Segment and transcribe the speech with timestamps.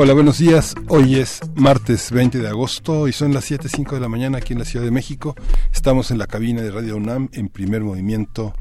[0.00, 0.76] Hola, buenos días.
[0.86, 4.60] Hoy es martes 20 de agosto y son las 7.05 de la mañana aquí en
[4.60, 5.34] la Ciudad de México.
[5.74, 8.54] Estamos en la cabina de Radio UNAM en primer movimiento.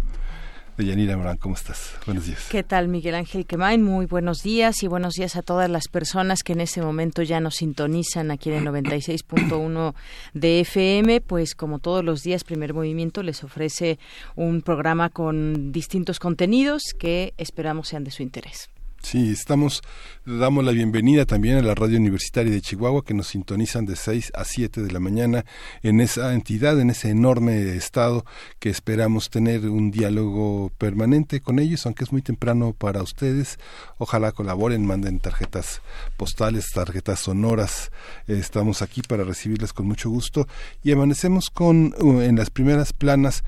[0.78, 1.94] De Yanira Morán, ¿cómo estás?
[2.08, 2.48] Buenos días.
[2.50, 3.84] ¿Qué tal, Miguel Ángel Quemain?
[3.84, 7.40] Muy buenos días y buenos días a todas las personas que en este momento ya
[7.40, 9.94] nos sintonizan aquí en el 96.1
[10.34, 11.22] de FM.
[11.22, 14.00] Pues como todos los días, Primer Movimiento les ofrece
[14.36, 18.72] un programa con distintos contenidos que esperamos sean de su interés.
[19.02, 19.84] Sí, estamos,
[20.26, 24.34] damos la bienvenida también a la radio universitaria de Chihuahua que nos sintonizan de 6
[24.36, 25.45] a 7 de la mañana
[25.81, 28.26] en esa entidad, en ese enorme estado
[28.59, 33.59] que esperamos tener un diálogo permanente con ellos, aunque es muy temprano para ustedes.
[33.98, 35.82] Ojalá colaboren, manden tarjetas
[36.17, 37.92] postales, tarjetas sonoras.
[38.28, 40.48] estamos aquí para recibirlas con mucho gusto
[40.84, 43.44] y amanecemos con uh, en las primeras planas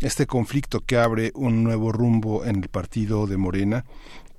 [0.00, 3.84] este conflicto que abre un nuevo rumbo en el partido de Morena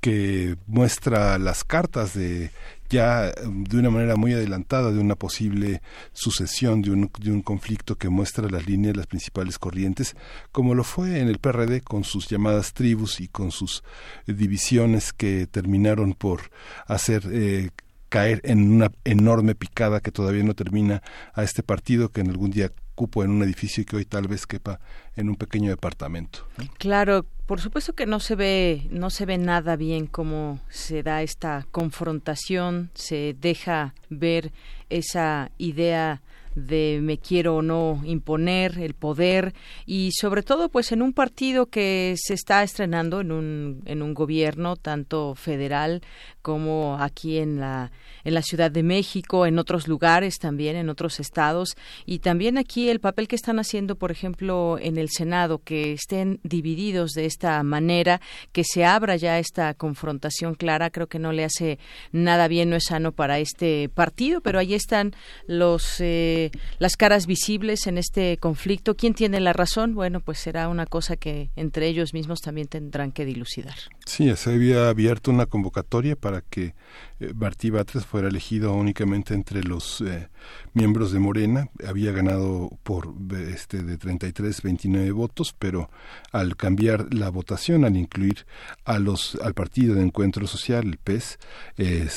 [0.02, 2.52] que muestra las cartas de
[2.90, 7.96] ya de una manera muy adelantada de una posible sucesión de un, de un conflicto
[7.96, 10.18] que muestra las líneas, las principales corrientes,
[10.52, 13.84] como lo fue en el PRD con sus llamadas tribus y con sus
[14.28, 16.52] divisiones que terminaron por
[16.86, 17.70] hacer eh,
[18.10, 21.02] caer en una enorme picada que todavía no termina
[21.34, 24.28] a este partido que en algún día cupo en un edificio y que hoy tal
[24.28, 24.82] vez quepa
[25.16, 26.46] en un pequeño departamento.
[26.78, 31.22] Claro, por supuesto que no se ve no se ve nada bien cómo se da
[31.22, 34.54] esta confrontación, se deja ver
[34.90, 36.22] esa idea
[36.56, 39.54] de me quiero o no imponer el poder
[39.86, 44.14] y sobre todo pues en un partido que se está estrenando en un en un
[44.14, 46.02] gobierno tanto federal
[46.42, 47.92] como aquí en la
[48.24, 51.76] en la Ciudad de México, en otros lugares también, en otros estados
[52.06, 56.40] y también aquí el papel que están haciendo, por ejemplo, en el Senado, que estén
[56.44, 61.44] divididos de esta manera, que se abra ya esta confrontación clara, creo que no le
[61.44, 61.80] hace
[62.12, 65.14] nada bien, no es sano para este partido, pero ahí están
[65.48, 66.41] los eh,
[66.80, 68.96] las caras visibles en este conflicto.
[68.96, 69.94] ¿Quién tiene la razón?
[69.94, 73.76] Bueno, pues será una cosa que entre ellos mismos también tendrán que dilucidar.
[74.06, 76.74] Sí, se había abierto una convocatoria para que
[77.20, 80.30] eh, Martí Batres fuera elegido únicamente entre los eh,
[80.74, 81.70] miembros de Morena.
[81.88, 83.14] Había ganado por
[83.54, 85.90] este de 33, 29 votos, pero
[86.32, 88.46] al cambiar la votación, al incluir
[88.86, 91.38] a los al Partido de Encuentro Social, el PES,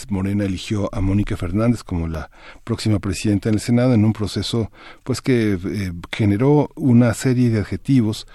[0.08, 2.30] Morena eligió a Mónica Fernández como la
[2.64, 4.70] próxima presidenta en el Senado en un proceso
[5.02, 8.26] pues que eh, generó una serie de adjetivos.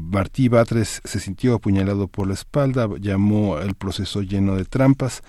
[0.00, 5.22] Martí Batres se sintió apuñalado por la espalda, llamó el proceso lleno de trampas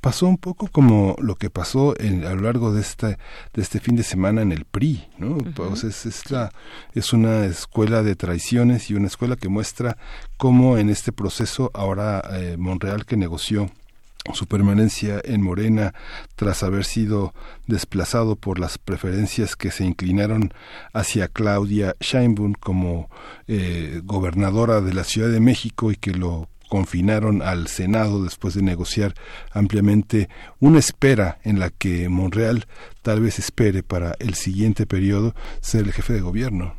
[0.00, 3.18] pasó un poco como lo que pasó en, a lo largo de este,
[3.54, 5.38] de este fin de semana en el PRI, ¿no?
[5.38, 6.52] Entonces es, la,
[6.94, 9.96] es una escuela de traiciones y una escuela que muestra
[10.36, 13.70] cómo en este proceso ahora eh, Monreal que negoció
[14.32, 15.94] su permanencia en Morena
[16.34, 17.34] tras haber sido
[17.66, 20.52] desplazado por las preferencias que se inclinaron
[20.92, 23.08] hacia Claudia Sheinbaum como
[23.46, 28.62] eh, gobernadora de la Ciudad de México y que lo confinaron al Senado después de
[28.62, 29.14] negociar
[29.52, 32.66] ampliamente una espera en la que Monreal
[33.02, 36.74] tal vez espere para el siguiente periodo ser el jefe de gobierno.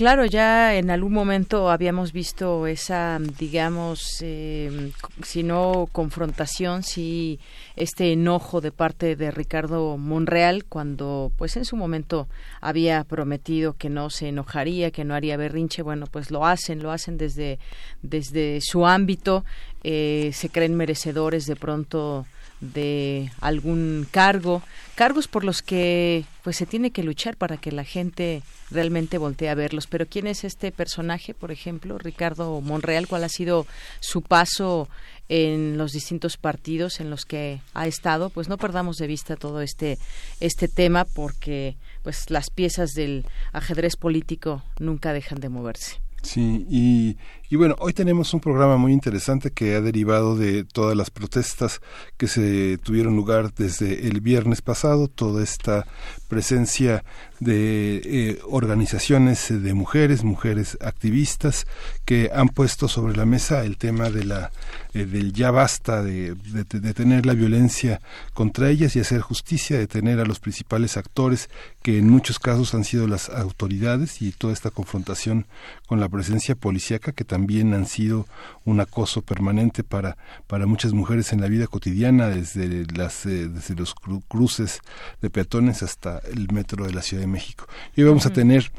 [0.00, 7.38] Claro, ya en algún momento habíamos visto esa, digamos, eh, si no confrontación, si
[7.76, 12.28] este enojo de parte de Ricardo Monreal cuando, pues en su momento
[12.62, 15.82] había prometido que no se enojaría, que no haría berrinche.
[15.82, 17.58] Bueno, pues lo hacen, lo hacen desde
[18.00, 19.44] desde su ámbito,
[19.82, 22.24] eh, se creen merecedores de pronto
[22.60, 24.62] de algún cargo,
[24.94, 29.48] cargos por los que pues se tiene que luchar para que la gente realmente voltee
[29.48, 29.86] a verlos.
[29.86, 33.08] Pero ¿quién es este personaje, por ejemplo, Ricardo Monreal?
[33.08, 33.66] ¿Cuál ha sido
[34.00, 34.88] su paso
[35.28, 38.30] en los distintos partidos en los que ha estado?
[38.30, 39.98] Pues no perdamos de vista todo este
[40.40, 46.00] este tema porque pues las piezas del ajedrez político nunca dejan de moverse.
[46.22, 47.16] Sí, y,
[47.52, 51.80] Y bueno, hoy tenemos un programa muy interesante que ha derivado de todas las protestas
[52.16, 55.84] que se tuvieron lugar desde el viernes pasado, toda esta
[56.28, 57.02] presencia
[57.40, 61.66] de eh, organizaciones de mujeres, mujeres activistas
[62.04, 64.52] que han puesto sobre la mesa el tema de la
[64.92, 68.00] eh, del ya basta de, de, tener la violencia
[68.34, 71.48] contra ellas y hacer justicia, de tener a los principales actores
[71.82, 75.46] que en muchos casos han sido las autoridades y toda esta confrontación
[75.86, 78.26] con la presencia policíaca que también han sido
[78.64, 80.16] un acoso permanente para
[80.46, 83.94] para muchas mujeres en la vida cotidiana desde las eh, desde los
[84.28, 84.80] cruces
[85.20, 87.66] de peatones hasta el metro de la Ciudad de México.
[87.96, 88.70] Y hoy vamos a tener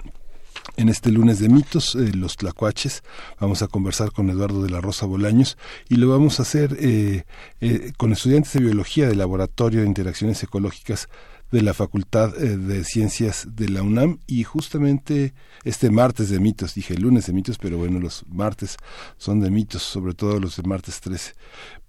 [0.78, 3.04] en este lunes de mitos, eh, los tlacuaches,
[3.40, 5.58] vamos a conversar con Eduardo de la Rosa Bolaños
[5.90, 7.24] y lo vamos a hacer eh,
[7.60, 11.10] eh, con estudiantes de biología del Laboratorio de Interacciones Ecológicas
[11.52, 15.34] de la Facultad de Ciencias de la UNAM y justamente
[15.64, 18.78] este martes de mitos, dije lunes de mitos, pero bueno, los martes
[19.18, 21.34] son de mitos, sobre todo los de martes 13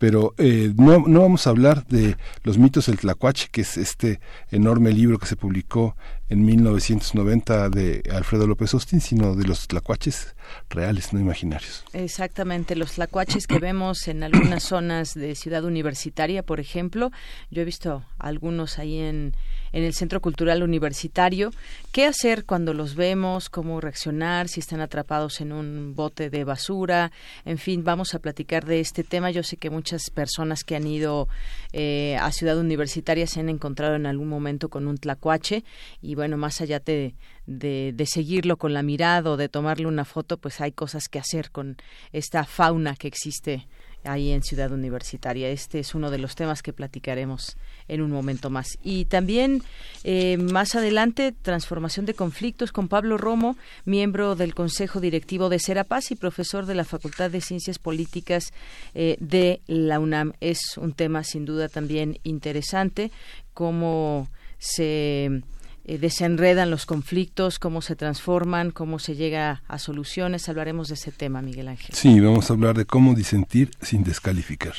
[0.03, 4.19] pero eh, no, no vamos a hablar de los mitos del Tlacuache, que es este
[4.51, 5.95] enorme libro que se publicó
[6.33, 10.35] en 1990 de Alfredo López Austin, sino de los tlacuaches
[10.71, 11.85] reales, no imaginarios.
[11.93, 17.11] Exactamente, los tlacuaches que vemos en algunas zonas de Ciudad Universitaria, por ejemplo.
[17.51, 19.35] Yo he visto algunos ahí en,
[19.73, 21.53] en el Centro Cultural Universitario.
[21.93, 23.49] ¿Qué hacer cuando los vemos?
[23.49, 24.49] ¿Cómo reaccionar?
[24.49, 27.13] Si están atrapados en un bote de basura.
[27.45, 29.31] En fin, vamos a platicar de este tema.
[29.31, 31.29] Yo sé que muchas personas que han ido
[31.73, 35.65] eh, a Ciudad Universitaria se han encontrado en algún momento con un tlacuache
[36.01, 37.15] y bueno, más allá de,
[37.47, 41.19] de, de, seguirlo con la mirada o de tomarle una foto, pues hay cosas que
[41.19, 41.77] hacer con
[42.13, 43.67] esta fauna que existe
[44.05, 45.49] ahí en Ciudad Universitaria.
[45.49, 47.57] Este es uno de los temas que platicaremos
[47.89, 48.79] en un momento más.
[48.83, 49.63] Y también
[50.05, 56.11] eh, más adelante, transformación de conflictos con Pablo Romo, miembro del Consejo Directivo de Serapaz
[56.11, 58.53] y profesor de la Facultad de Ciencias Políticas
[58.95, 60.33] eh, de la UNAM.
[60.41, 63.11] Es un tema sin duda también interesante,
[63.55, 64.29] cómo
[64.59, 65.43] se
[65.85, 70.49] eh, desenredan los conflictos, cómo se transforman, cómo se llega a soluciones.
[70.49, 71.95] Hablaremos de ese tema, Miguel Ángel.
[71.95, 74.75] Sí, vamos a hablar de cómo disentir sin descalificar.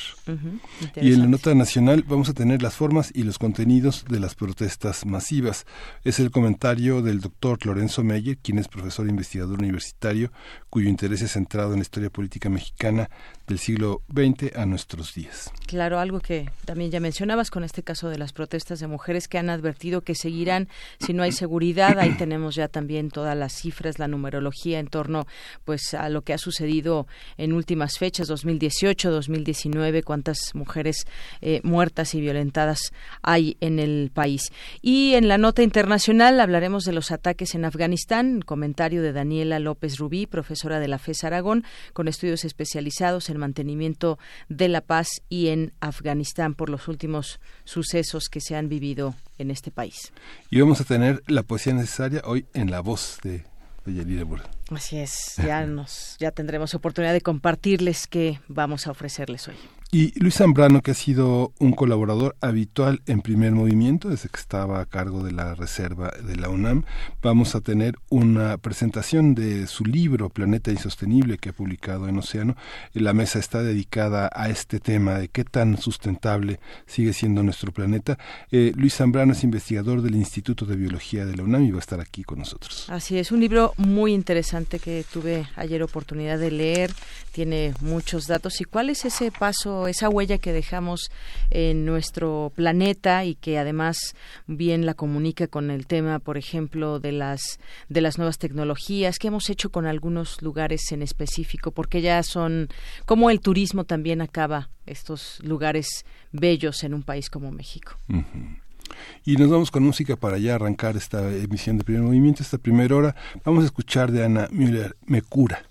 [0.96, 4.34] y en la nota nacional vamos a tener las formas y los contenidos de las
[4.34, 5.66] protestas masivas.
[6.04, 10.32] Es el comentario del doctor Lorenzo Meyer, quien es profesor e investigador universitario,
[10.70, 13.10] cuyo interés es centrado en la historia política mexicana
[13.46, 15.50] del siglo XX a nuestros días.
[15.66, 19.38] Claro, algo que también ya mencionabas con este caso de las protestas de mujeres que
[19.38, 20.68] han advertido que seguirán
[20.98, 21.98] si no hay seguridad.
[21.98, 25.26] Ahí tenemos ya también todas las cifras, la numerología en torno
[25.64, 27.06] pues a lo que ha sucedido
[27.36, 31.06] en últimas fechas, 2018, 2019, cuántas mujeres
[31.40, 32.92] eh, muertas y violentadas
[33.22, 34.52] hay en el país.
[34.82, 39.98] Y en la nota internacional hablaremos de los ataques en Afganistán, comentario de Daniela López
[39.98, 44.18] Rubí, profesora de la FES Aragón, con estudios especializados en mantenimiento
[44.48, 49.50] de la paz y en Afganistán por los últimos sucesos que se han vivido en
[49.50, 50.12] este país.
[50.50, 53.44] Y vamos tener la poesía necesaria hoy en la voz de,
[53.84, 54.24] de
[54.70, 59.56] Así es, ya nos ya tendremos oportunidad de compartirles qué vamos a ofrecerles hoy.
[59.92, 64.80] Y Luis Zambrano, que ha sido un colaborador habitual en primer movimiento desde que estaba
[64.80, 66.82] a cargo de la reserva de la UNAM,
[67.22, 72.56] vamos a tener una presentación de su libro Planeta Insostenible que ha publicado en Océano.
[72.92, 78.18] La mesa está dedicada a este tema de qué tan sustentable sigue siendo nuestro planeta.
[78.50, 81.80] Eh, Luis Zambrano es investigador del Instituto de Biología de la UNAM y va a
[81.80, 82.90] estar aquí con nosotros.
[82.90, 86.92] Así es, un libro muy interesante que tuve ayer oportunidad de leer.
[87.32, 88.60] Tiene muchos datos.
[88.60, 89.88] ¿Y cuál es ese paso?
[89.88, 91.10] esa huella que dejamos
[91.50, 94.14] en nuestro planeta y que además
[94.46, 99.28] bien la comunica con el tema, por ejemplo, de las de las nuevas tecnologías que
[99.28, 102.68] hemos hecho con algunos lugares en específico, porque ya son
[103.06, 107.98] como el turismo también acaba estos lugares bellos en un país como México.
[109.24, 112.94] Y nos vamos con música para ya arrancar esta emisión de primer movimiento, esta primera
[112.94, 113.16] hora.
[113.44, 115.62] Vamos a escuchar de Ana Müller, Me cura.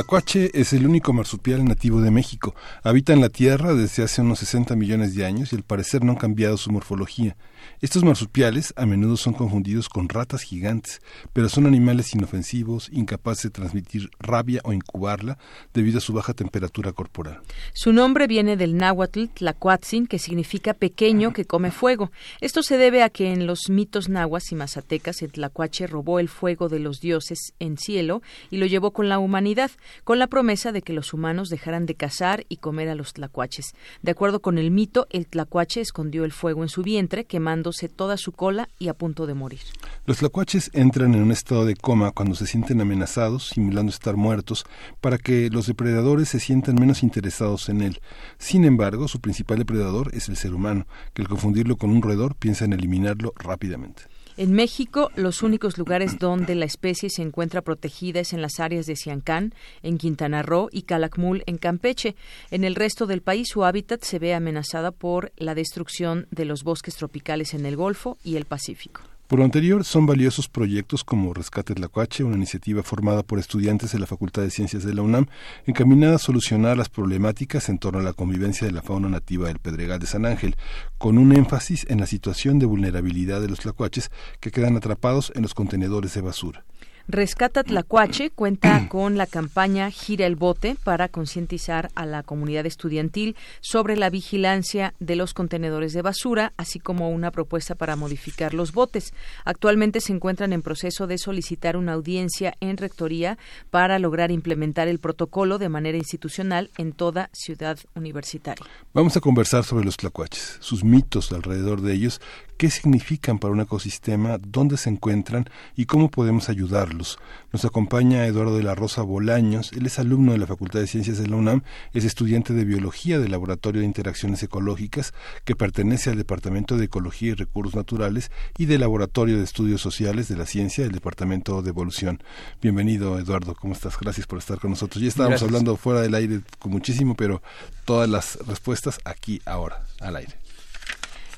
[0.00, 2.54] Tlacuache es el único marsupial nativo de México.
[2.82, 6.12] Habita en la Tierra desde hace unos 60 millones de años y al parecer no
[6.12, 7.36] han cambiado su morfología.
[7.80, 11.00] Estos marsupiales a menudo son confundidos con ratas gigantes,
[11.32, 15.38] pero son animales inofensivos, incapaces de transmitir rabia o incubarla
[15.72, 17.40] debido a su baja temperatura corporal.
[17.72, 22.10] Su nombre viene del náhuatl tlacuatzin, que significa pequeño que come fuego.
[22.40, 26.28] Esto se debe a que en los mitos nahuas y mazatecas el tlacuache robó el
[26.28, 29.70] fuego de los dioses en cielo y lo llevó con la humanidad,
[30.04, 33.74] con la promesa de que los humanos dejaran de cazar y comer a los tlacuaches.
[34.02, 38.16] De acuerdo con el mito, el tlacuache escondió el fuego en su vientre, quemándose toda
[38.16, 39.60] su cola y a punto de morir.
[40.06, 44.64] Los tlacuaches entran en un estado de coma cuando se sienten amenazados, simulando estar muertos,
[45.00, 48.00] para que los depredadores se sientan menos interesados en él.
[48.38, 52.34] Sin embargo, su principal depredador es el ser humano, que al confundirlo con un roedor
[52.34, 54.09] piensa en eliminarlo rápidamente.
[54.40, 58.86] En México, los únicos lugares donde la especie se encuentra protegida es en las áreas
[58.86, 62.16] de Siancán, en Quintana Roo y Calakmul, en Campeche.
[62.50, 66.64] En el resto del país, su hábitat se ve amenazada por la destrucción de los
[66.64, 69.02] bosques tropicales en el Golfo y el Pacífico.
[69.30, 74.00] Por lo anterior, son valiosos proyectos como Rescate Tlacuache, una iniciativa formada por estudiantes de
[74.00, 75.26] la Facultad de Ciencias de la UNAM,
[75.66, 79.60] encaminada a solucionar las problemáticas en torno a la convivencia de la fauna nativa del
[79.60, 80.56] Pedregal de San Ángel,
[80.98, 84.10] con un énfasis en la situación de vulnerabilidad de los tlacuaches
[84.40, 86.64] que quedan atrapados en los contenedores de basura.
[87.12, 93.34] Rescata Tlacuache cuenta con la campaña Gira el Bote para concientizar a la comunidad estudiantil
[93.60, 98.70] sobre la vigilancia de los contenedores de basura, así como una propuesta para modificar los
[98.70, 99.12] botes.
[99.44, 103.38] Actualmente se encuentran en proceso de solicitar una audiencia en Rectoría
[103.70, 108.64] para lograr implementar el protocolo de manera institucional en toda ciudad universitaria.
[108.94, 112.20] Vamos a conversar sobre los tlacuaches, sus mitos alrededor de ellos,
[112.60, 117.18] qué significan para un ecosistema, dónde se encuentran y cómo podemos ayudarlos.
[117.54, 121.16] Nos acompaña Eduardo de la Rosa Bolaños, él es alumno de la Facultad de Ciencias
[121.16, 121.62] de la UNAM,
[121.94, 125.14] es estudiante de Biología del Laboratorio de Interacciones Ecológicas,
[125.46, 130.28] que pertenece al Departamento de Ecología y Recursos Naturales y del Laboratorio de Estudios Sociales
[130.28, 132.22] de la Ciencia del Departamento de Evolución.
[132.60, 133.98] Bienvenido, Eduardo, ¿cómo estás?
[133.98, 135.00] Gracias por estar con nosotros.
[135.00, 137.40] Ya estábamos hablando fuera del aire con muchísimo, pero
[137.86, 140.39] todas las respuestas aquí ahora, al aire.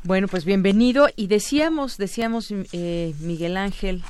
[0.05, 1.09] Bueno, pues bienvenido.
[1.15, 4.03] Y decíamos, decíamos eh, Miguel Ángel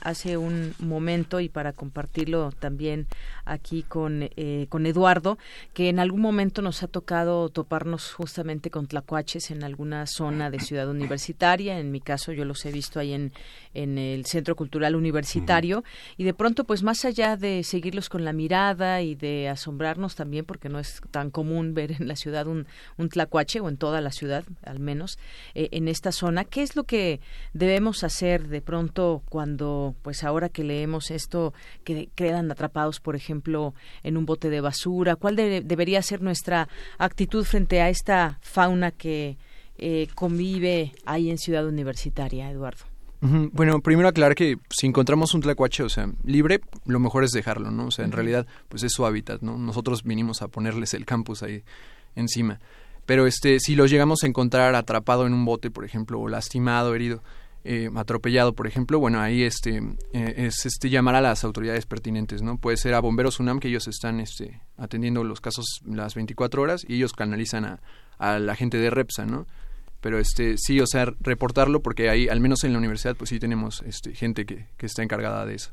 [0.00, 3.08] hace un momento y para compartirlo también
[3.50, 5.36] aquí con, eh, con Eduardo,
[5.74, 10.60] que en algún momento nos ha tocado toparnos justamente con tlacuaches en alguna zona de
[10.60, 11.78] ciudad universitaria.
[11.78, 13.32] En mi caso, yo los he visto ahí en,
[13.74, 15.82] en el Centro Cultural Universitario.
[16.16, 20.44] Y de pronto, pues más allá de seguirlos con la mirada y de asombrarnos también,
[20.44, 22.66] porque no es tan común ver en la ciudad un,
[22.96, 25.18] un tlacuache, o en toda la ciudad al menos,
[25.54, 26.44] eh, en esta zona.
[26.44, 27.20] ¿Qué es lo que
[27.52, 31.52] debemos hacer de pronto cuando, pues ahora que leemos esto,
[31.82, 33.39] que quedan atrapados, por ejemplo,
[34.02, 35.16] en un bote de basura?
[35.16, 36.68] ¿Cuál de- debería ser nuestra
[36.98, 39.36] actitud frente a esta fauna que
[39.78, 42.84] eh, convive ahí en Ciudad Universitaria, Eduardo?
[43.22, 47.70] Bueno, primero aclarar que si encontramos un tlacuache, o sea, libre, lo mejor es dejarlo,
[47.70, 47.88] ¿no?
[47.88, 49.58] O sea, en realidad, pues es su hábitat, ¿no?
[49.58, 51.62] Nosotros vinimos a ponerles el campus ahí
[52.16, 52.60] encima.
[53.04, 56.94] Pero este, si lo llegamos a encontrar atrapado en un bote, por ejemplo, o lastimado,
[56.94, 57.22] herido,
[57.64, 62.40] eh, atropellado, por ejemplo, bueno, ahí este eh, es este llamar a las autoridades pertinentes,
[62.42, 62.56] ¿no?
[62.58, 66.84] Puede ser a Bomberos UNAM que ellos están este atendiendo los casos las 24 horas
[66.88, 67.80] y ellos canalizan a,
[68.18, 69.46] a la gente de Repsa, ¿no?
[70.00, 73.38] Pero este sí, o sea, reportarlo porque ahí al menos en la universidad pues sí
[73.38, 75.72] tenemos este gente que, que está encargada de eso.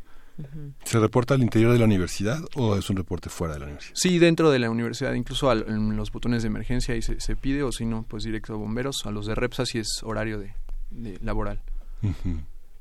[0.84, 3.96] ¿Se reporta al interior de la universidad o es un reporte fuera de la universidad?
[3.96, 7.36] Sí, dentro de la universidad, incluso al- en los botones de emergencia ahí se, se
[7.36, 10.38] pide o si no, pues directo a bomberos, a los de Repsa si es horario
[10.38, 10.53] de,
[10.91, 11.62] de laboral.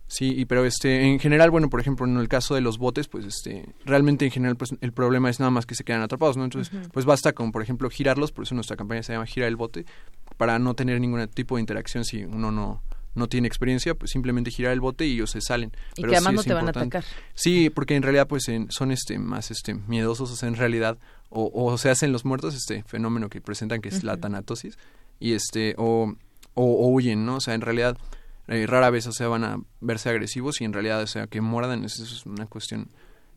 [0.08, 3.08] Sí, y pero este en general, bueno, por ejemplo, en el caso de los botes,
[3.08, 6.37] pues este realmente en general pues el problema es nada más que se quedan atrapados,
[6.37, 6.44] ¿no?
[6.44, 9.56] Entonces, pues basta con por ejemplo girarlos, por eso nuestra campaña se llama Gira el
[9.56, 9.85] bote,
[10.37, 12.82] para no tener ningún tipo de interacción si uno no
[13.16, 15.73] no tiene experiencia, pues simplemente girar el bote y ellos se salen.
[15.96, 17.04] Y Pero que además sí no te van a atacar.
[17.35, 20.99] Sí, porque en realidad pues en- son este más este miedosos, o sea, en realidad
[21.30, 24.78] o, o se hacen los muertos este fenómeno que presentan que es la tanatosis
[25.18, 26.14] y este o,
[26.54, 27.37] o, o huyen, ¿no?
[27.37, 27.96] O sea, en realidad
[28.48, 31.40] eh, rara vez o sea van a verse agresivos y en realidad o sea que
[31.40, 32.88] muerdan eso es una cuestión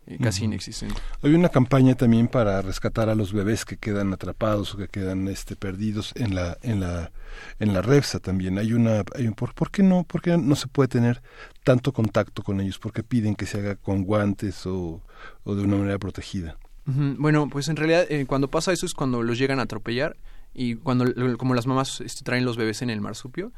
[0.10, 0.96] eh, casi inexistente.
[1.22, 5.28] Hay una campaña también para rescatar a los bebés que quedan atrapados o que quedan
[5.28, 7.12] este perdidos en la en la
[7.60, 7.84] en la
[8.20, 8.58] también.
[8.58, 11.22] Hay una hay un por, ¿por qué no por qué no se puede tener
[11.64, 12.80] tanto contacto con ellos?
[12.80, 15.02] ¿Por qué piden que se haga con guantes o,
[15.44, 16.58] o de una manera protegida?
[16.86, 20.18] Bueno, pues en realidad eh, cuando pasa eso es cuando los llegan a atropellar
[20.54, 21.06] y cuando
[21.38, 23.52] como las mamás este, traen los bebés en el marsupio,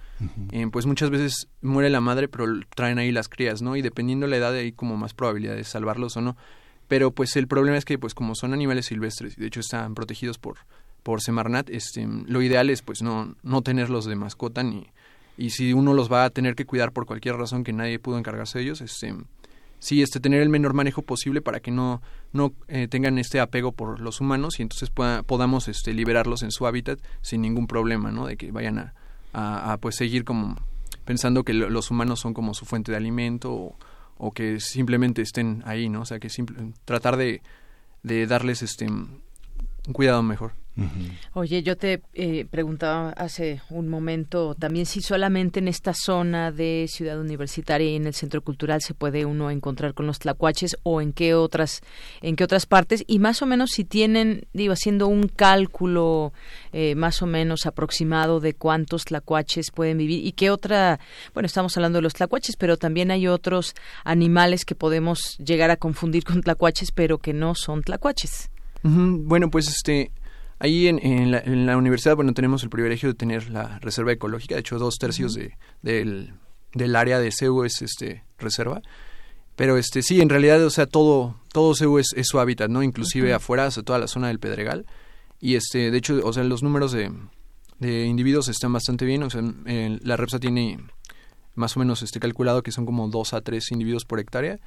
[0.52, 3.76] eh, pues muchas veces muere la madre, pero traen ahí las crías, ¿no?
[3.76, 6.38] Y dependiendo la edad hay como más probabilidad de salvarlos o no.
[6.88, 9.96] Pero pues el problema es que pues como son animales silvestres y de hecho están
[9.96, 10.58] protegidos por
[11.04, 14.88] por Semarnat, este lo ideal es pues no no tenerlos de mascota ni
[15.38, 18.20] y si uno los va a tener que cuidar por cualquier razón que nadie pudo
[18.20, 19.16] encargarse de ellos, este
[19.82, 23.74] sí este tener el menor manejo posible para que no no eh, tengan este apego
[23.74, 28.10] por los humanos y entonces pueda- podamos este liberarlos en su hábitat sin ningún problema
[28.12, 28.94] no de que vayan a,
[29.74, 30.56] a, pues seguir como
[31.04, 33.76] pensando que lo- los humanos son como su fuente de alimento o,
[34.18, 37.42] o que simplemente estén ahí no o sea que simple, tratar de,
[38.04, 39.20] de darles este un
[39.94, 40.54] cuidado mejor
[41.34, 46.88] Oye, yo te eh, preguntaba hace un momento también si solamente en esta zona de
[46.90, 51.02] Ciudad Universitaria y en el Centro Cultural se puede uno encontrar con los tlacuaches o
[51.02, 51.82] en qué otras
[52.22, 56.34] en qué otras partes y más o menos si tienen, digo, haciendo un cálculo
[56.74, 61.00] eh, más o menos aproximado de cuántos tlacuaches pueden vivir y qué otra,
[61.34, 65.78] bueno, estamos hablando de los tlacuaches, pero también hay otros animales que podemos llegar a
[65.78, 68.50] confundir con tlacuaches, pero que no son tlacuaches.
[68.84, 70.12] Bueno, pues este
[70.62, 74.12] ahí en, en, la, en la universidad bueno tenemos el privilegio de tener la reserva
[74.12, 76.34] ecológica, de hecho dos tercios de, del,
[76.74, 78.82] del área de CEU es este reserva,
[79.56, 82.84] pero este sí en realidad o sea todo todo CEU es, es su hábitat, no
[82.84, 84.86] inclusive afuera, o sea, toda la zona del Pedregal.
[85.40, 87.12] Y este de hecho o sea los números de,
[87.80, 90.78] de individuos están bastante bien, o sea la Repsa tiene
[91.56, 94.60] más o menos este calculado que son como dos a tres individuos por hectárea.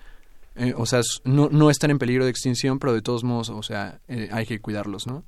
[0.56, 3.62] Eh, o sea, no, no están en peligro de extinción, pero de todos modos, o
[3.62, 5.24] sea, eh, hay que cuidarlos, ¿no?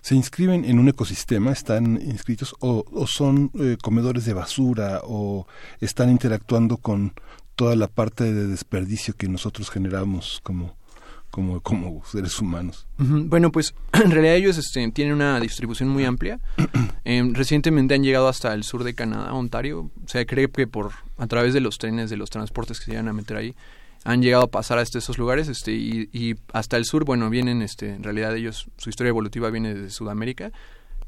[0.00, 1.52] ¿Se inscriben en un ecosistema?
[1.52, 5.46] ¿Están inscritos o, o son eh, comedores de basura o
[5.80, 7.12] están interactuando con
[7.60, 10.74] toda la parte de desperdicio que nosotros generamos como,
[11.30, 12.86] como, como seres humanos.
[12.96, 16.40] Bueno, pues en realidad ellos este, tienen una distribución muy amplia.
[17.04, 19.90] Em, recientemente han llegado hasta el sur de Canadá, Ontario.
[20.06, 23.08] Se cree que por a través de los trenes, de los transportes que se llegan
[23.08, 23.54] a meter ahí,
[24.04, 27.62] han llegado a pasar hasta esos lugares este, y, y hasta el sur, bueno, vienen,
[27.62, 30.52] este, en realidad ellos, su historia evolutiva viene desde Sudamérica,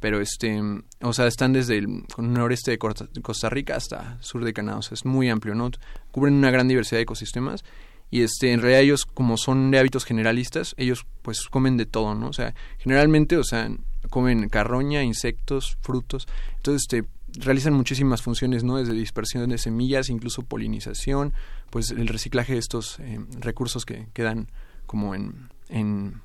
[0.00, 0.61] pero este,
[1.00, 4.94] o sea, están desde el noreste de Costa Rica hasta sur de Canadá, o sea,
[4.94, 5.70] es muy amplio, ¿no?
[6.11, 7.64] Cubren una gran diversidad de ecosistemas
[8.12, 12.14] y este en realidad ellos como son de hábitos generalistas ellos pues comen de todo
[12.14, 13.70] no o sea generalmente o sea
[14.11, 20.42] comen carroña insectos frutos entonces este realizan muchísimas funciones no desde dispersión de semillas incluso
[20.42, 21.32] polinización
[21.70, 24.50] pues el reciclaje de estos eh, recursos que quedan
[24.86, 26.20] como en en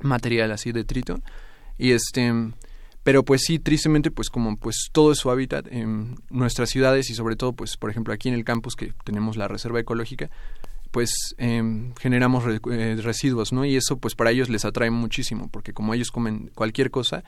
[0.00, 1.20] material así detrito
[1.78, 2.32] y este
[3.02, 7.14] pero pues sí tristemente pues como pues todo es su hábitat en nuestras ciudades y
[7.14, 10.30] sobre todo pues por ejemplo aquí en el campus que tenemos la reserva ecológica
[10.92, 13.64] pues em, generamos re- eh, residuos, ¿no?
[13.64, 17.24] Y eso pues para ellos les atrae muchísimo, porque como ellos comen cualquier cosa,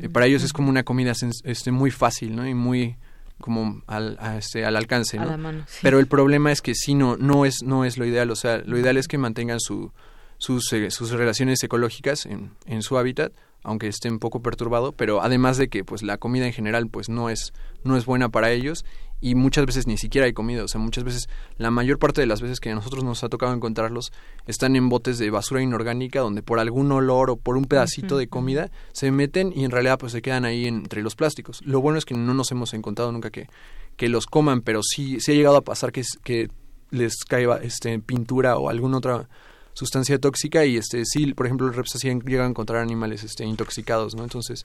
[0.00, 1.12] eh, para ellos es como una comida
[1.44, 2.46] este, muy fácil, ¿no?
[2.46, 2.96] Y muy
[3.40, 5.30] como al, a este, al alcance, A ¿no?
[5.32, 5.80] la mano, sí.
[5.82, 8.58] Pero el problema es que sí, no, no, es, no es lo ideal, o sea,
[8.58, 9.92] lo ideal es que mantengan su,
[10.38, 15.22] sus, eh, sus relaciones ecológicas en, en su hábitat, aunque esté un poco perturbado, pero
[15.22, 17.52] además de que pues la comida en general pues no es,
[17.82, 18.84] no es buena para ellos
[19.20, 22.26] y muchas veces ni siquiera hay comida, o sea, muchas veces, la mayor parte de
[22.26, 24.12] las veces que a nosotros nos ha tocado encontrarlos
[24.46, 28.28] están en botes de basura inorgánica donde por algún olor o por un pedacito de
[28.28, 31.60] comida se meten y en realidad pues se quedan ahí entre los plásticos.
[31.64, 33.48] Lo bueno es que no nos hemos encontrado nunca que,
[33.96, 36.50] que los coman, pero sí, sí ha llegado a pasar que, que
[36.90, 39.28] les caiga este, pintura o alguna otra
[39.72, 43.24] sustancia tóxica y este sí, por ejemplo, los reps así han- llegan a encontrar animales
[43.24, 44.22] este, intoxicados, ¿no?
[44.24, 44.64] Entonces,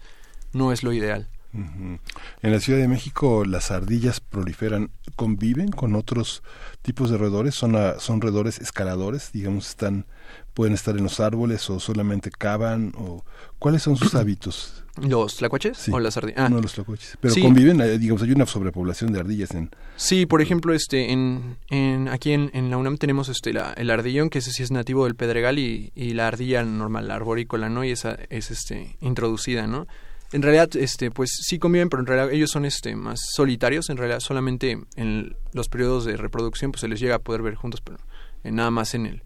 [0.54, 1.28] no es lo ideal.
[1.54, 2.00] Ujú.
[2.42, 6.44] En la Ciudad de México las ardillas proliferan, conviven con otros
[6.82, 10.06] tipos de roedores, son, a- son roedores escaladores, digamos, están,
[10.54, 13.24] pueden estar en los árboles o solamente cavan, o
[13.60, 14.78] ¿cuáles son sus hábitos?
[15.02, 15.92] ¿Los tlacuaches Sí.
[15.94, 16.40] o las ardillas?
[16.42, 17.18] Ah, No los tlacuaches.
[17.22, 17.42] Pero Sí.
[17.42, 19.70] conviven, eh, digamos, hay una sobrepoblación de ardillas en...
[19.96, 23.90] Sí, por ejemplo, este, en, en aquí en, en la UNAM tenemos este la, el
[23.90, 27.70] ardillón, que ese sí es nativo del Pedregal, y, y la ardilla normal, la arborícola,
[27.70, 27.84] ¿no?
[27.86, 29.88] Y esa es este introducida, ¿no?
[30.34, 33.98] En realidad, este, pues sí conviven, pero en realidad ellos son este más solitarios, en
[33.98, 37.82] realidad solamente en los periodos de reproducción pues se les llega a poder ver juntos,
[37.82, 37.98] pero
[38.44, 39.24] eh, nada más en el,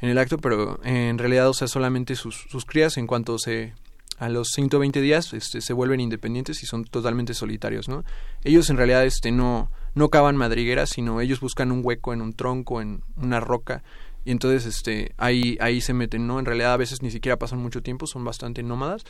[0.00, 3.74] en el acto, pero en realidad, o sea, solamente sus, crías en cuanto se
[4.18, 8.02] a los 120 días este, se vuelven independientes y son totalmente solitarios, ¿no?
[8.44, 12.32] Ellos en realidad este, no, no cavan madrigueras, sino ellos buscan un hueco en un
[12.32, 13.82] tronco, en una roca,
[14.24, 16.38] y entonces este, ahí, ahí se meten, ¿no?
[16.38, 19.04] En realidad a veces ni siquiera pasan mucho tiempo, son bastante nómadas,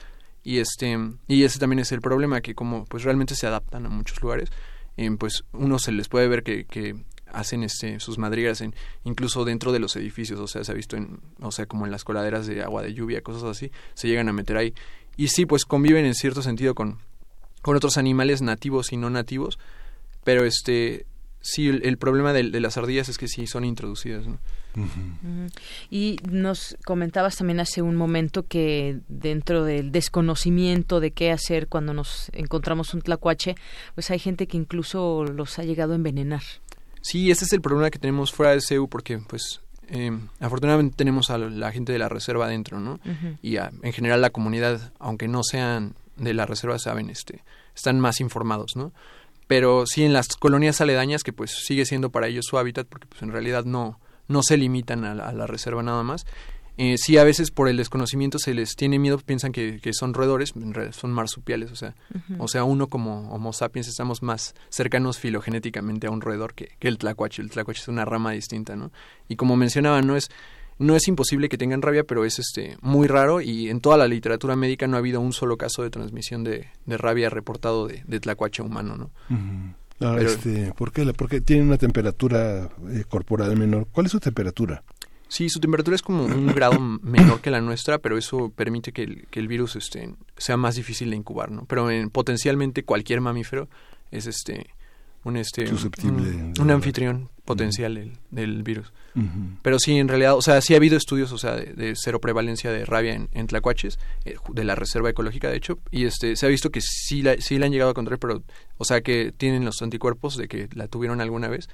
[0.47, 3.89] y este, y ese también es el problema, que como pues realmente se adaptan a
[3.89, 4.53] muchos lugares,
[4.97, 6.95] eh, pues uno se les puede ver que, que
[7.33, 10.97] hacen este sus madrigueras en incluso dentro de los edificios o sea se ha visto
[10.97, 14.29] en o sea como en las coladeras de agua de lluvia cosas así se llegan
[14.29, 14.73] a meter ahí.
[15.17, 16.99] Y sí pues conviven en cierto sentido con
[17.61, 19.59] con otros animales nativos y no nativos
[20.23, 21.07] pero este
[21.49, 24.39] sí el, el problema de, de las ardillas es que sí son introducidas ¿no?
[25.91, 31.95] Y nos comentabas también hace un momento que dentro del desconocimiento de qué hacer cuando
[31.95, 33.55] nos encontramos un tlacuache,
[33.95, 36.43] pues hay gente que incluso los ha llegado a envenenar.
[37.01, 41.31] Sí, ese es el problema que tenemos fuera de CEU porque pues eh, afortunadamente tenemos
[41.31, 42.99] a la gente de la reserva adentro, ¿no?
[43.43, 48.01] Y a- en general la comunidad, aunque no sean de la reserva, saben, este, están
[48.01, 48.93] más informados, ¿no?
[49.47, 53.07] Pero sí en las colonias aledañas, que pues sigue siendo para ellos su hábitat, porque
[53.07, 56.27] pues en realidad no, no se limitan a la, a la reserva nada más.
[56.79, 60.13] Eh, sí, a veces por el desconocimiento se les tiene miedo, piensan que, que son
[60.13, 61.95] roedores, en realidad son marsupiales, o sea,
[62.39, 66.89] o sea, uno como Homo sapiens estamos más cercanos filogenéticamente a un roedor que, que
[66.89, 67.41] el tlacuache.
[67.41, 68.93] El tlacuache es una rama distinta, ¿no?
[69.27, 70.29] Y como mencionaba, no es
[70.79, 74.07] no es imposible que tengan rabia, pero es este muy raro y en toda la
[74.09, 78.03] literatura médica no ha habido un solo caso de transmisión de, de rabia reportado de,
[78.07, 79.11] de tlacuache humano, ¿no?
[79.99, 81.11] Pero- este, ¿por qué?
[81.15, 83.87] Porque tienen una temperatura eh, corporal menor.
[83.91, 84.83] ¿Cuál es su temperatura?
[85.29, 89.03] Sí, su temperatura es como un grado menor que la nuestra, pero eso permite que
[89.03, 91.65] el, que el virus este, sea más difícil de incubar, ¿no?
[91.65, 93.69] Pero en, potencialmente cualquier mamífero
[94.13, 94.69] es este
[95.27, 98.93] un este Susceptible un, anfitrión potencial del, del virus.
[99.63, 102.21] Pero sí, en realidad, o sea, sí ha habido estudios, o sea, de, de cero
[102.21, 106.37] prevalencia de rabia en, en tlacuaches, eh, de la reserva ecológica, de hecho, y este
[106.37, 108.43] se ha visto que sí la, sí la han llegado a encontrar, pero,
[108.77, 111.71] o sea, que tienen los anticuerpos de que la tuvieron alguna vez,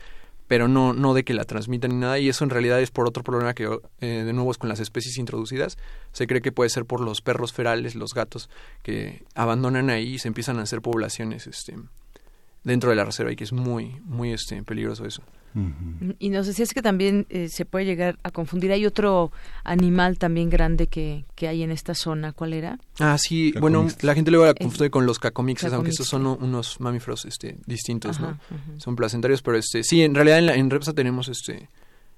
[0.47, 3.09] pero no, no de que la transmitan ni nada, y eso en realidad es por
[3.09, 3.65] otro problema que,
[4.01, 5.79] eh, de nuevo, es con las especies introducidas.
[6.13, 8.51] Se cree que puede ser por los perros ferales, los gatos,
[8.83, 11.77] que abandonan ahí y se empiezan a hacer poblaciones, este,
[12.65, 15.23] dentro de la reserva, y que es muy, muy, este, peligroso eso.
[16.19, 18.73] Y nos decías que también eh, se puede llegar a confundir.
[18.73, 19.33] Hay otro
[19.65, 22.33] animal también grande que, que hay en esta zona.
[22.33, 22.79] ¿Cuál era?
[22.99, 26.27] Ah, sí, bueno, la gente luego la Eh, confunde con los cacomixes, aunque estos son
[26.27, 28.29] unos mamíferos este, distintos, ¿no?
[28.29, 28.41] Ajá.
[28.79, 31.69] Son placentarios, pero este, sí, en realidad en, la, en Repsa tenemos este,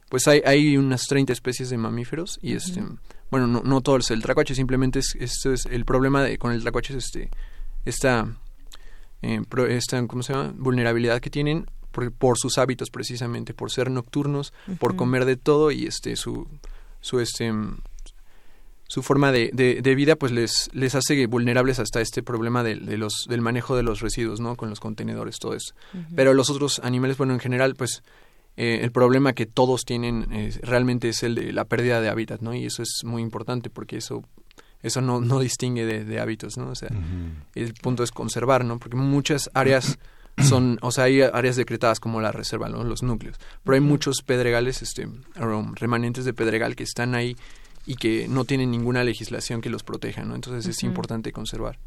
[0.08, 2.84] pues hay, hay unas 30 especies de mamíferos y este,
[3.32, 6.52] bueno, no, no todo es el tlacuache, simplemente es, esto es el problema de, con
[6.52, 7.30] el tlacuache es este,
[7.84, 8.28] esta,
[9.24, 10.52] eh, esta, ¿cómo se llama?
[10.56, 15.70] Vulnerabilidad que tienen por, por sus hábitos precisamente, por ser nocturnos, por comer de todo
[15.70, 16.46] y este, su,
[17.00, 17.52] su este,
[18.86, 22.76] su forma de, de, de vida pues les, les hace vulnerables hasta este problema de,
[22.76, 24.56] de los, del manejo de los residuos, ¿no?
[24.56, 25.74] Con los contenedores, todo eso.
[26.14, 28.02] Pero los otros animales, bueno, en general, pues
[28.56, 32.40] eh, el problema que todos tienen eh, realmente es el de la pérdida de hábitat,
[32.40, 32.54] ¿no?
[32.54, 34.22] Y eso es muy importante porque eso
[34.84, 36.68] eso no, no distingue de, de hábitos, ¿no?
[36.68, 36.90] O sea,
[37.54, 38.78] el punto es conservar, ¿no?
[38.78, 39.98] Porque muchas áreas
[40.42, 42.84] son, o sea, hay áreas decretadas como la reserva, ¿no?
[42.84, 43.38] Los núcleos.
[43.64, 45.08] Pero hay muchos pedregales, este,
[45.74, 47.34] remanentes de pedregal que están ahí
[47.86, 50.34] y que no tienen ninguna legislación que los proteja, ¿no?
[50.34, 51.78] Entonces es importante conservar.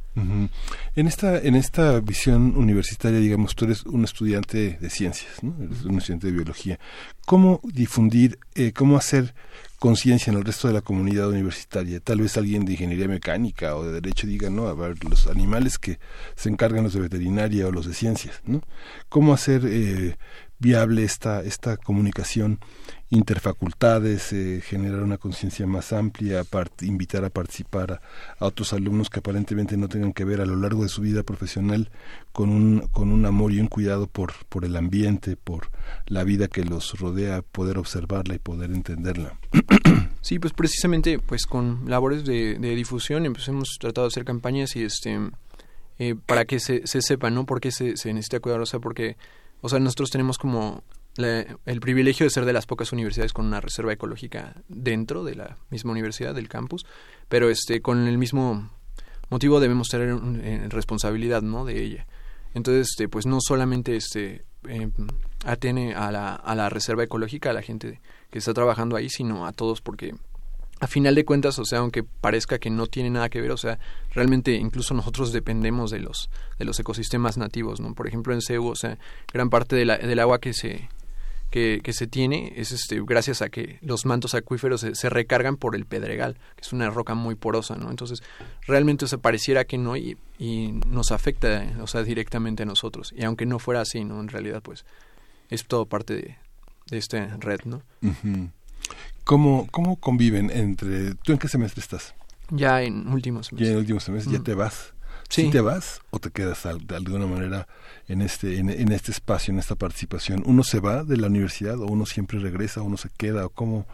[0.95, 5.55] En esta en esta visión universitaria, digamos, tú eres un estudiante de ciencias, ¿no?
[5.63, 6.79] Eres un estudiante de biología.
[7.25, 9.35] ¿Cómo difundir, eh, cómo hacer
[9.79, 11.99] conciencia en el resto de la comunidad universitaria?
[11.99, 15.77] Tal vez alguien de ingeniería mecánica o de derecho diga, no, a ver, los animales
[15.77, 15.99] que
[16.35, 18.61] se encargan los de veterinaria o los de ciencias, ¿no?
[19.09, 20.15] ¿Cómo hacer eh,
[20.59, 22.59] viable esta esta comunicación
[23.09, 28.01] interfacultades, eh, generar una conciencia más amplia, part- invitar a participar
[28.39, 31.23] a, otros alumnos que aparentemente no tengan que ver a lo largo de su vida
[31.23, 31.89] profesional
[32.31, 35.69] con un, con un amor y un cuidado por, por el ambiente, por
[36.05, 39.37] la vida que los rodea, poder observarla y poder entenderla.
[40.19, 44.75] Sí, pues precisamente pues con labores de, de difusión pues, hemos tratado de hacer campañas
[44.75, 45.17] y este
[45.99, 47.45] eh, para que se, se sepa, ¿no?
[47.45, 49.15] Por qué se, se necesita cuidar, o sea, porque,
[49.61, 50.83] o sea, nosotros tenemos como
[51.17, 55.57] el privilegio de ser de las pocas universidades con una reserva ecológica dentro de la
[55.69, 56.85] misma universidad, del campus,
[57.27, 58.69] pero este con el mismo
[59.29, 61.65] motivo debemos tener eh, responsabilidad, ¿no?
[61.65, 62.07] De ella.
[62.53, 64.89] Entonces, este, pues no solamente este eh,
[65.43, 69.45] atiene a la, a la reserva ecológica, a la gente que está trabajando ahí, sino
[69.45, 70.15] a todos, porque
[70.79, 73.57] a final de cuentas, o sea, aunque parezca que no tiene nada que ver, o
[73.57, 73.79] sea,
[74.13, 77.93] realmente incluso nosotros dependemos de los de los ecosistemas nativos, ¿no?
[77.93, 78.97] Por ejemplo, en CEU, o sea,
[79.33, 80.89] gran parte del agua que se
[81.49, 85.75] que, se tiene es este gracias a que los mantos acuíferos se, se recargan por
[85.75, 87.89] el pedregal, que es una roca muy porosa, ¿no?
[87.89, 88.21] Entonces,
[88.67, 93.13] realmente o sea, pareciera que no y, y nos afecta, o sea, directamente a nosotros.
[93.17, 94.19] Y aunque no fuera así, ¿no?
[94.19, 94.85] En realidad, pues,
[95.49, 96.37] es todo parte de,
[96.89, 97.81] de esta red, ¿no?
[99.27, 101.13] ¿Cómo, ¿Cómo conviven entre...
[101.15, 102.15] ¿Tú en qué semestre estás?
[102.49, 104.43] Ya en últimos Ya en último semestre, ya Mm.
[104.43, 104.93] te vas.
[105.29, 105.41] Sí.
[105.43, 107.67] ¿Sí te vas o te quedas de alguna manera
[108.07, 110.41] en este en, en este espacio, en esta participación?
[110.45, 113.45] ¿Uno se va de la universidad o uno siempre regresa o uno se queda?
[113.45, 113.85] o ¿Cómo,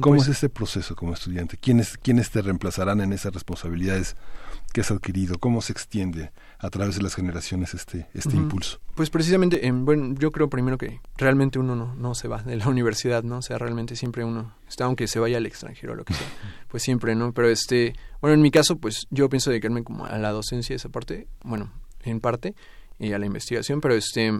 [0.00, 1.56] cómo Pues- es este proceso como estudiante?
[1.58, 4.16] ¿Quiénes, ¿Quiénes te reemplazarán en esas responsabilidades
[4.72, 5.38] que has adquirido?
[5.38, 8.80] ¿Cómo se extiende a través de las generaciones este, este impulso?
[8.94, 12.56] Pues precisamente, em, bueno, yo creo primero que realmente uno no, no se va de
[12.56, 13.38] la universidad, ¿no?
[13.38, 16.26] O sea, realmente siempre uno está, aunque se vaya al extranjero o lo que sea,
[16.68, 17.32] pues siempre, ¿no?
[17.32, 20.90] Pero este, bueno, en mi caso, pues yo pienso dedicarme como a la docencia, esa
[20.90, 22.54] parte, bueno, en parte,
[22.98, 24.30] y a la investigación, pero este,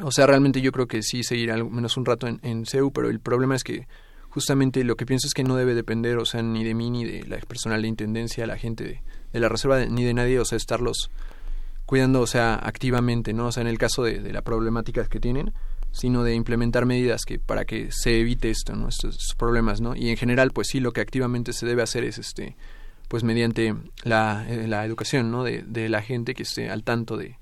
[0.00, 2.90] o sea, realmente yo creo que sí seguir al menos un rato en, en CEU,
[2.90, 3.86] pero el problema es que
[4.30, 7.04] justamente lo que pienso es que no debe depender, o sea, ni de mí, ni
[7.04, 10.44] de la personal de intendencia, la gente de, de la reserva, ni de nadie, o
[10.44, 11.10] sea, estarlos
[11.86, 13.46] cuidando, o sea, activamente, ¿no?
[13.46, 15.52] O sea, en el caso de, de la problemática que tienen,
[15.96, 18.88] sino de implementar medidas que para que se evite esto, ¿no?
[18.88, 19.96] Estos, problemas, ¿no?
[19.96, 22.54] Y en general, pues sí, lo que activamente se debe hacer es, este,
[23.08, 25.42] pues mediante la, eh, la educación, ¿no?
[25.42, 27.38] De, de la gente que esté al tanto de,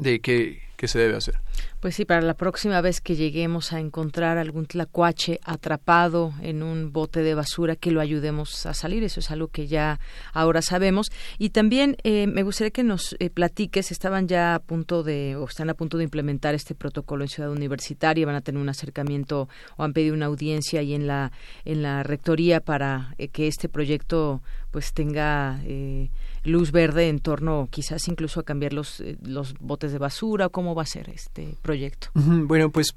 [0.00, 1.36] de qué, qué se debe hacer.
[1.78, 6.92] Pues sí, para la próxima vez que lleguemos a encontrar algún tlacuache atrapado en un
[6.92, 9.04] bote de basura, que lo ayudemos a salir.
[9.04, 10.00] Eso es algo que ya
[10.32, 11.12] ahora sabemos.
[11.38, 15.44] Y también eh, me gustaría que nos eh, platiques, estaban ya a punto de, o
[15.44, 19.48] están a punto de implementar este protocolo en Ciudad Universitaria, van a tener un acercamiento
[19.76, 21.30] o han pedido una audiencia ahí en la,
[21.64, 24.42] en la rectoría para eh, que este proyecto
[24.72, 26.10] pues tenga eh,
[26.44, 30.71] luz verde en torno quizás incluso a cambiar los, los botes de basura o cómo
[30.74, 32.08] va a ser este proyecto.
[32.14, 32.94] Bueno, pues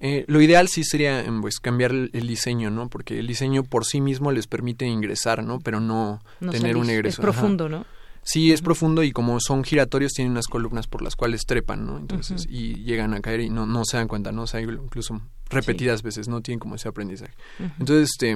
[0.00, 2.88] eh, lo ideal sí sería em, pues cambiar el, diseño, ¿no?
[2.88, 5.58] Porque el diseño por sí mismo les permite ingresar, ¿no?
[5.60, 7.14] Pero no, No tener un egreso.
[7.14, 7.22] Es Ajá.
[7.22, 7.86] profundo, ¿no?
[8.22, 11.96] Sí, es profundo y como son giratorios tienen unas columnas por las cuales trepan, ¿no?
[11.96, 14.42] Entonces, y llegan a caer y no, no se dan cuenta, ¿no?
[14.42, 17.32] O sea, incluso repetidas veces, no tienen como ese aprendizaje.
[17.78, 18.32] Entonces, este,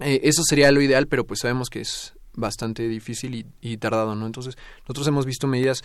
[0.00, 4.14] eh, eso sería lo ideal, pero pues sabemos que es bastante difícil y, y tardado,
[4.14, 4.24] ¿no?
[4.24, 5.82] Entonces, nosotros hemos visto medidas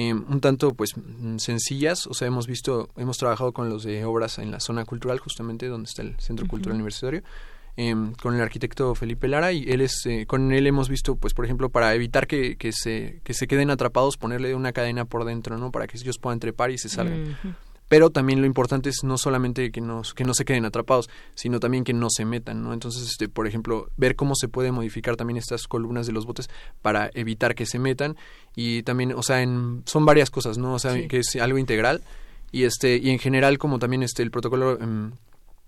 [0.00, 4.04] eh, un tanto pues mm, sencillas, o sea, hemos visto, hemos trabajado con los de
[4.04, 7.24] obras en la zona cultural, justamente donde está el Centro Cultural Universitario,
[7.76, 11.34] em, con el arquitecto Felipe Lara y él es, eh, con él hemos visto, pues
[11.34, 15.24] por ejemplo, para evitar que, que, se, que se queden atrapados, ponerle una cadena por
[15.24, 15.72] dentro, ¿no?
[15.72, 17.36] Para que ellos puedan trepar y se salgan.
[17.88, 21.58] Pero también lo importante es no solamente que, nos, que no se queden atrapados, sino
[21.58, 22.72] también que no se metan, ¿no?
[22.74, 26.50] Entonces, este, por ejemplo, ver cómo se puede modificar también estas columnas de los botes
[26.82, 28.16] para evitar que se metan
[28.54, 30.74] y también, o sea, en, son varias cosas, ¿no?
[30.74, 31.08] O sea, Sí.
[31.08, 32.02] que es algo integral
[32.52, 35.12] y este y en general como también este el protocolo em,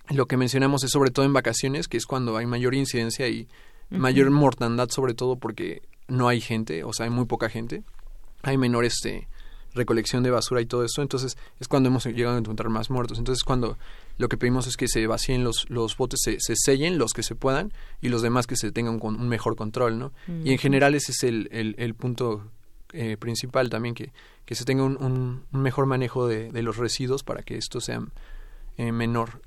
[0.09, 3.49] lo que mencionamos es sobre todo en vacaciones, que es cuando hay mayor incidencia y
[3.91, 7.83] mayor mortandad sobre todo porque no hay gente, o sea, hay muy poca gente.
[8.43, 9.29] Hay menor este
[9.75, 13.19] recolección de basura y todo eso, entonces es cuando hemos llegado a encontrar más muertos.
[13.19, 13.79] Entonces cuando
[14.19, 17.23] lo que pedimos es que se vacíen los, los botes, se, se sellen los que
[17.23, 20.13] se puedan y los demás que se tengan un, un mejor control, ¿no?
[20.45, 22.51] Y en general ese es el, el, el punto
[22.93, 24.13] eh, principal también, que,
[24.45, 27.81] que se tenga un, un, un mejor manejo de, de los residuos para que esto
[27.81, 28.03] sea
[28.77, 29.43] eh, menor.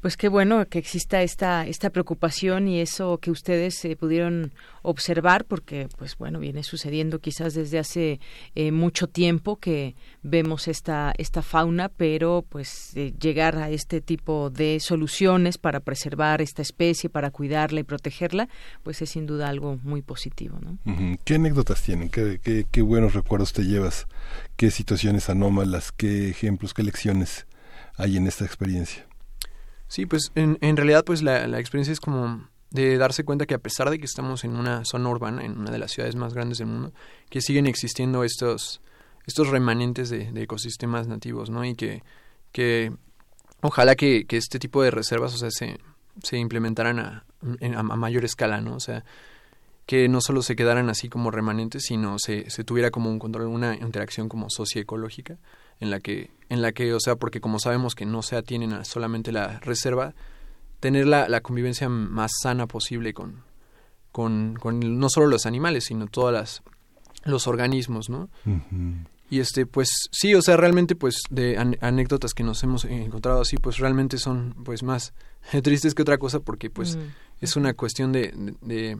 [0.00, 5.44] Pues qué bueno que exista esta esta preocupación y eso que ustedes eh, pudieron observar
[5.44, 8.20] porque pues bueno viene sucediendo quizás desde hace
[8.56, 14.50] eh, mucho tiempo que vemos esta esta fauna pero pues eh, llegar a este tipo
[14.50, 18.48] de soluciones para preservar esta especie para cuidarla y protegerla
[18.82, 20.78] pues es sin duda algo muy positivo ¿no?
[21.24, 22.08] ¿Qué anécdotas tienen?
[22.08, 24.06] ¿Qué, qué, qué buenos recuerdos te llevas?
[24.56, 25.92] ¿Qué situaciones anómalas?
[25.92, 26.74] ¿Qué ejemplos?
[26.74, 27.46] ¿Qué lecciones
[28.02, 29.06] hay en esta experiencia?
[29.88, 33.54] Sí, pues en, en realidad pues la, la experiencia es como de darse cuenta que
[33.54, 36.32] a pesar de que estamos en una zona urbana, en una de las ciudades más
[36.32, 36.92] grandes del mundo,
[37.28, 38.80] que siguen existiendo estos,
[39.26, 41.64] estos remanentes de, ecosistemas nativos, ¿no?
[41.64, 42.02] Y que,
[42.50, 42.92] que
[43.60, 45.78] ojalá que, que este tipo de reservas, o sea, se,
[46.22, 47.24] se implementaran a,
[47.60, 48.74] en- a, a mayor escala, ¿no?
[48.76, 49.04] O sea,
[49.84, 53.48] que no solo se quedaran así como remanentes, sino se, se tuviera como un control,
[53.48, 55.36] una interacción como socioecológica,
[55.82, 58.72] en la que, en la que, o sea, porque como sabemos que no se atienen
[58.72, 60.14] a solamente la reserva,
[60.80, 63.42] tener la, la convivencia más sana posible con,
[64.12, 66.62] con, con no solo los animales, sino todas las
[67.24, 68.28] los organismos, ¿no?
[69.30, 73.40] Y este, pues sí, o sea, realmente, pues de an- anécdotas que nos hemos encontrado
[73.40, 75.14] así, pues realmente son, pues más
[75.62, 77.00] tristes que otra cosa, porque pues Mm.
[77.40, 78.98] es una cuestión de, de,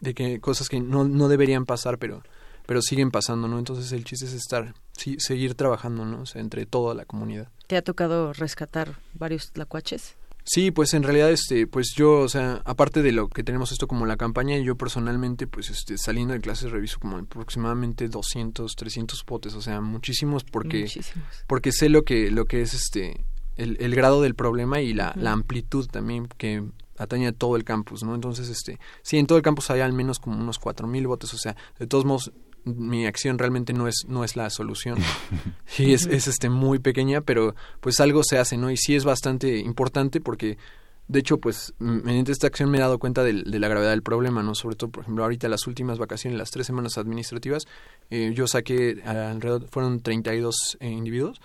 [0.00, 2.22] de que cosas que no, no deberían pasar, pero
[2.66, 3.58] pero siguen pasando, ¿no?
[3.58, 6.22] Entonces el chiste es estar, sí, seguir trabajando, ¿no?
[6.22, 7.48] O sea, entre toda la comunidad.
[7.66, 10.16] ¿Te ha tocado rescatar varios tlacuaches?
[10.46, 13.88] Sí, pues en realidad, este, pues yo, o sea, aparte de lo que tenemos esto
[13.88, 19.24] como la campaña, yo personalmente, pues, este, saliendo de clases reviso como aproximadamente 200, 300
[19.24, 21.26] potes, o sea, muchísimos porque, Muchísimos.
[21.46, 23.24] porque sé lo que, lo que es este,
[23.56, 26.62] el, el grado del problema y la, la amplitud también que
[26.98, 28.14] atañe a todo el campus, ¿no?
[28.14, 31.38] Entonces, este, sí, en todo el campus hay al menos como unos 4000 botes, o
[31.38, 32.32] sea, de todos modos,
[32.64, 34.98] mi acción realmente no es, no es la solución.
[35.78, 38.70] y es, es este muy pequeña, pero pues algo se hace, ¿no?
[38.70, 40.58] Y sí es bastante importante porque
[41.06, 44.02] de hecho, pues mediante esta acción me he dado cuenta del- de, la gravedad del
[44.02, 44.54] problema, ¿no?
[44.54, 47.64] Sobre todo, por ejemplo, ahorita las últimas vacaciones, las tres semanas administrativas,
[48.08, 51.42] eh, yo saqué alrededor, fueron 32 eh, individuos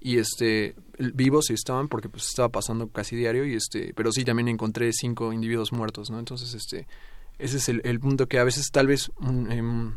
[0.00, 0.74] y este
[1.14, 4.90] vivos sí estaban porque pues estaba pasando casi diario y este pero sí también encontré
[4.92, 6.86] cinco individuos muertos no entonces este
[7.38, 9.10] ese es el, el punto que a veces tal vez
[9.50, 9.92] em,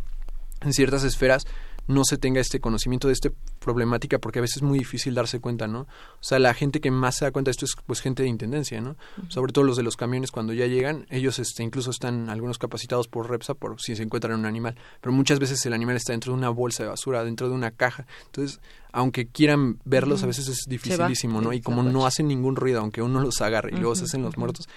[0.64, 1.46] en ciertas esferas
[1.86, 5.42] no se tenga este conocimiento de esta problemática porque a veces es muy difícil darse
[5.42, 5.82] cuenta, ¿no?
[5.82, 5.88] O
[6.22, 8.80] sea, la gente que más se da cuenta de esto es pues gente de intendencia,
[8.80, 8.96] ¿no?
[9.28, 13.10] Sobre todo los de los camiones cuando ya llegan, ellos este incluso están algunos capacitados
[13.10, 16.32] por Repsa por si se encuentran un animal, pero muchas veces el animal está dentro
[16.32, 18.06] de una bolsa de basura, dentro de una caja.
[18.28, 18.62] Entonces,
[18.94, 21.52] aunque quieran verlos, a veces es dificilísimo, ¿no?
[21.52, 24.38] Y como no hacen ningún ruido, aunque uno los agarre y luego se hacen los
[24.38, 24.70] muertos,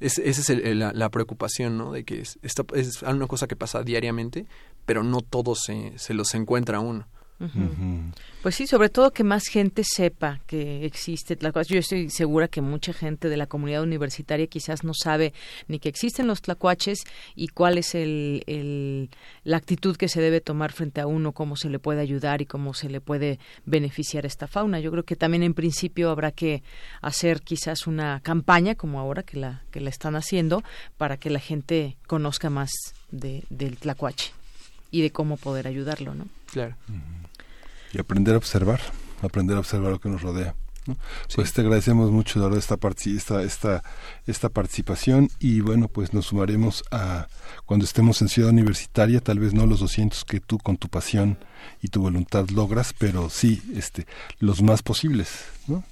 [0.00, 1.92] es, esa es el- el- la, la preocupación, ¿no?
[1.92, 4.44] De que es, esta, es una cosa que pasa diariamente,
[4.86, 7.06] pero no todos se, se los encuentra uno.
[8.42, 11.72] Pues sí, sobre todo que más gente sepa que existe tlacuaches.
[11.72, 15.34] Yo estoy segura que mucha gente de la comunidad universitaria quizás no sabe
[15.66, 17.00] ni que existen los tlacuaches
[17.34, 19.10] y cuál es el, el-
[19.42, 22.46] la actitud que se debe tomar frente a uno, cómo se le puede ayudar y
[22.46, 24.78] cómo se le puede beneficiar esta fauna.
[24.80, 26.62] Yo creo que también en principio habrá que
[27.02, 30.62] hacer quizás una campaña como ahora que la que la están haciendo
[30.96, 32.70] para que la gente conozca más
[33.10, 34.32] de, del tlacuache
[34.94, 36.28] y de cómo poder ayudarlo, ¿no?
[36.52, 36.76] Claro.
[37.92, 38.80] y aprender a observar,
[39.22, 40.54] aprender a observar lo que nos rodea.
[40.86, 40.94] ¿no?
[41.26, 41.34] Sí.
[41.34, 42.78] Pues te agradecemos mucho, Eduardo, esta,
[43.42, 43.82] esta,
[44.26, 47.26] esta participación y bueno, pues nos sumaremos a
[47.66, 51.38] cuando estemos en Ciudad Universitaria, tal vez no los 200 que tú con tu pasión
[51.82, 54.06] y tu voluntad logras, pero sí este,
[54.38, 55.82] los más posibles, ¿no?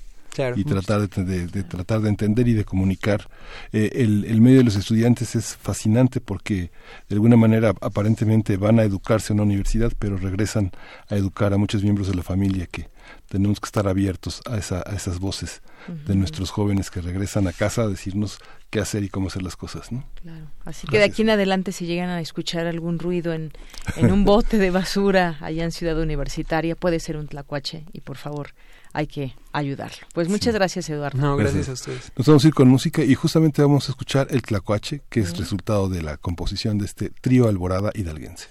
[0.56, 3.28] Y tratar de, de, tratar de entender y de comunicar.
[3.72, 6.70] Eh, el, el, medio de los estudiantes es fascinante porque
[7.08, 10.72] de alguna manera aparentemente van a educarse en una universidad, pero regresan
[11.08, 12.88] a educar a muchos miembros de la familia que
[13.28, 15.62] tenemos que estar abiertos a, esa, a esas voces
[16.06, 18.38] de nuestros jóvenes que regresan a casa a decirnos
[18.70, 20.04] qué hacer y cómo hacer las cosas, ¿no?
[20.22, 20.46] Claro.
[20.64, 23.52] Así que de aquí en adelante si llegan a escuchar algún ruido en,
[23.96, 28.16] en un bote de basura allá en Ciudad Universitaria, puede ser un tlacuache y por
[28.16, 28.50] favor
[28.92, 30.06] hay que ayudarlo.
[30.14, 31.18] Pues muchas gracias, Eduardo.
[31.18, 32.12] No, gracias, a ustedes.
[32.16, 35.36] Nos vamos a ir con música y justamente vamos a escuchar el tlacuache, que es
[35.36, 38.48] resultado de la composición de este trío Alborada hidalguense.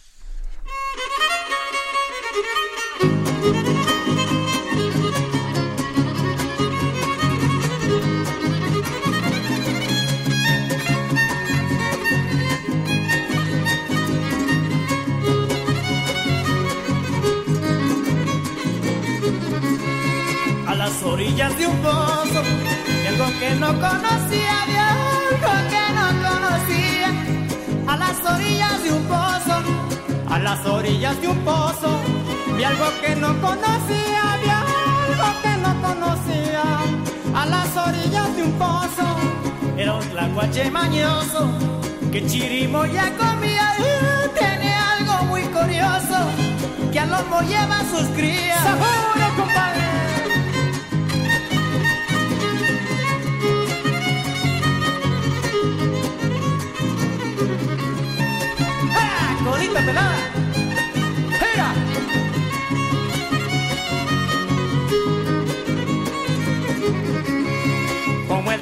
[21.22, 22.42] Orillas de un pozo,
[23.04, 27.10] de algo que no conocía, de algo que no conocía.
[27.88, 29.56] A las orillas de un pozo,
[30.30, 31.90] a las orillas de un pozo,
[32.58, 36.64] de algo que no conocía, de algo que no conocía.
[37.36, 39.06] A las orillas de un pozo,
[39.78, 41.52] era un tlacuache mañoso,
[42.12, 46.18] que chirimo ya comía y tiene algo muy curioso,
[46.92, 48.64] que a lomo lleva sus crías.
[48.64, 49.91] ¡Seguro, compadre!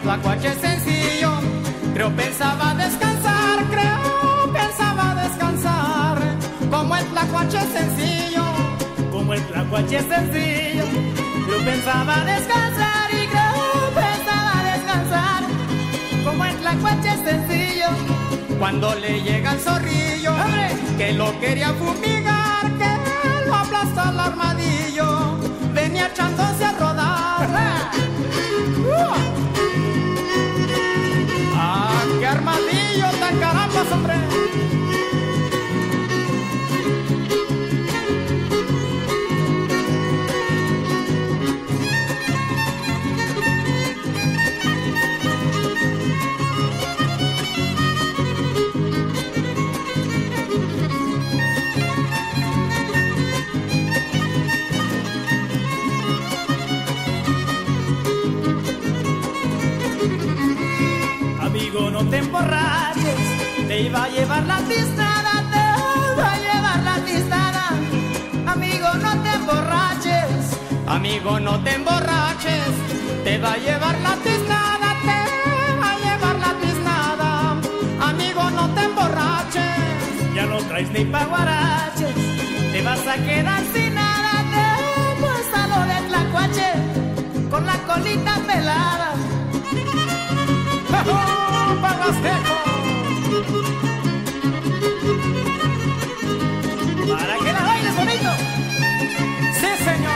[0.09, 1.29] Tlacuache sencillo,
[1.93, 6.17] creo pensaba descansar, creo pensaba descansar.
[6.71, 8.43] Como el tlacuache sencillo,
[9.11, 10.85] como el tlacuache sencillo,
[11.45, 15.43] creo pensaba descansar y creo pensaba descansar.
[16.25, 17.89] Como el tlacuache sencillo
[18.57, 20.33] cuando le llega el zorrillo,
[20.97, 25.37] que lo quería fumigar, que lo aplasta el armadillo,
[25.71, 27.47] venía echándose a rodar.
[28.91, 29.28] ¡Ah,
[62.09, 65.63] te emborraches, te iba a llevar la tiznada, te
[66.13, 67.65] iba a llevar la tiznada.
[68.47, 70.57] Amigo, no te emborraches,
[70.87, 72.71] amigo, no te emborraches,
[73.23, 75.19] te va a llevar la tiznada, te
[75.79, 77.29] va a llevar la tiznada.
[78.09, 82.15] Amigo, no te emborraches, ya no traes ni paguaraches,
[82.71, 86.69] te vas a quedar sin nada, te pues a lo de tlacuache,
[87.51, 89.08] con la colita pelada.
[97.07, 98.29] Para que la bailes bonito.
[99.53, 100.09] Sí, señor.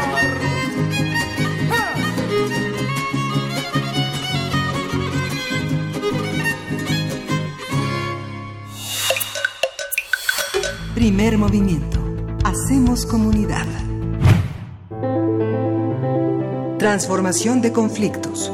[10.95, 11.99] Primer movimiento.
[12.43, 13.67] Hacemos comunidad.
[16.79, 18.51] Transformación de conflictos.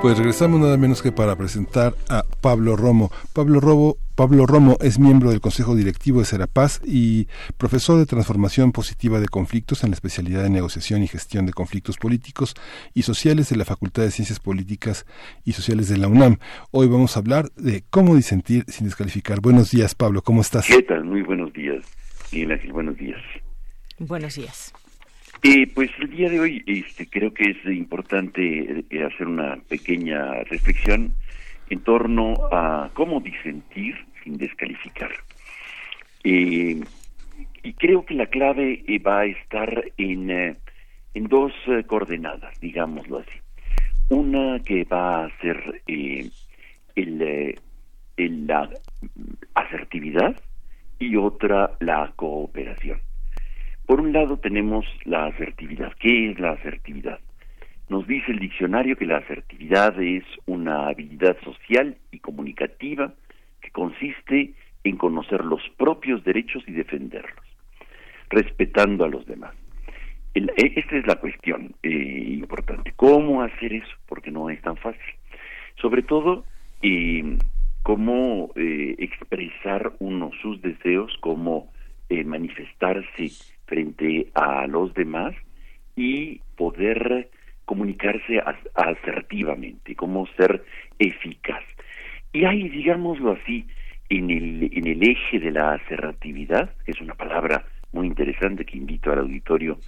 [0.00, 3.10] Pues regresamos nada menos que para presentar a Pablo Romo.
[3.34, 7.26] Pablo Romo, Pablo Romo es miembro del Consejo Directivo de Serapaz y
[7.56, 11.96] profesor de Transformación Positiva de Conflictos en la especialidad de Negociación y Gestión de Conflictos
[11.96, 12.54] Políticos
[12.94, 15.04] y Sociales de la Facultad de Ciencias Políticas
[15.44, 16.38] y Sociales de la UNAM.
[16.70, 19.40] Hoy vamos a hablar de cómo disentir sin descalificar.
[19.40, 20.68] Buenos días, Pablo, ¿cómo estás?
[20.68, 21.06] ¿Qué tal?
[21.06, 21.84] Muy buenos días,
[22.32, 23.20] Miguel Ángel, buenos días.
[23.98, 24.72] Buenos días.
[25.44, 30.42] Eh, pues el día de hoy este, creo que es importante eh, hacer una pequeña
[30.44, 31.14] reflexión
[31.70, 35.12] en torno a cómo disentir sin descalificar.
[36.24, 36.80] Eh,
[37.62, 41.52] y creo que la clave eh, va a estar en, en dos
[41.86, 43.38] coordenadas, digámoslo así.
[44.08, 46.32] Una que va a ser el,
[46.96, 48.68] el, la
[49.54, 50.34] asertividad
[50.98, 53.00] y otra la cooperación.
[53.88, 55.94] Por un lado tenemos la asertividad.
[55.98, 57.20] ¿Qué es la asertividad?
[57.88, 63.14] Nos dice el diccionario que la asertividad es una habilidad social y comunicativa
[63.62, 64.52] que consiste
[64.84, 67.46] en conocer los propios derechos y defenderlos,
[68.28, 69.54] respetando a los demás.
[70.34, 71.88] el- e- esta es la cuestión eh,
[72.28, 72.92] importante.
[72.94, 73.94] ¿Cómo hacer eso?
[74.06, 75.14] Porque no es tan fácil.
[75.80, 76.44] Sobre todo,
[76.82, 77.38] eh,
[77.82, 81.72] cómo eh, expresar uno sus deseos, cómo
[82.10, 83.30] eh, manifestarse
[83.68, 85.34] frente a los demás
[85.94, 87.28] y poder
[87.64, 90.64] comunicarse as- asertivamente, cómo ser
[90.98, 91.62] eficaz.
[92.32, 93.66] Y hay, digámoslo así,
[94.08, 99.12] en el, en el eje de la asertividad, es una palabra muy interesante que invito
[99.12, 99.78] al auditorio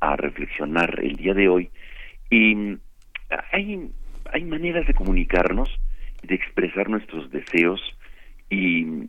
[0.00, 1.70] a reflexionar el día de hoy,
[2.30, 2.76] y
[3.52, 3.90] hay,
[4.32, 5.68] hay maneras de comunicarnos,
[6.22, 7.80] de expresar nuestros deseos
[8.50, 9.08] y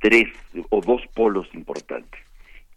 [0.00, 0.28] tres
[0.70, 2.20] o dos polos importantes.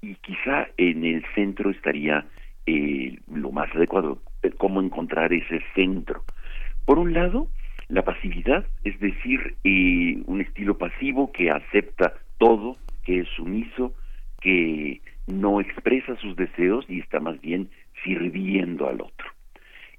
[0.02, 2.26] Y quizá en el centro estaría
[2.66, 6.24] eh, lo más adecuado, eh, cómo encontrar ese centro.
[6.86, 7.48] Por un lado,
[7.88, 13.94] la pasividad, es decir, eh, un estilo pasivo que acepta todo, que es sumiso,
[14.42, 17.70] que no expresa sus deseos y está más bien
[18.04, 19.28] sirviendo al otro.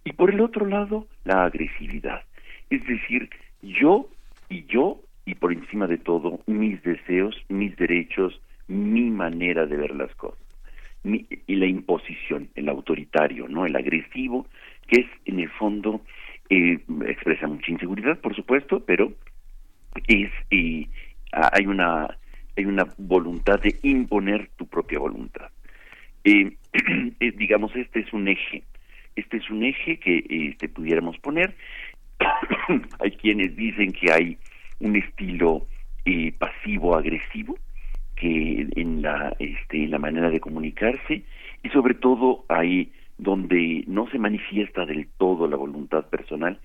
[0.04, 2.22] Y por el otro lado, la agresividad,
[2.70, 3.30] es decir,
[3.62, 4.08] yo
[4.48, 9.94] y yo y por encima de todo mis deseos, mis derechos, mi manera de ver
[9.94, 10.38] las cosas.
[11.04, 13.66] Mi- y la imposición, el autoritario, ¿no?
[13.66, 14.46] El agresivo,
[14.86, 16.02] que es en el fondo
[16.48, 19.12] eh, expresa mucha inseguridad, por supuesto, pero
[20.06, 20.86] es eh,
[21.32, 22.16] ah, hay una
[22.56, 25.50] hay una voluntad de imponer tu propia voluntad.
[26.24, 26.52] Eh,
[27.20, 28.62] eh, digamos, este es un eje,
[29.16, 31.56] este es un eje que este, pudiéramos poner.
[33.00, 34.38] hay quienes dicen que hay
[34.80, 35.66] un estilo
[36.04, 37.56] eh, pasivo-agresivo
[38.22, 41.24] que en la este, la manera de comunicarse
[41.64, 46.60] y sobre todo hay donde no se manifiesta del todo la voluntad personal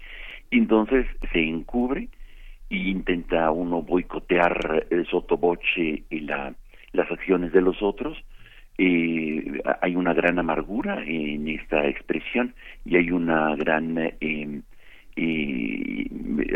[0.51, 2.09] y entonces se encubre
[2.69, 6.53] e intenta uno boicotear el sotoboche y la,
[6.91, 8.23] las acciones de los otros.
[8.77, 12.53] Eh, hay una gran amargura en esta expresión
[12.85, 14.61] y hay una gran eh,
[15.15, 16.07] eh,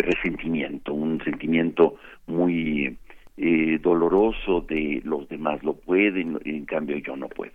[0.03, 1.95] resentimiento, un sentimiento
[2.27, 2.97] muy
[3.41, 7.51] eh, doloroso de los demás lo pueden, en cambio yo no puedo.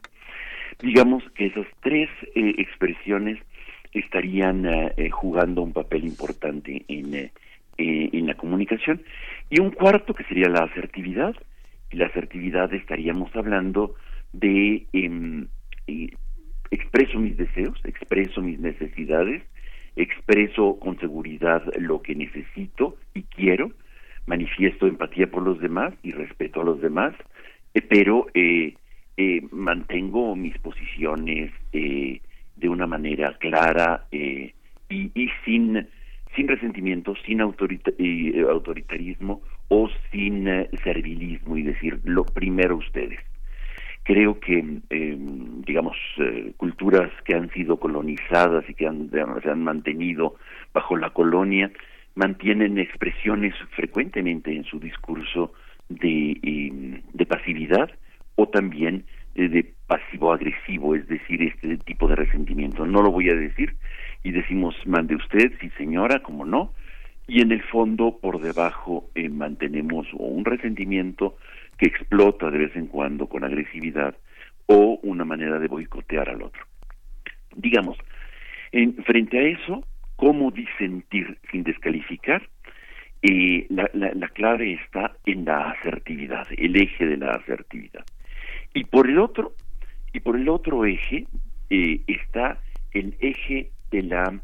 [0.80, 3.38] Digamos que esas tres eh, expresiones
[3.92, 7.30] estarían eh, eh, jugando un papel importante en,
[7.78, 9.02] en la comunicación.
[9.48, 11.34] Y un cuarto que sería la asertividad.
[11.92, 13.94] La asertividad estaríamos hablando
[14.32, 15.46] de em,
[16.70, 19.42] expreso mis deseos, expreso mis necesidades,
[19.94, 23.70] expreso con seguridad lo que necesito y quiero,
[24.26, 27.14] manifiesto empatía por los demás y respeto a los demás,
[27.74, 28.74] eh, pero eh,
[29.16, 32.20] eh, mantengo mis posiciones eh,
[32.56, 34.52] de una manera clara eh,
[34.88, 35.88] y, y sin
[36.34, 37.94] sin resentimiento, sin autorita-
[38.50, 40.46] autoritarismo o sin
[40.84, 43.20] servilismo y decir lo primero ustedes.
[44.02, 45.16] Creo que, eh,
[45.66, 45.96] digamos,
[46.58, 50.34] culturas que han sido colonizadas y que han, se han mantenido
[50.74, 51.70] bajo la colonia
[52.16, 55.52] mantienen expresiones frecuentemente en su discurso
[55.88, 57.90] de, eh, de pasividad
[58.34, 59.04] o también
[59.34, 62.86] eh, de pasivo-agresivo, es decir, este tipo de resentimiento.
[62.86, 63.76] No lo voy a decir
[64.24, 66.72] y decimos, mande usted, sí señora, como no,
[67.28, 71.36] y en el fondo, por debajo, eh, mantenemos un resentimiento
[71.76, 74.16] que explota de vez en cuando con agresividad
[74.66, 76.62] o una manera de boicotear al otro.
[77.54, 77.98] Digamos,
[78.72, 79.84] en, frente a eso,
[80.16, 82.48] ¿cómo disentir sin descalificar?
[83.22, 88.04] Eh, la, la, la clave está en la asertividad, el eje de la asertividad.
[88.74, 89.54] Y por el otro,
[90.12, 91.26] y por el otro eje
[91.70, 92.58] eh, está
[92.92, 94.40] el eje de la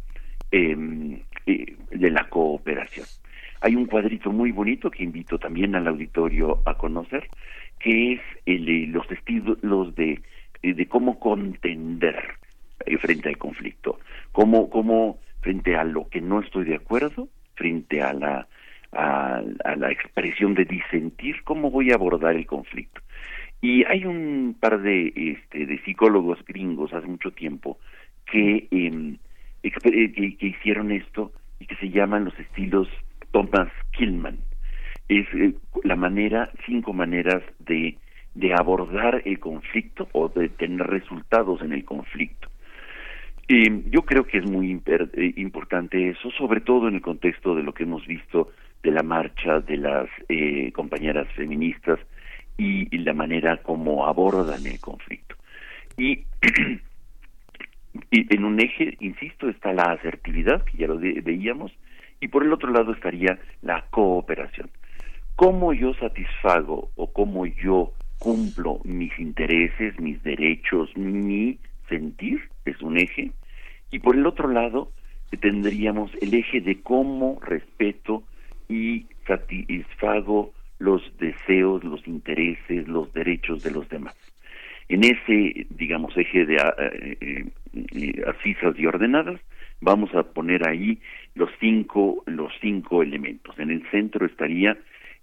[0.50, 3.06] em, eh, de la cooperación.
[3.60, 7.28] Hay un cuadrito muy bonito que invito también al auditorio a conocer,
[7.78, 10.20] que es el, los estilos de,
[10.62, 12.16] de cómo contender
[12.86, 14.00] eh, frente al conflicto,
[14.32, 18.48] cómo, cómo frente a lo que no estoy de acuerdo, frente a la,
[18.92, 19.42] a,
[19.76, 23.00] la expresión de disentir, cómo voy a abordar el conflicto.
[23.60, 27.78] Y hay un par de, este, de psicólogos gringos hace mucho tiempo
[28.26, 29.16] que, eh,
[29.62, 32.88] exper- que, que hicieron esto y que se llaman los estilos
[33.30, 34.38] Thomas Killman.
[35.08, 37.98] Es eh, la manera, cinco maneras de,
[38.34, 42.48] de abordar el conflicto o de tener resultados en el conflicto.
[43.48, 47.62] Eh, yo creo que es muy eh, importante eso, sobre todo en el contexto de
[47.62, 48.50] lo que hemos visto
[48.82, 51.98] de la marcha de las eh, compañeras feministas
[52.56, 55.36] y, la manera como abordan el conflicto.
[58.10, 61.72] Y, en un eje, insisto, está la asertividad, que ya lo veíamos,
[62.20, 64.70] y por el otro lado estaría la cooperación.
[65.36, 71.58] ¿Cómo yo satisfago o cómo yo cumplo mis intereses, mis derechos, mi
[71.92, 73.32] sentir, es un eje,
[73.90, 74.92] y por el otro lado
[75.40, 78.22] tendríamos el eje de cómo respeto
[78.68, 84.16] y satisfago los deseos, los intereses, los derechos de los demás.
[84.88, 87.44] En ese, digamos, eje de eh, eh,
[87.94, 89.40] eh, asisas y ordenadas,
[89.80, 90.98] vamos a poner ahí
[91.34, 93.58] los cinco, los cinco elementos.
[93.58, 94.76] En el centro estaría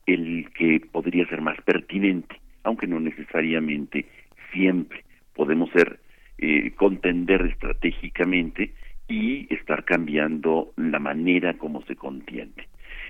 [0.05, 4.05] el que podría ser más pertinente, aunque no necesariamente
[4.51, 5.03] siempre.
[5.35, 5.99] Podemos ser
[6.41, 8.73] eh, contender estratégicamente
[9.07, 12.67] y estar cambiando la manera como se contiende.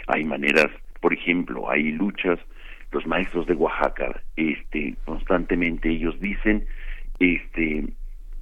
[0.07, 0.67] Hay maneras,
[1.01, 2.39] por ejemplo, hay luchas,
[2.91, 6.65] los maestros de Oaxaca, este, constantemente ellos dicen,
[7.19, 7.85] este,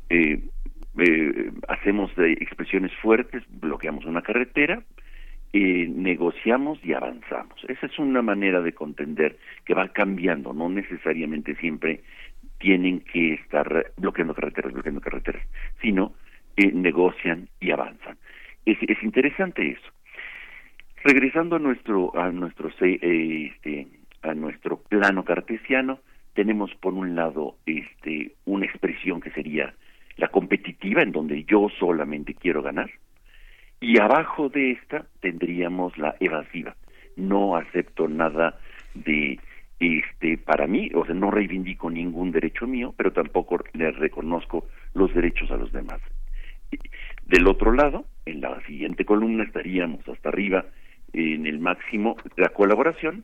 [0.09, 0.39] eh,
[0.99, 4.81] eh, hacemos expresiones fuertes, bloqueamos una carretera,
[5.53, 7.63] eh, negociamos y avanzamos.
[7.67, 12.03] Esa es una manera de contender que va cambiando, no necesariamente siempre
[12.59, 15.43] tienen que estar bloqueando carreteras, bloqueando carreteras,
[15.81, 16.13] sino
[16.55, 18.17] eh, negocian y avanzan.
[18.65, 19.91] Es, es interesante eso.
[21.03, 23.87] Regresando a nuestro a nuestro eh, este,
[24.23, 25.99] a nuestro plano cartesiano,
[26.33, 29.73] tenemos por un lado este una expresión que sería
[30.17, 32.89] la competitiva en donde yo solamente quiero ganar
[33.79, 36.75] y abajo de esta tendríamos la evasiva.
[37.15, 38.59] No acepto nada
[38.93, 39.39] de
[39.80, 45.13] este para mí, o sea, no reivindico ningún derecho mío, pero tampoco le reconozco los
[45.13, 46.01] derechos a los demás.
[47.25, 50.65] Del otro lado, en la siguiente columna estaríamos hasta arriba
[51.13, 53.23] en el máximo la colaboración,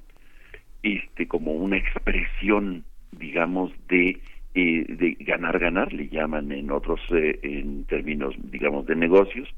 [0.84, 4.22] este como una expresión, digamos, de
[4.56, 9.50] eh, de ganar ganar, le llaman en otros eh, en términos, digamos, de negocios,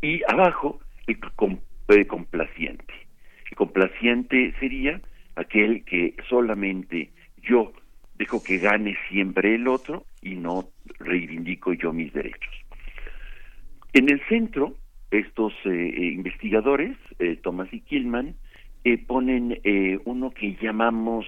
[0.00, 0.78] y abajo
[1.08, 1.18] el
[2.06, 2.94] complaciente.
[3.50, 5.00] El complaciente sería
[5.38, 7.10] aquel que solamente
[7.42, 7.72] yo
[8.18, 10.68] dejo que gane siempre el otro y no
[10.98, 12.52] reivindico yo mis derechos.
[13.92, 14.74] En el centro,
[15.10, 18.34] estos eh, eh, investigadores, eh, Thomas y Killman,
[19.06, 19.60] ponen
[20.06, 21.26] uno que llamamos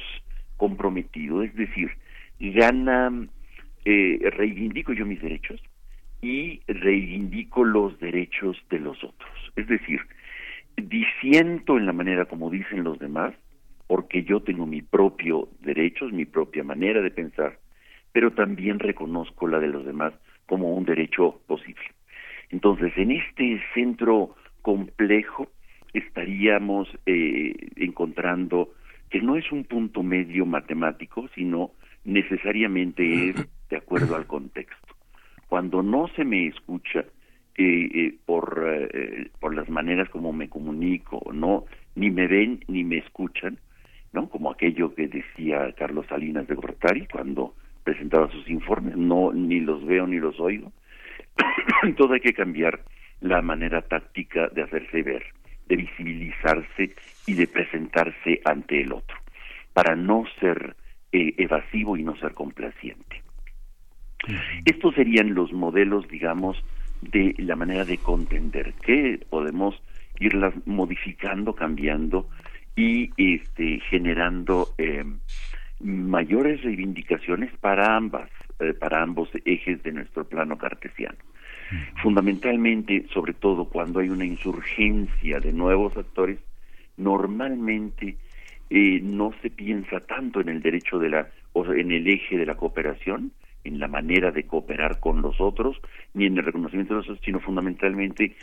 [0.56, 1.90] comprometido, es decir,
[2.38, 3.12] gana,
[3.84, 5.60] reivindico yo mis derechos
[6.22, 9.52] y reivindico los derechos de los otros.
[9.56, 10.00] Es decir,
[10.76, 13.34] disiento en la manera como dicen los demás,
[13.90, 17.58] porque yo tengo mi propio derechos, mi propia manera de pensar,
[18.12, 20.14] pero también reconozco la de los demás
[20.46, 21.82] como un derecho posible.
[22.50, 25.48] Entonces, en este centro complejo
[25.92, 28.74] estaríamos eh, encontrando
[29.10, 31.72] que no es un punto medio matemático, sino
[32.04, 34.94] necesariamente es de acuerdo al contexto.
[35.48, 41.28] Cuando no se me escucha eh, eh, por, eh, por las maneras como me comunico,
[41.34, 41.64] no
[41.96, 43.58] ni me ven ni me escuchan,
[44.12, 44.28] ¿no?
[44.28, 47.54] Como aquello que decía Carlos Salinas de Gortari cuando
[47.84, 50.72] presentaba sus informes, no ni los veo ni los oigo.
[51.82, 52.80] Entonces hay que cambiar
[53.20, 55.24] la manera táctica de hacerse ver,
[55.66, 56.94] de visibilizarse
[57.26, 59.16] y de presentarse ante el otro,
[59.72, 60.76] para no ser
[61.12, 63.22] eh, evasivo y no ser complaciente.
[64.64, 66.62] Estos serían los modelos, digamos,
[67.00, 69.80] de la manera de contender, que podemos
[70.18, 72.28] irlas modificando, cambiando
[72.76, 75.04] y este, generando eh,
[75.80, 81.18] mayores reivindicaciones para ambas, eh, para ambos ejes de nuestro plano cartesiano.
[82.02, 86.38] Fundamentalmente, sobre todo cuando hay una insurgencia de nuevos actores,
[86.96, 88.16] normalmente
[88.70, 92.46] eh, no se piensa tanto en el derecho de la, o en el eje de
[92.46, 95.80] la cooperación, en la manera de cooperar con los otros,
[96.14, 98.34] ni en el reconocimiento de los otros, sino fundamentalmente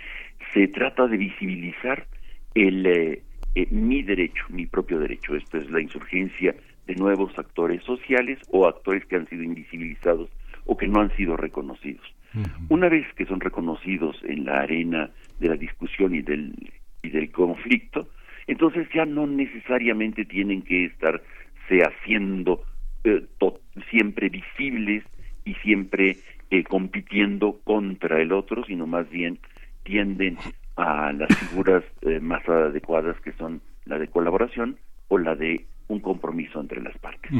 [0.53, 2.05] se trata de visibilizar
[2.53, 3.23] el, eh,
[3.55, 5.35] eh, mi derecho, mi propio derecho.
[5.35, 10.29] Esto es la insurgencia de nuevos actores sociales o actores que han sido invisibilizados
[10.65, 12.05] o que no han sido reconocidos.
[12.69, 16.53] Una vez que son reconocidos en la arena de la discusión y del,
[17.01, 18.09] y del conflicto,
[18.45, 21.23] entonces ya no necesariamente tienen que estarse
[21.81, 22.63] haciendo
[23.03, 23.25] eh,
[23.89, 25.03] siempre visibles
[25.45, 26.17] y siempre
[26.49, 29.39] eh, compitiendo contra el otro, sino más bien
[29.83, 30.37] tienden
[30.77, 35.99] a las figuras eh, más adecuadas que son la de colaboración o la de un
[36.01, 37.31] compromiso entre las partes.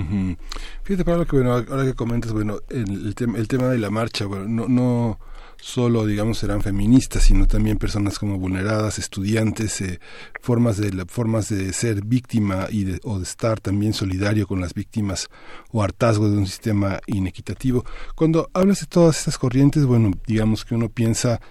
[0.84, 4.26] Fíjate, Pablo, que bueno, ahora que comentas, bueno, el, tema, el tema de la marcha,
[4.26, 5.20] bueno, no, no
[5.58, 10.00] solo, digamos, serán feministas, sino también personas como vulneradas, estudiantes, eh,
[10.42, 14.74] formas de formas de ser víctima y de, o de estar también solidario con las
[14.74, 15.28] víctimas
[15.72, 17.84] o hartazgo de un sistema inequitativo.
[18.16, 21.42] Cuando hablas de todas estas corrientes, bueno, digamos que uno piensa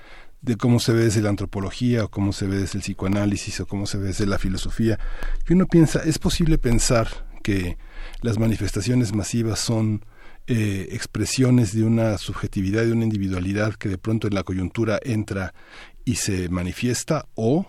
[0.46, 3.66] de cómo se ve desde la antropología o cómo se ve desde el psicoanálisis o
[3.66, 4.98] cómo se ve desde la filosofía.
[5.50, 7.08] Uno piensa, ¿es posible pensar
[7.42, 7.76] que
[8.22, 10.04] las manifestaciones masivas son
[10.46, 15.52] eh, expresiones de una subjetividad, de una individualidad que de pronto en la coyuntura entra
[16.04, 17.66] y se manifiesta o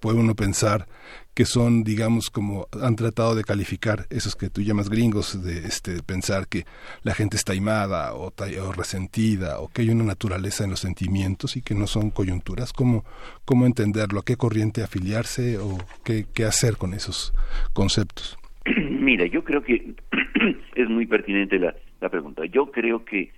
[0.00, 0.86] puede uno pensar
[1.34, 6.02] que son, digamos, como han tratado de calificar esos que tú llamas gringos, de este,
[6.02, 6.64] pensar que
[7.02, 8.32] la gente está imada o,
[8.76, 12.72] resentida o que hay una naturaleza en los sentimientos y que no son coyunturas.
[12.72, 13.04] ¿Cómo,
[13.44, 14.20] cómo entenderlo?
[14.20, 17.32] ¿A qué corriente afiliarse o qué, qué hacer con esos
[17.72, 18.36] conceptos?
[18.90, 19.94] Mira, yo creo que
[20.74, 22.44] es muy pertinente la, la pregunta.
[22.46, 23.32] Yo creo que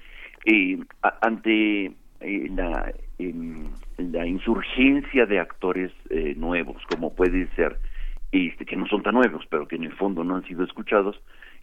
[0.45, 0.79] eh,
[1.21, 3.35] ante eh, la, eh,
[3.99, 7.79] la insurgencia de actores eh, nuevos, como puede ser,
[8.31, 11.21] este, que no son tan nuevos, pero que en el fondo no han sido escuchados,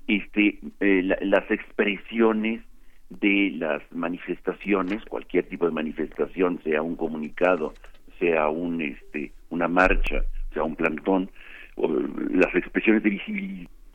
[0.07, 2.61] este, eh, la, las expresiones
[3.09, 7.73] de las manifestaciones, cualquier tipo de manifestación, sea un comunicado,
[8.19, 10.23] sea un, este, una marcha,
[10.53, 11.29] sea un plantón,
[11.75, 13.09] o las expresiones de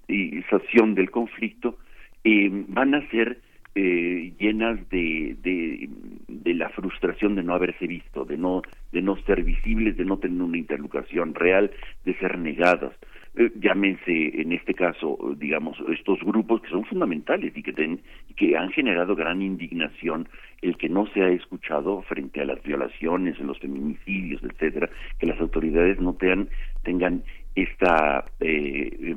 [0.09, 1.79] visibilización del conflicto,
[2.25, 3.39] eh, van a ser
[3.75, 8.63] eh, llenas de, de, la frustración de no haberse visto, de no,
[8.93, 11.71] de no ser visibles, de no tener una interlocución real,
[12.05, 12.93] de ser negadas.
[13.37, 18.01] Eh, llámense en este caso, digamos, estos grupos que son fundamentales y que, ten,
[18.37, 20.29] que han generado gran indignación
[20.63, 25.41] el que no se ha escuchado frente a las violaciones, los feminicidios, etcétera, que las
[25.41, 26.49] autoridades no tengan,
[26.85, 27.25] tengan
[27.57, 29.15] esta eh,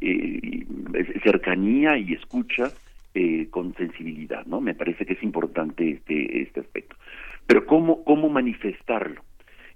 [0.00, 0.66] eh,
[1.22, 2.72] cercanía y escucha
[3.16, 4.60] eh, con sensibilidad, ¿no?
[4.60, 6.96] Me parece que es importante este, este aspecto.
[7.46, 9.22] Pero ¿cómo, cómo manifestarlo?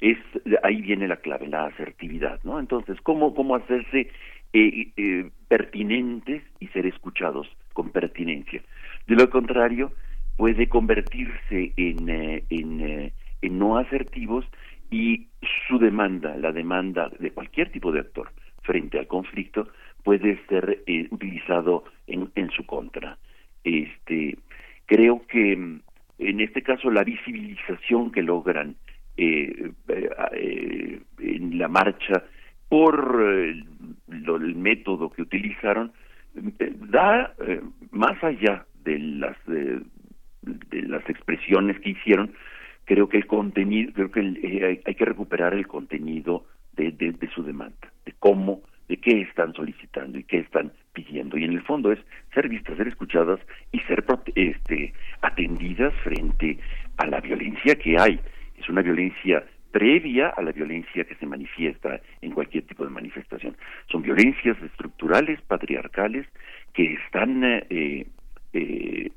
[0.01, 0.18] Es,
[0.62, 2.61] ahí viene la clave, la asertividad, ¿no?
[2.61, 4.11] Entonces, ¿cómo, cómo hacerse
[4.53, 8.62] eh, eh, pertinentes y ser escuchados con pertinencia?
[9.07, 9.93] De lo contrario,
[10.36, 13.12] puede convertirse en, eh, en, eh,
[13.43, 14.45] en no asertivos
[14.91, 15.28] y
[15.68, 18.30] su demanda, la demanda de cualquier tipo de actor
[18.62, 19.68] frente al conflicto,
[20.03, 23.18] puede ser eh, utilizado en, en su contra
[23.64, 24.38] este
[24.86, 25.80] creo que mm,
[26.18, 28.76] en este caso la visibilización que logran
[29.16, 32.24] eh, eh, en la marcha
[32.70, 33.62] por eh,
[34.08, 35.92] el método que utilizaron
[36.34, 42.32] eh, da eh, más allá de las de las expresiones que hicieron
[42.84, 47.28] creo que el contenido creo que el, hay, hay, que recuperar el contenido de, de
[47.34, 51.62] su demanda de cómo de qué están solicitando y qué están pidiendo y en el
[51.62, 51.99] fondo es
[52.34, 53.41] ser vistas, ser escuchadas
[53.72, 56.59] y ser este, atendidas frente
[56.97, 58.20] a la violencia que hay.
[58.59, 63.57] Es una violencia previa a la violencia que se manifiesta en cualquier tipo de manifestación.
[63.91, 66.26] Son violencias estructurales, patriarcales,
[66.72, 68.07] que están eh,
[68.53, 69.11] eh,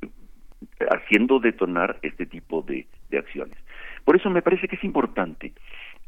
[0.91, 3.57] haciendo detonar este tipo de, acciones.
[4.05, 5.53] Por eso me parece que es importante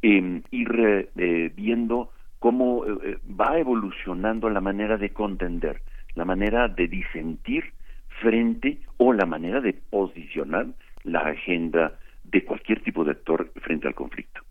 [0.01, 2.11] eh, ir eh, viendo
[2.45, 5.81] cómo eh, va evolucionando la manera de contender,
[6.13, 7.73] la manera de disentir
[8.21, 10.67] frente o la manera de posicionar
[11.05, 14.44] la agenda de cualquier tipo de actor frente al conflicto.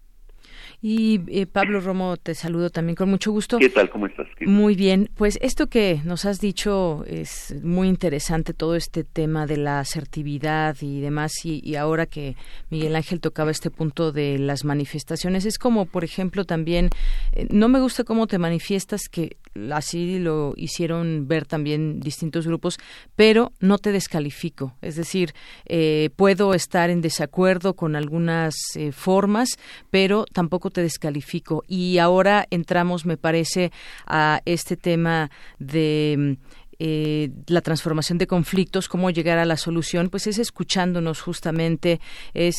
[0.86, 3.56] Y eh, Pablo Romo, te saludo también con mucho gusto.
[3.56, 3.88] ¿Qué tal?
[3.88, 4.26] ¿Cómo estás?
[4.42, 5.08] Muy bien.
[5.16, 10.76] Pues esto que nos has dicho es muy interesante, todo este tema de la asertividad
[10.82, 11.32] y demás.
[11.46, 12.36] Y, y, ahora que
[12.68, 16.90] Miguel Ángel tocaba este punto de las manifestaciones, es como, por ejemplo, también,
[17.32, 19.38] eh, no me gusta cómo te manifiestas, que
[19.72, 22.78] así lo hicieron ver también distintos grupos,
[23.16, 24.76] pero no te descalifico.
[24.82, 25.34] Es decir,
[25.66, 29.58] eh, puedo estar en desacuerdo con algunas eh, formas,
[29.90, 31.62] pero tampoco te descalifico.
[31.68, 33.70] Y ahora entramos, me parece,
[34.06, 36.38] a este tema de
[36.80, 42.00] eh, la transformación de conflictos, cómo llegar a la solución, pues es escuchándonos justamente,
[42.32, 42.56] es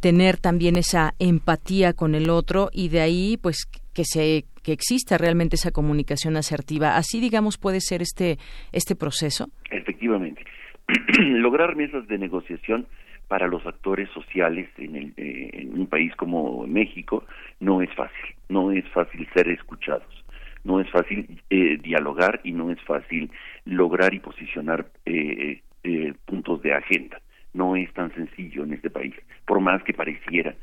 [0.00, 5.18] tener también esa empatía con el otro y de ahí pues que se que exista
[5.18, 6.96] realmente esa comunicación asertiva.
[6.96, 8.38] Así digamos puede ser este
[8.72, 9.48] este proceso.
[9.70, 10.44] Efectivamente,
[11.18, 12.86] lograr mesas de negociación
[13.28, 17.24] para los actores sociales en, el, eh, en un país como México
[17.60, 20.22] no es fácil, no es fácil ser escuchados,
[20.64, 23.30] no es fácil eh, dialogar y no es fácil
[23.64, 27.20] lograr y posicionar eh, eh, puntos de agenda.
[27.54, 29.14] No es tan sencillo en este país,
[29.46, 30.54] por más que pareciera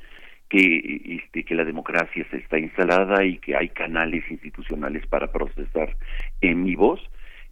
[0.49, 5.95] que, este, que la democracia se está instalada y que hay canales institucionales para procesar
[6.41, 6.99] en mi voz,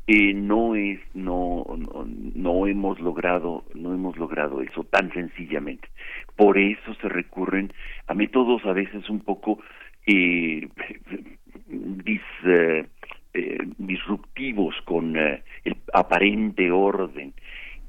[0.07, 5.87] eh, no es no, no, no hemos logrado no hemos logrado eso tan sencillamente.
[6.35, 7.73] Por eso se recurren
[8.07, 9.59] a métodos a veces un poco
[10.05, 10.67] eh,
[11.67, 12.85] dis, eh,
[13.33, 15.43] eh, disruptivos con el
[15.93, 17.33] aparente orden.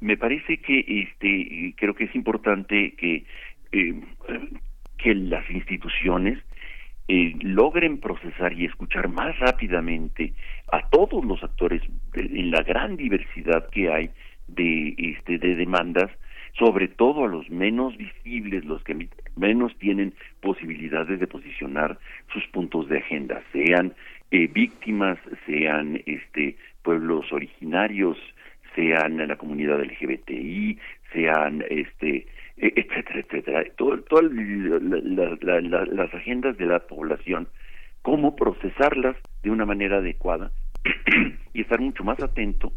[0.01, 3.23] Me parece que este creo que es importante que
[5.01, 6.37] que las instituciones
[7.07, 10.33] eh, logren procesar y escuchar más rápidamente
[10.71, 11.81] a todos los actores
[12.13, 14.11] en la gran diversidad que hay
[14.47, 16.11] de este de demandas
[16.57, 21.97] sobre todo a los menos visibles los que menos tienen posibilidades de posicionar
[22.31, 23.93] sus puntos de agenda sean
[24.31, 28.17] eh, víctimas sean este pueblos originarios
[28.75, 30.77] sean la comunidad LGBTI
[31.11, 32.27] sean este
[32.59, 33.63] etcétera, etcétera.
[33.77, 37.47] Todas las agendas de la población,
[38.01, 40.51] cómo procesarlas de una manera adecuada
[41.53, 42.71] y estar mucho más atento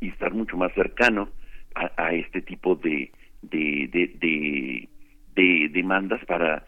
[0.00, 1.30] y estar mucho más cercano
[1.74, 3.10] a, este tipo de,
[3.42, 4.88] de, de,
[5.34, 6.64] de, demandas para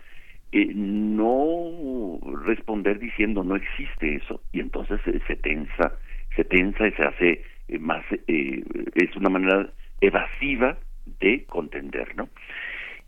[0.53, 5.95] eh, no responder diciendo no existe eso y entonces se, tensa
[6.37, 8.63] se tensa y se hace eh, más eh,
[8.97, 9.71] es una manera
[10.03, 10.77] evasiva
[11.21, 12.29] de contender, ¿no?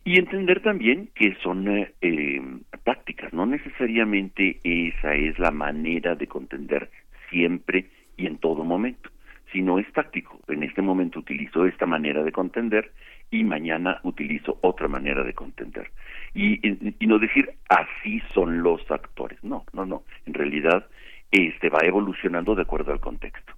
[0.04, 2.40] Y entender también que son eh, eh,
[2.84, 6.90] tácticas, no necesariamente esa es la manera de contender
[7.28, 7.86] siempre
[8.16, 9.10] y en todo momento,
[9.52, 10.40] sino es táctico.
[10.48, 12.92] En este momento utilizo esta manera de contender
[13.30, 15.90] y mañana utilizo otra manera de contender.
[16.34, 16.66] Y,
[16.98, 20.02] y, no decir así son los actores, no, no, no.
[20.26, 20.86] En realidad
[21.30, 23.52] este va evolucionando de acuerdo al contexto.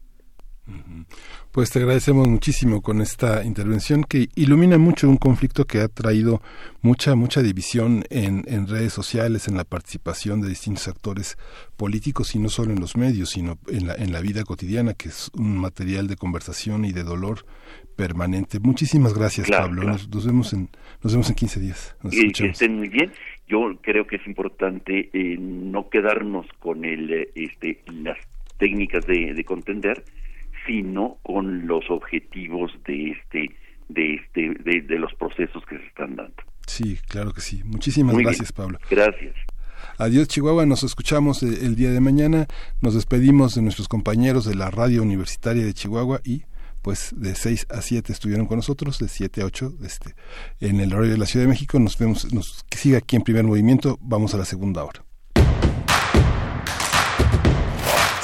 [1.50, 6.40] Pues te agradecemos muchísimo con esta intervención que ilumina mucho un conflicto que ha traído
[6.82, 11.36] mucha, mucha división en, en redes sociales, en la participación de distintos actores
[11.76, 15.08] políticos y no solo en los medios, sino en la, en la vida cotidiana, que
[15.08, 17.44] es un material de conversación y de dolor
[17.96, 18.58] permanente.
[18.60, 19.82] Muchísimas gracias, Pablo.
[19.82, 20.68] Nos, vemos en,
[21.02, 21.96] nos vemos en 15 días.
[22.10, 23.12] y que estén muy bien.
[23.48, 28.16] Yo creo que es importante eh, no quedarnos con el, eh, este, las
[28.58, 30.04] técnicas de, de contender,
[30.66, 33.56] sino con los objetivos de este
[33.88, 36.42] de este de, los procesos que se están dando.
[36.66, 37.62] Sí, claro que sí.
[37.64, 38.78] Muchísimas gracias, Pablo.
[38.90, 39.34] Gracias.
[39.98, 42.46] Adiós Chihuahua, nos escuchamos eh, el día de mañana.
[42.80, 46.44] Nos despedimos de nuestros compañeros de la Radio Universitaria de Chihuahua y
[46.82, 50.14] pues de 6 a 7 estuvieron con nosotros, de 7 a 8 este,
[50.60, 51.78] en el horario de la Ciudad de México.
[51.78, 53.98] Nos vemos, nos sigue aquí en primer movimiento.
[54.00, 55.04] Vamos a la segunda hora.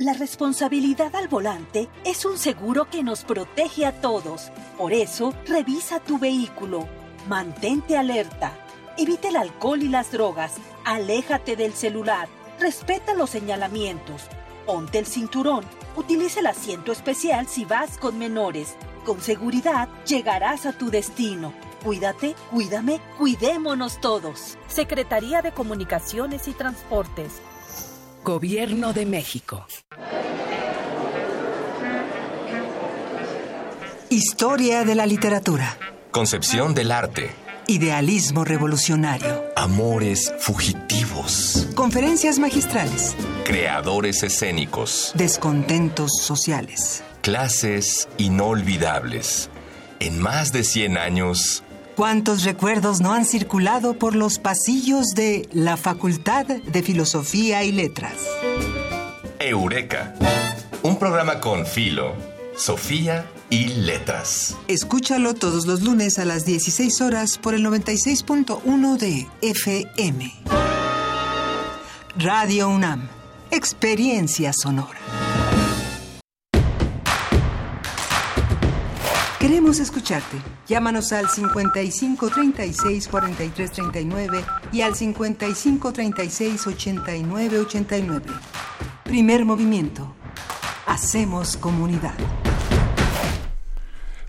[0.00, 4.50] La responsabilidad al volante es un seguro que nos protege a todos.
[4.78, 6.88] Por eso, revisa tu vehículo.
[7.28, 8.50] Mantente alerta.
[8.96, 10.54] Evita el alcohol y las drogas.
[10.86, 12.28] Aléjate del celular.
[12.58, 14.22] Respeta los señalamientos.
[14.64, 15.66] Ponte el cinturón.
[15.94, 18.76] Utiliza el asiento especial si vas con menores.
[19.04, 21.52] Con seguridad llegarás a tu destino.
[21.84, 24.56] Cuídate, cuídame, cuidémonos todos.
[24.66, 27.42] Secretaría de Comunicaciones y Transportes.
[28.22, 29.66] Gobierno de México.
[34.10, 35.78] Historia de la literatura.
[36.10, 37.30] Concepción del arte.
[37.66, 39.44] Idealismo revolucionario.
[39.56, 41.68] Amores fugitivos.
[41.74, 43.16] Conferencias magistrales.
[43.44, 45.12] Creadores escénicos.
[45.14, 47.02] Descontentos sociales.
[47.22, 49.48] Clases inolvidables.
[49.98, 51.64] En más de 100 años
[52.00, 58.14] ¿Cuántos recuerdos no han circulado por los pasillos de la Facultad de Filosofía y Letras?
[59.38, 60.14] Eureka,
[60.82, 62.14] un programa con Filo,
[62.56, 64.56] Sofía y Letras.
[64.66, 70.32] Escúchalo todos los lunes a las 16 horas por el 96.1 de FM.
[72.16, 73.10] Radio UNAM,
[73.50, 75.29] experiencia sonora.
[79.50, 80.36] Queremos escucharte.
[80.68, 88.26] Llámanos al 55 36 43 39 y al 55 36 89 89.
[89.02, 90.14] Primer movimiento.
[90.86, 92.14] Hacemos comunidad.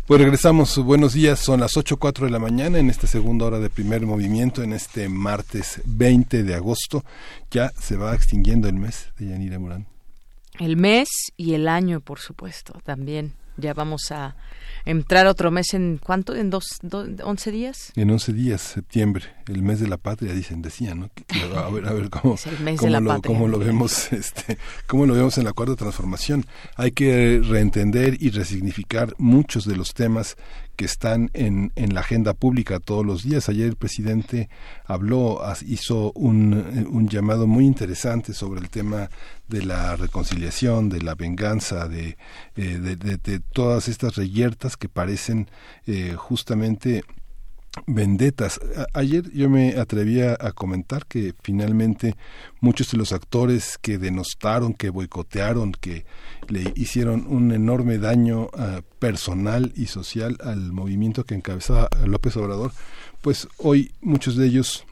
[0.07, 3.69] Pues regresamos, buenos días, son las 8.04 de la mañana en esta segunda hora de
[3.69, 7.05] primer movimiento, en este martes 20 de agosto.
[7.51, 9.86] Ya se va extinguiendo el mes de Yanira Morán.
[10.57, 13.36] El mes y el año, por supuesto, también.
[13.58, 14.36] Ya vamos a
[14.86, 17.91] entrar otro mes en cuánto en dos, dos once días.
[17.95, 21.10] En once días septiembre el mes de la patria dicen decían no
[21.58, 23.34] a ver a ver cómo Es el mes de cómo la lo, patria.
[23.36, 26.45] cómo lo vemos este cómo lo vemos en la cuarta transformación.
[26.76, 30.38] Hay que reentender y resignificar muchos de los temas
[30.76, 33.49] que están en, en la agenda pública todos los días.
[33.49, 34.49] Ayer el presidente
[34.86, 39.09] habló, hizo un, eh, un llamado muy interesante sobre el tema
[39.47, 42.17] de la reconciliación, de la venganza, de,
[42.55, 45.49] eh, de- de todas estas reyertas que parecen
[45.88, 47.03] eh, justamente
[47.88, 48.59] vendetas.
[48.93, 52.15] Ayer yo me atrevía a comentar que finalmente
[52.59, 56.05] muchos de los actores que denostaron, que boicotearon, que
[56.47, 62.72] le hicieron un enorme daño ah, personal y social al movimiento que encabezaba López Obrador,
[63.22, 64.86] pues hoy muchos de ellos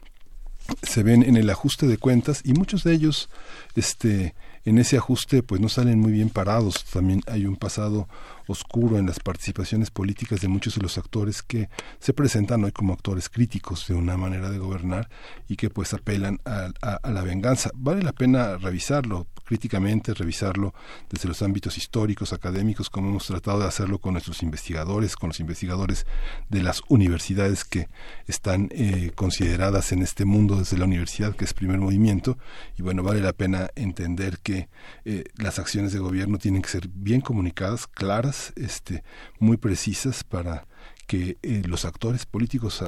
[0.82, 3.28] se ven en el ajuste de cuentas y muchos de ellos
[3.74, 8.08] este en ese ajuste pues no salen muy bien parados también hay un pasado
[8.50, 12.92] oscuro en las participaciones políticas de muchos de los actores que se presentan hoy como
[12.92, 15.08] actores críticos de una manera de gobernar
[15.48, 16.70] y que pues apelan a,
[17.08, 17.70] la venganza.
[17.74, 20.74] Vale la pena revisarlo críticamente revisarlo
[21.08, 25.40] desde los ámbitos históricos académicos como hemos tratado de hacerlo con nuestros investigadores con los
[25.40, 26.06] investigadores
[26.48, 27.88] de las universidades que
[28.26, 32.38] están eh, consideradas en este mundo desde la universidad, que es primer movimiento,
[32.76, 34.68] y bueno, vale la pena entender que
[35.04, 39.02] eh, las acciones de gobierno tienen que ser bien comunicadas, claras, este,
[39.38, 40.66] muy precisas para
[41.06, 42.84] que eh, los actores políticos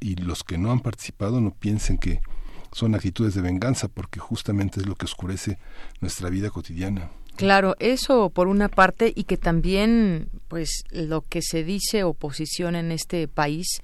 [0.00, 2.20] y los que no han participado no piensen que
[2.72, 5.58] son actitudes de venganza, porque justamente es lo que oscurece
[6.00, 7.10] nuestra vida cotidiana.
[7.36, 12.92] Claro, eso por una parte y que también, pues, lo que se dice oposición en
[12.92, 13.80] este país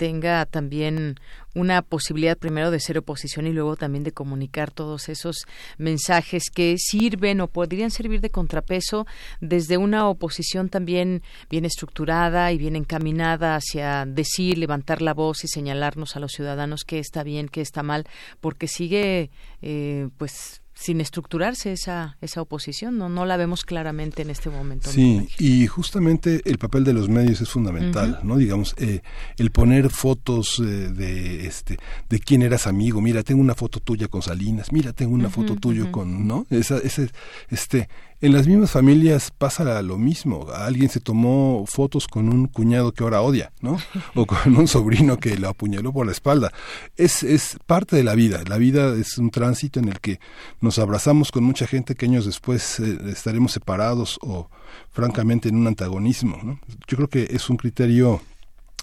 [0.00, 1.16] tenga también
[1.54, 5.44] una posibilidad primero de ser oposición y luego también de comunicar todos esos
[5.76, 9.06] mensajes que sirven o podrían servir de contrapeso
[9.42, 15.48] desde una oposición también bien estructurada y bien encaminada hacia decir, levantar la voz y
[15.48, 18.06] señalarnos a los ciudadanos que está bien, que está mal,
[18.40, 19.28] porque sigue,
[19.60, 24.90] eh, pues, sin estructurarse esa esa oposición no no la vemos claramente en este momento
[24.90, 28.20] Sí, y justamente el papel de los medios es fundamental.
[28.22, 28.36] ¿no?
[28.36, 29.00] Digamos, eh,
[29.36, 31.78] el poner fotos eh, de este
[32.08, 35.56] de quién eras amigo, mira, tengo una foto tuya con Salinas, mira, tengo una foto
[35.56, 36.46] tuya con, ¿no?
[36.50, 37.10] Esa, ese,
[37.48, 37.88] este,
[38.22, 40.46] en las mismas familias pasa lo mismo.
[40.54, 43.78] Alguien se tomó fotos con un cuñado que ahora odia, ¿no?
[44.14, 46.52] O con un sobrino que lo apuñaló por la espalda.
[46.96, 48.42] Es, es parte de la vida.
[48.46, 50.20] La vida es un tránsito en el que
[50.60, 54.50] nos abrazamos con mucha gente que años después eh, estaremos separados o
[54.90, 56.60] francamente en un antagonismo, ¿no?
[56.86, 58.20] Yo creo que es un criterio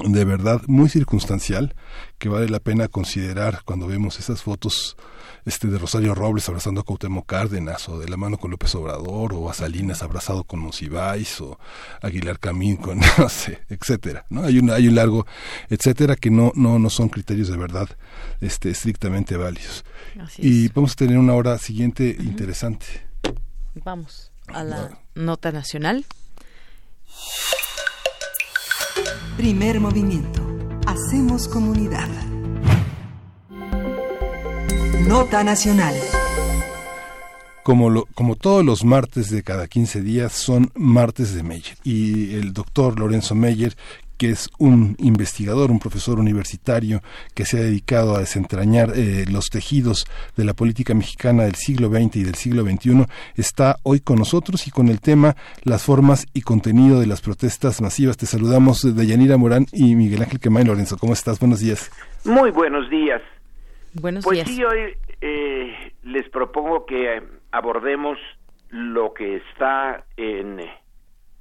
[0.03, 1.75] de verdad muy circunstancial
[2.17, 4.95] que vale la pena considerar cuando vemos esas fotos
[5.47, 9.33] este de Rosario Robles abrazando a Cuauhtémoc Cárdenas o de la mano con López Obrador
[9.33, 11.57] o a Salinas abrazado con Monsiváis o
[12.01, 14.43] Aguilar Camín con no sé, etcétera, ¿no?
[14.43, 15.25] Hay un hay un largo
[15.69, 17.89] etcétera que no no no son criterios de verdad
[18.41, 19.83] este estrictamente válidos.
[20.19, 22.85] Así Y vamos a tener una hora siguiente interesante.
[23.73, 26.05] vamos a la nota nacional
[29.37, 30.41] Primer movimiento.
[30.87, 32.09] Hacemos comunidad.
[35.07, 35.93] Nota nacional.
[37.63, 41.77] Como, lo, como todos los martes de cada 15 días son martes de Meyer.
[41.85, 43.73] Y el doctor Lorenzo Meyer,
[44.17, 47.01] que es un investigador, un profesor universitario
[47.33, 50.05] que se ha dedicado a desentrañar eh, los tejidos
[50.35, 53.05] de la política mexicana del siglo XX y del siglo XXI,
[53.37, 57.79] está hoy con nosotros y con el tema las formas y contenido de las protestas
[57.79, 58.17] masivas.
[58.17, 60.97] Te saludamos de Yanira Morán y Miguel Ángel Quemay Lorenzo.
[60.97, 61.39] ¿Cómo estás?
[61.39, 61.89] Buenos días.
[62.25, 63.21] Muy buenos días.
[63.99, 64.49] Buenos pues días.
[64.49, 68.19] sí, hoy eh, les propongo que eh, abordemos
[68.69, 70.61] lo que está en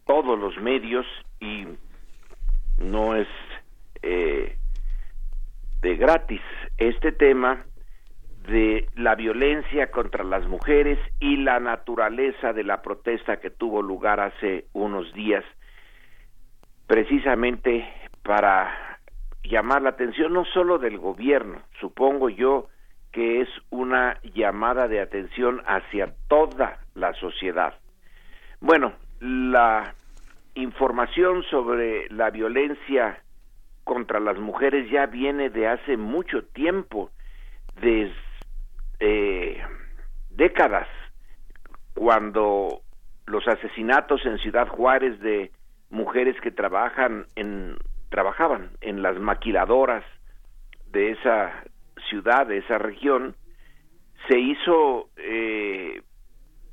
[0.06, 1.04] todos los medios
[1.40, 1.66] y
[2.78, 3.28] no es
[4.02, 4.56] eh,
[5.82, 6.40] de gratis
[6.78, 7.64] este tema
[8.48, 14.20] de la violencia contra las mujeres y la naturaleza de la protesta que tuvo lugar
[14.20, 15.44] hace unos días,
[16.86, 17.86] precisamente
[18.22, 18.85] para
[19.48, 22.68] llamar la atención no solo del gobierno, supongo yo
[23.12, 27.74] que es una llamada de atención hacia toda la sociedad.
[28.60, 29.94] Bueno, la
[30.54, 33.22] información sobre la violencia
[33.84, 37.10] contra las mujeres ya viene de hace mucho tiempo,
[37.80, 38.12] desde
[39.00, 39.62] eh,
[40.30, 40.88] décadas,
[41.94, 42.80] cuando
[43.26, 45.52] los asesinatos en Ciudad Juárez de
[45.90, 47.76] mujeres que trabajan en
[48.16, 50.02] trabajaban en las maquiladoras
[50.86, 51.52] de esa
[52.08, 53.36] ciudad, de esa región,
[54.26, 56.00] se hizo eh,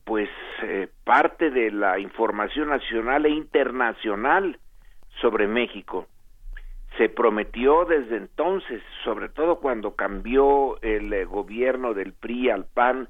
[0.05, 0.29] pues
[0.61, 4.57] eh, parte de la información nacional e internacional
[5.19, 6.07] sobre México.
[6.97, 13.09] Se prometió desde entonces, sobre todo cuando cambió el eh, gobierno del PRI al PAN,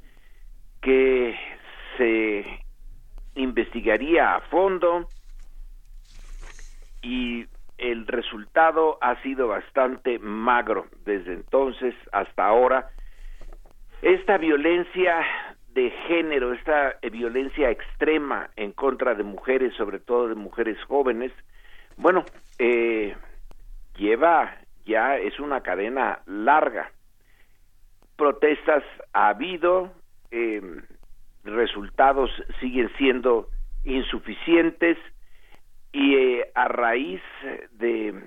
[0.81, 1.37] que
[1.97, 2.65] se
[3.35, 5.07] investigaría a fondo
[7.03, 7.45] y
[7.83, 12.89] el resultado ha sido bastante magro desde entonces hasta ahora.
[14.01, 15.25] Esta violencia
[15.73, 21.33] de género, esta violencia extrema en contra de mujeres, sobre todo de mujeres jóvenes,
[21.97, 22.23] bueno,
[22.57, 23.15] eh,
[23.97, 24.55] lleva
[24.85, 26.89] ya, es una cadena larga.
[28.15, 29.91] Protestas ha habido,
[30.31, 30.61] eh,
[31.43, 32.31] resultados
[32.61, 33.49] siguen siendo
[33.83, 34.97] insuficientes
[35.93, 37.21] y eh, a raíz
[37.71, 38.21] de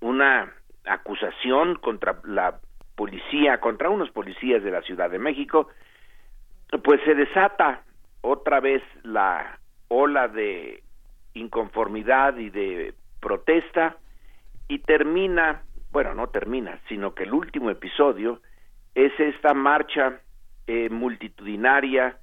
[0.00, 0.50] una
[0.86, 2.60] acusación contra la
[2.94, 5.68] policía, contra unos policías de la Ciudad de México,
[6.82, 7.82] pues se desata
[8.22, 9.58] otra vez la
[9.88, 10.82] ola de
[11.34, 13.96] inconformidad y de protesta
[14.68, 18.40] y termina, bueno, no termina, sino que el último episodio
[18.94, 20.20] es esta marcha
[20.66, 22.18] eh, multitudinaria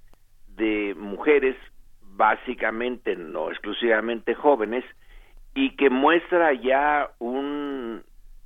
[0.48, 1.56] de mujeres,
[2.16, 4.84] básicamente, no exclusivamente jóvenes,
[5.54, 8.04] y que muestra ya un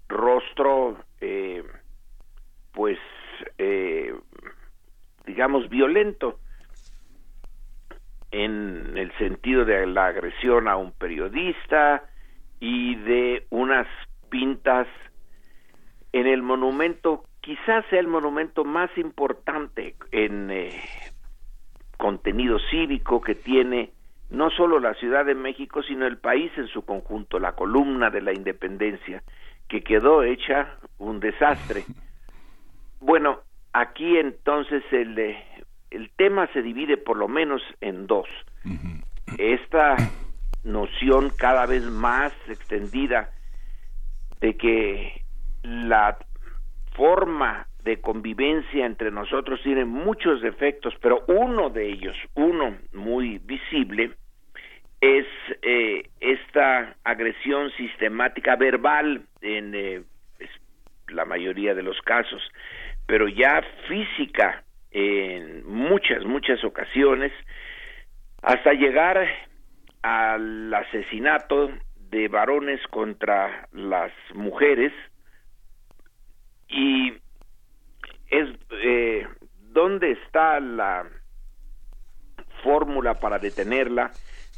[0.08, 1.64] rostro, eh,
[2.74, 2.98] pues,
[3.58, 4.14] eh,
[5.26, 6.40] digamos, violento
[8.32, 12.04] en el sentido de la agresión a un periodista
[12.60, 13.88] y de unas
[14.30, 14.88] pintas
[16.12, 20.72] en el monumento, quizás sea el monumento más importante en eh,
[22.00, 23.91] contenido cívico que tiene
[24.30, 28.22] no solo la Ciudad de México, sino el país en su conjunto, la columna de
[28.22, 29.22] la independencia,
[29.68, 31.84] que quedó hecha un desastre.
[33.02, 33.39] Bueno,
[33.72, 35.41] aquí entonces el, eh,
[35.89, 38.28] el tema se divide por lo menos en dos.
[39.38, 39.95] Esta
[40.66, 43.30] noción cada vez más extendida
[44.41, 45.24] de que
[45.64, 46.18] la
[46.91, 54.12] forma de convivencia entre nosotros tiene muchos defectos, pero uno de ellos, uno muy visible,
[55.02, 55.26] es
[55.62, 60.04] eh, esta agresión sistemática verbal en eh,
[61.08, 62.42] la mayoría de los casos,
[63.06, 67.32] pero ya física en muchas, muchas ocasiones,
[68.42, 69.28] hasta llegar
[70.02, 71.72] al asesinato
[72.10, 74.92] de varones contra las mujeres
[76.68, 77.14] y
[78.30, 78.50] es
[78.84, 79.28] eh,
[79.72, 81.06] dónde está la
[82.64, 84.12] fórmula para detenerla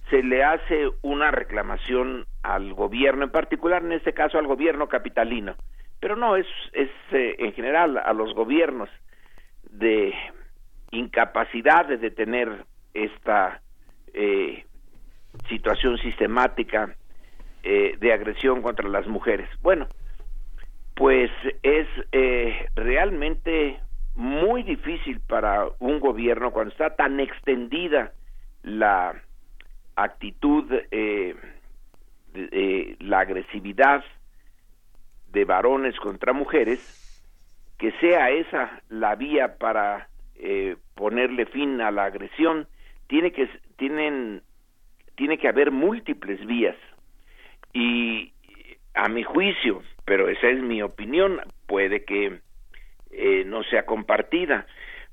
[0.10, 5.56] se le hace una reclamación al gobierno en particular en este caso al gobierno capitalino
[6.00, 8.90] pero no es es eh, en general a los gobiernos
[9.70, 10.14] de
[10.92, 13.62] incapacidad de detener esta
[14.14, 14.66] eh,
[15.48, 16.96] situación sistemática
[17.64, 19.50] eh, de agresión contra las mujeres.
[19.62, 19.88] Bueno,
[21.02, 21.32] pues
[21.64, 23.80] es eh, realmente
[24.14, 28.14] muy difícil para un gobierno cuando está tan extendida
[28.62, 29.20] la
[29.96, 31.36] actitud, eh,
[33.00, 34.04] la agresividad
[35.32, 37.26] de varones contra mujeres,
[37.80, 40.08] que sea esa la vía para
[40.94, 42.68] ponerle fin a la agresión,
[43.08, 44.44] tiene que tienen
[45.16, 46.78] tiene que haber múltiples vías.
[47.74, 48.34] Y
[48.94, 52.40] a mi juicio, pero esa es mi opinión, puede que
[53.12, 54.66] eh, no sea compartida.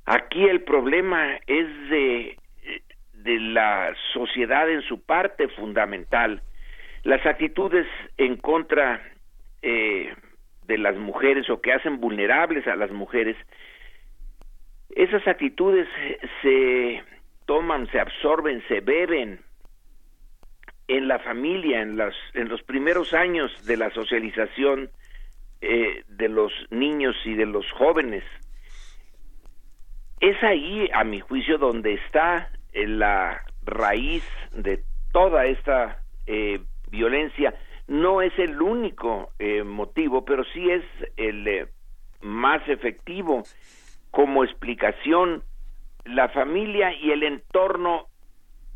[0.06, 2.36] Aquí el problema es de,
[3.12, 6.42] de la sociedad en su parte fundamental.
[7.04, 7.86] Las actitudes
[8.16, 9.02] en contra
[9.62, 10.14] eh,
[10.66, 13.36] de las mujeres o que hacen vulnerables a las mujeres,
[14.94, 15.88] esas actitudes
[16.42, 17.02] se
[17.46, 19.40] toman, se absorben, se beben
[20.88, 24.90] en la familia, en, las, en los primeros años de la socialización
[25.60, 28.24] eh, de los niños y de los jóvenes.
[30.20, 34.82] Es ahí, a mi juicio, donde está eh, la raíz de
[35.12, 36.60] toda esta eh,
[36.90, 37.54] violencia.
[37.86, 40.84] No es el único eh, motivo, pero sí es
[41.16, 41.68] el eh,
[42.20, 43.42] más efectivo
[44.10, 45.42] como explicación.
[46.04, 48.06] La familia y el entorno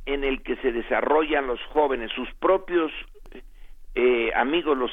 [0.06, 2.92] en el que se desarrollan los jóvenes, sus propios
[3.94, 4.92] eh, amigos, los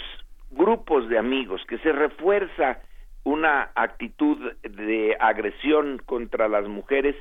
[0.52, 2.80] grupos de amigos, que se refuerza
[3.24, 7.16] una actitud de agresión contra las mujeres,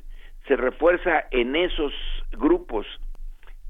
[0.46, 1.92] se refuerza en esos
[2.32, 2.86] grupos.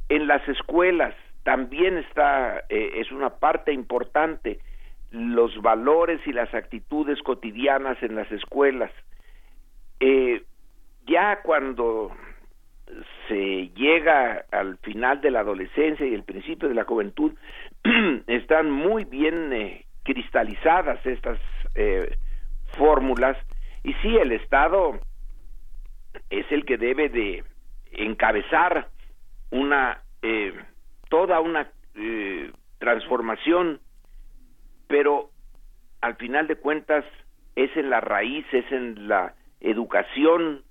[0.08, 4.58] En las escuelas también está, eh, es una parte importante,
[5.10, 8.90] los valores y las actitudes cotidianas en las escuelas.
[10.00, 10.42] Eh,
[11.06, 12.12] ya cuando
[13.28, 17.32] se llega al final de la adolescencia y el principio de la juventud,
[18.26, 21.38] están muy bien eh, cristalizadas estas
[21.74, 22.16] eh,
[22.76, 23.36] fórmulas.
[23.84, 24.98] Y sí, el Estado
[26.30, 27.44] es el que debe de
[27.92, 28.88] encabezar
[29.50, 30.52] una eh,
[31.08, 33.80] toda una eh, transformación,
[34.86, 35.30] pero
[36.00, 37.04] al final de cuentas
[37.56, 40.62] es en la raíz, es en la educación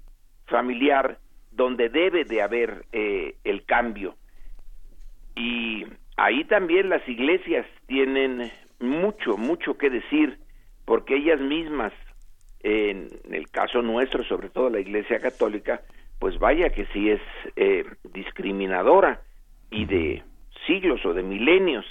[0.46, 1.18] familiar
[1.58, 4.16] donde debe de haber eh, el cambio.
[5.36, 5.86] Y
[6.16, 10.38] ahí también las iglesias tienen mucho, mucho que decir,
[10.86, 11.92] porque ellas mismas,
[12.62, 15.82] en el caso nuestro, sobre todo la Iglesia Católica,
[16.20, 17.22] pues vaya que sí es
[17.56, 19.22] eh, discriminadora
[19.72, 20.24] y de
[20.68, 21.86] siglos o de milenios.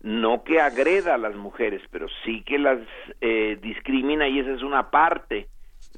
[0.00, 2.80] No que agreda a las mujeres, pero sí que las
[3.20, 5.46] eh, discrimina y esa es una parte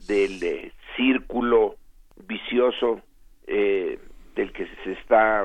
[0.08, 1.76] del círculo
[2.16, 3.00] vicioso
[3.46, 3.98] eh,
[4.34, 5.44] del que se está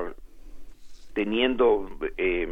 [1.14, 2.48] teniendo eh,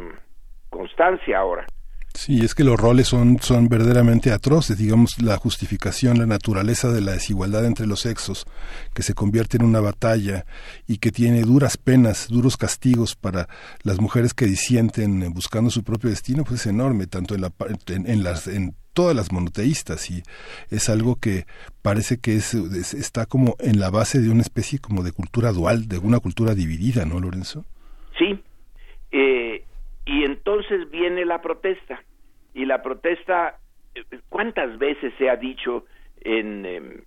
[0.69, 1.65] constancia ahora.
[2.13, 7.01] Sí, es que los roles son, son verdaderamente atroces, digamos, la justificación, la naturaleza de
[7.01, 8.45] la desigualdad entre los sexos,
[8.93, 10.45] que se convierte en una batalla
[10.87, 13.47] y que tiene duras penas, duros castigos para
[13.83, 17.53] las mujeres que disienten buscando su propio destino, pues es enorme, tanto en, la,
[17.87, 20.23] en las, en todas las monoteístas, y
[20.71, 21.45] es algo que
[21.81, 25.51] parece que es, es- está como en la base de una especie como de cultura
[25.53, 27.63] dual, de una cultura dividida, ¿no, Lorenzo?
[28.17, 28.37] Sí,
[29.11, 29.63] eh,
[30.05, 32.03] y entonces viene la protesta.
[32.53, 33.57] Y la protesta,
[33.95, 35.85] eh, ¿cuántas veces se ha dicho
[36.21, 37.01] en em,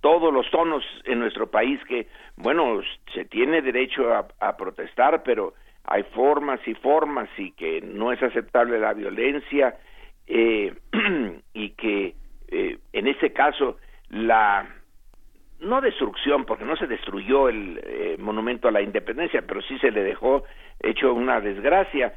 [0.00, 2.80] todos los tonos en nuestro país que, bueno,
[3.14, 4.02] se tiene derecho
[4.40, 5.54] a protestar, pero
[5.84, 9.76] hay formas y formas y que no es aceptable la violencia
[10.30, 10.72] eh,
[11.54, 12.14] y que
[12.48, 13.76] eh, en ese caso
[14.08, 14.68] la
[15.60, 19.90] no destrucción, porque no se destruyó el eh, monumento a la independencia, pero sí se
[19.90, 20.44] le dejó
[20.82, 22.14] hecho una desgracia.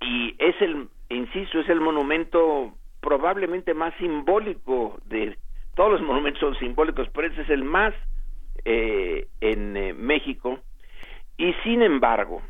[0.00, 5.36] Y es el, insisto, es el monumento probablemente más simbólico de
[5.74, 7.94] todos los monumentos son simbólicos, pero ese es el más
[8.64, 10.60] eh, en eh, México.
[11.36, 12.42] Y sin embargo,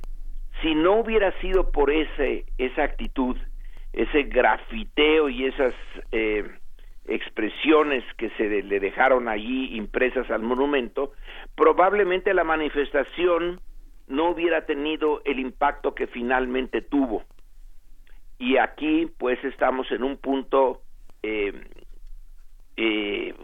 [0.62, 3.36] si no hubiera sido por ese esa actitud,
[3.94, 5.74] ese grafiteo y esas
[6.12, 6.44] eh,
[7.06, 11.12] expresiones que se le- dejaron allí impresas al monumento,
[11.54, 13.60] probablemente la manifestación
[14.08, 17.24] no hubiera tenido el impacto que finalmente tuvo.
[18.38, 20.82] Y aquí, pues, estamos en un punto,
[21.22, 21.52] eh,
[22.76, 23.34] eh,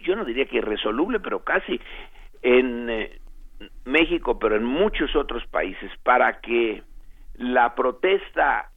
[0.00, 1.80] yo no diría que irresoluble, pero casi
[2.42, 3.20] en eh,
[3.84, 6.82] México, pero en muchos otros países, para que
[7.34, 8.69] la protesta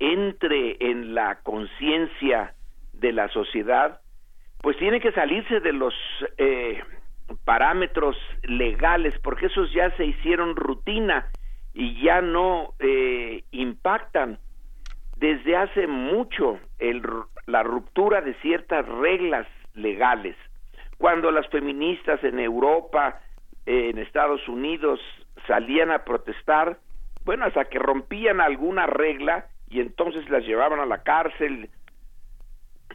[0.00, 2.54] entre en la conciencia
[2.94, 4.00] de la sociedad,
[4.62, 5.94] pues tiene que salirse de los
[6.38, 6.82] eh,
[7.44, 11.26] parámetros legales, porque esos ya se hicieron rutina
[11.74, 14.38] y ya no eh, impactan.
[15.16, 16.58] Desde hace mucho
[17.46, 20.34] la ruptura de ciertas reglas legales.
[20.96, 23.20] Cuando las feministas en Europa,
[23.66, 24.98] en Estados Unidos,
[25.46, 26.78] salían a protestar,
[27.24, 31.70] bueno, hasta que rompían alguna regla y entonces las llevaban a la cárcel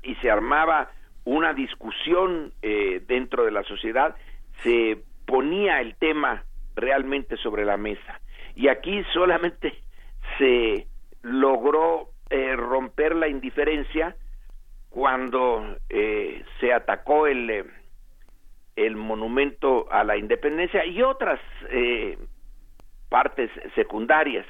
[0.03, 0.91] y se armaba
[1.23, 4.15] una discusión eh, dentro de la sociedad,
[4.61, 6.43] se ponía el tema
[6.75, 8.21] realmente sobre la mesa.
[8.55, 9.73] Y aquí solamente
[10.37, 10.87] se
[11.23, 14.15] logró eh, romper la indiferencia
[14.95, 17.65] cuando eh, se atacó el, eh,
[18.77, 21.39] el monumento a la independencia y otras
[21.69, 22.17] eh,
[23.09, 24.45] partes secundarias.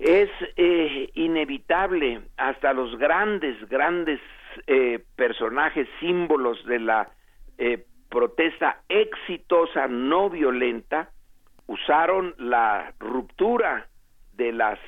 [0.00, 4.18] Es eh, inevitable hasta los grandes, grandes
[4.66, 7.10] eh, personajes, símbolos de la
[7.58, 11.10] eh, protesta exitosa, no violenta,
[11.66, 13.88] usaron la ruptura
[14.32, 14.78] de las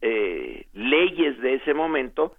[0.00, 2.34] eh, leyes de ese momento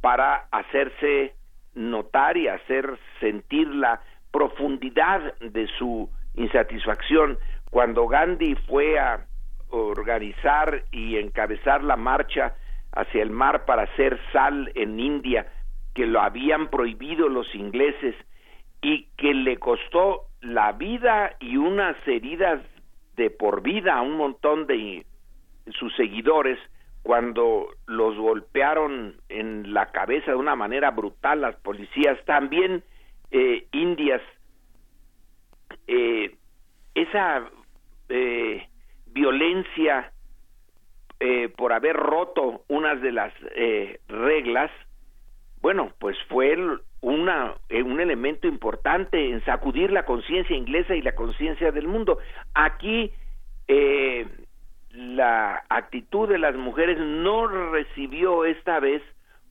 [0.00, 1.34] para hacerse
[1.74, 4.00] notar y hacer sentir la
[4.30, 7.38] profundidad de su insatisfacción.
[7.70, 9.26] Cuando Gandhi fue a
[9.72, 12.54] organizar y encabezar la marcha
[12.92, 15.46] hacia el mar para hacer sal en India,
[15.94, 18.14] que lo habían prohibido los ingleses
[18.82, 22.60] y que le costó la vida y unas heridas
[23.16, 25.06] de por vida a un montón de
[25.78, 26.58] sus seguidores
[27.02, 32.82] cuando los golpearon en la cabeza de una manera brutal las policías, también
[33.30, 34.22] eh, indias,
[35.86, 36.36] eh,
[36.94, 37.48] esa
[38.08, 38.68] eh,
[39.12, 40.12] violencia
[41.20, 44.70] eh, por haber roto unas de las eh, reglas,
[45.60, 46.56] bueno, pues fue
[47.00, 52.18] una, eh, un elemento importante en sacudir la conciencia inglesa y la conciencia del mundo.
[52.54, 53.12] Aquí
[54.90, 59.02] la actitud de las mujeres no recibió esta vez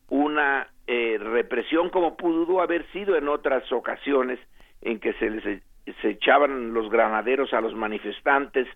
[0.10, 4.38] una represión como pudo haber sido en otras ocasiones
[4.82, 5.62] en que se les e-
[6.02, 8.68] se echaban los granaderos a los manifestantes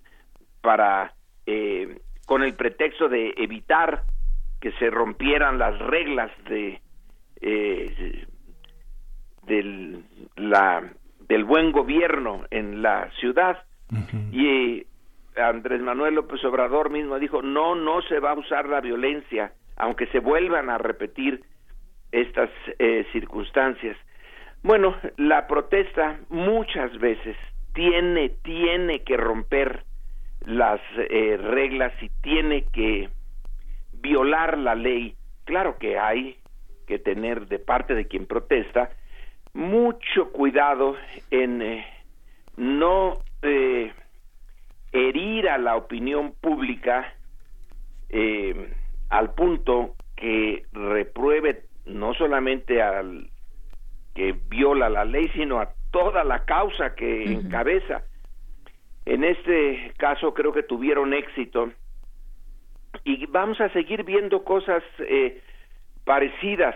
[0.65, 1.13] para
[1.45, 4.01] eh, con el pretexto de evitar
[4.59, 6.81] que se rompieran las reglas de
[7.39, 8.25] eh,
[9.43, 10.03] del
[10.35, 10.91] la
[11.29, 13.63] del buen gobierno en la ciudad.
[14.31, 14.87] Y eh,
[15.37, 20.07] Andrés Manuel López Obrador mismo dijo no no se va a usar la violencia aunque
[20.07, 21.43] se vuelvan a repetir
[22.11, 23.95] estas eh, circunstancias
[24.63, 27.37] bueno la protesta muchas veces
[27.75, 29.83] tiene tiene que romper
[30.45, 33.09] las eh, reglas y tiene que
[33.93, 36.37] violar la ley claro que hay
[36.87, 38.89] que tener de parte de quien protesta
[39.53, 40.95] mucho cuidado
[41.31, 41.85] en eh,
[42.57, 43.91] no eh,
[44.91, 47.13] herir a la opinión pública
[48.09, 48.73] eh,
[49.09, 53.29] al punto que repruebe no solamente al
[54.13, 58.03] que viola la ley, sino a toda la causa que encabeza.
[59.05, 61.71] En este caso creo que tuvieron éxito
[63.03, 65.41] y vamos a seguir viendo cosas eh,
[66.03, 66.75] parecidas.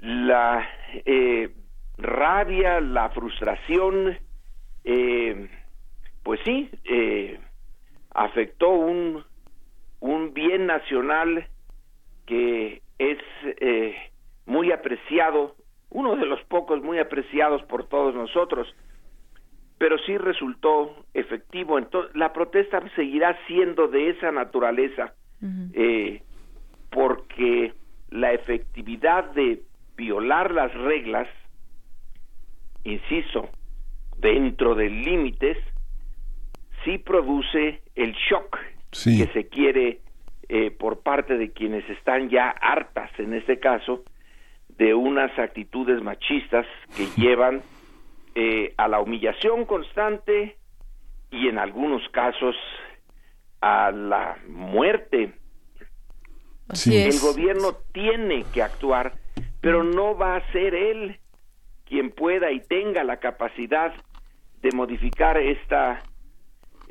[0.00, 0.68] La
[1.04, 1.50] eh,
[1.98, 4.18] rabia, la frustración,
[4.84, 5.48] eh,
[6.22, 7.38] pues sí, eh,
[8.10, 9.24] afectó un,
[10.00, 11.48] un bien nacional
[12.26, 13.96] que es eh,
[14.46, 15.56] muy apreciado,
[15.90, 18.74] uno de los pocos muy apreciados por todos nosotros,
[19.84, 21.76] pero sí resultó efectivo.
[21.76, 25.12] Entonces, la protesta seguirá siendo de esa naturaleza,
[25.74, 26.22] eh,
[26.90, 27.74] porque
[28.08, 29.60] la efectividad de
[29.94, 31.28] violar las reglas,
[32.84, 33.50] insisto,
[34.16, 35.58] dentro de límites,
[36.82, 38.56] sí produce el shock
[38.92, 39.18] Sí.
[39.18, 39.98] que se quiere
[40.48, 44.02] eh, por parte de quienes están ya hartas, en este caso,
[44.78, 46.64] de unas actitudes machistas
[46.96, 47.60] que llevan
[48.34, 50.56] eh, a la humillación constante
[51.30, 52.56] y en algunos casos
[53.60, 55.32] a la muerte.
[56.68, 57.22] Así El es.
[57.22, 59.14] gobierno tiene que actuar,
[59.60, 61.18] pero no va a ser él
[61.84, 63.94] quien pueda y tenga la capacidad
[64.62, 66.02] de modificar esta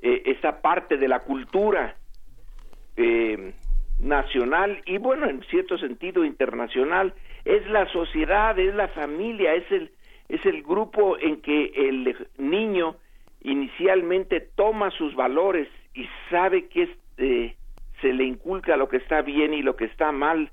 [0.01, 1.95] eh, esta parte de la cultura
[2.95, 3.53] eh,
[3.99, 7.13] nacional y bueno en cierto sentido internacional
[7.45, 9.91] es la sociedad es la familia es el
[10.33, 12.95] es el grupo en que el niño
[13.41, 17.55] inicialmente toma sus valores y sabe que este,
[18.01, 20.49] se le inculca lo que está bien y lo que está mal.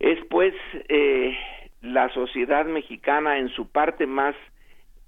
[0.00, 0.54] Es pues
[0.88, 1.36] eh,
[1.82, 4.34] la sociedad mexicana en su parte más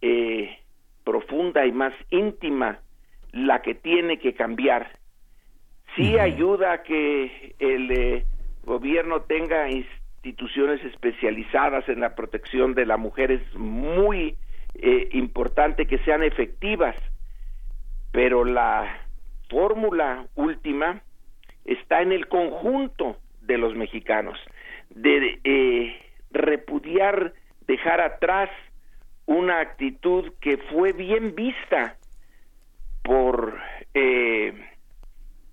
[0.02, 0.58] eh,
[1.02, 2.80] profunda y más íntima
[3.32, 4.90] la que tiene que cambiar.
[5.94, 8.24] Sí ayuda a que el eh,
[8.62, 9.70] gobierno tenga
[10.26, 14.36] instituciones especializadas en la protección de la mujer es muy
[14.74, 16.96] eh, importante que sean efectivas
[18.10, 19.02] pero la
[19.48, 21.00] fórmula última
[21.64, 24.36] está en el conjunto de los mexicanos
[24.90, 25.96] de eh,
[26.32, 27.32] repudiar
[27.68, 28.50] dejar atrás
[29.26, 31.98] una actitud que fue bien vista
[33.04, 33.60] por
[33.94, 34.52] eh,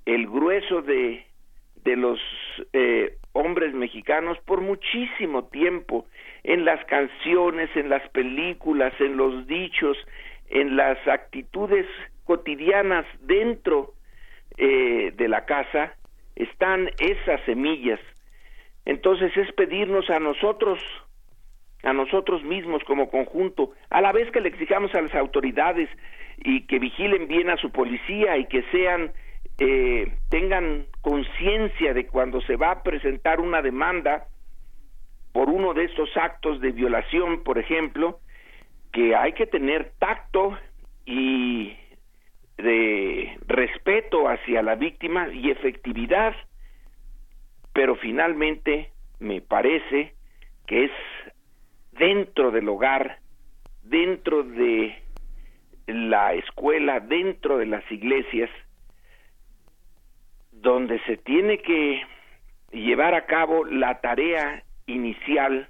[0.05, 1.27] el grueso de,
[1.83, 2.19] de los
[3.33, 6.05] hombres mexicanos por muchísimo tiempo
[6.43, 9.97] en las canciones, en las películas, en los dichos,
[10.49, 11.87] en las actitudes
[12.25, 13.93] cotidianas dentro
[14.57, 15.95] eh, de la casa
[16.35, 17.99] están esas semillas.
[18.85, 20.79] Entonces es pedirnos a nosotros,
[21.83, 25.89] a nosotros mismos como conjunto, a la vez que le exijamos a las autoridades
[26.37, 29.11] y que vigilen bien a su policía y que sean
[29.59, 34.27] eh, tengan conciencia de cuando se va a presentar una demanda
[35.31, 38.19] por uno de estos actos de violación, por ejemplo,
[38.91, 40.57] que hay que tener tacto
[41.05, 41.75] y
[42.57, 46.35] de respeto hacia la víctima y efectividad,
[47.73, 50.13] pero finalmente me parece
[50.67, 50.91] que es
[51.91, 53.17] dentro del hogar,
[53.83, 54.95] dentro de
[55.87, 58.49] la escuela, dentro de las iglesias,
[60.63, 62.01] donde se tiene que
[62.71, 65.67] llevar a cabo la tarea inicial,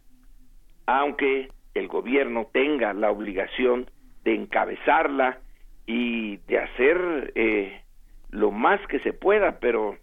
[0.86, 3.90] aunque el gobierno tenga la obligación
[4.24, 5.40] de encabezarla
[5.88, 7.82] y de hacer eh,
[8.30, 9.98] lo más que se pueda, pero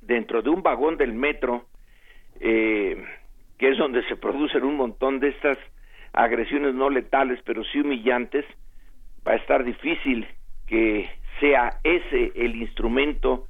[0.00, 1.66] dentro de un vagón del metro,
[2.40, 2.96] eh,
[3.58, 5.58] que es donde se producen un montón de estas
[6.14, 8.46] agresiones no letales, pero sí humillantes,
[9.26, 10.26] va a estar difícil
[10.66, 11.10] que
[11.40, 13.48] sea ese el instrumento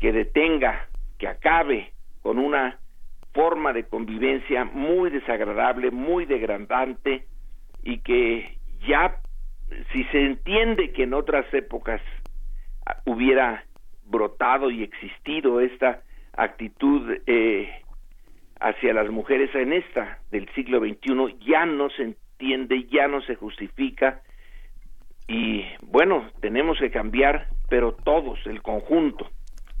[0.00, 0.88] que detenga,
[1.18, 1.92] que acabe
[2.22, 2.78] con una
[3.32, 7.26] forma de convivencia muy desagradable, muy degradante
[7.82, 9.20] y que ya
[9.92, 12.00] si se entiende que en otras épocas
[13.04, 13.64] hubiera
[14.04, 16.02] brotado y existido esta
[16.32, 17.82] actitud eh,
[18.60, 23.34] hacia las mujeres en esta del siglo XXI ya no se entiende, ya no se
[23.34, 24.22] justifica
[25.28, 29.28] y bueno, tenemos que cambiar, pero todos, el conjunto.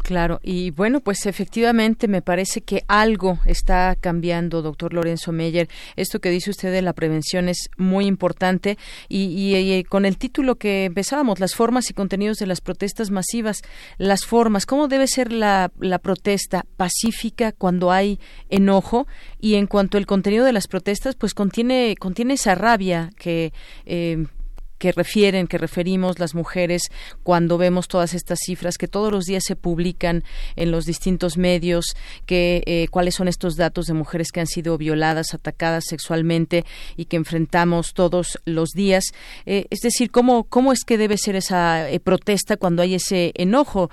[0.08, 5.68] Claro, y bueno, pues efectivamente me parece que algo está cambiando, doctor Lorenzo Meyer.
[5.96, 8.78] Esto que dice usted de la prevención es muy importante
[9.10, 13.60] y, y, con el título que empezábamos, las formas y contenidos de las protestas masivas,
[13.98, 15.70] las formas, ¿cómo debe ser la,
[16.02, 18.18] protesta pacífica cuando hay
[18.48, 19.06] enojo?
[19.38, 23.52] Y en cuanto al contenido de las protestas, pues contiene, contiene esa rabia que...
[23.84, 24.24] Eh,
[24.78, 26.82] que refieren, que referimos las mujeres
[27.22, 30.24] cuando vemos todas estas cifras que todos los días se publican
[30.56, 31.96] en los distintos medios,
[32.26, 36.64] que eh, cuáles son estos datos de mujeres que han sido violadas, atacadas sexualmente
[36.96, 39.04] y que enfrentamos todos los días.
[39.46, 43.32] Eh, es decir, cómo cómo es que debe ser esa eh, protesta cuando hay ese
[43.34, 43.90] enojo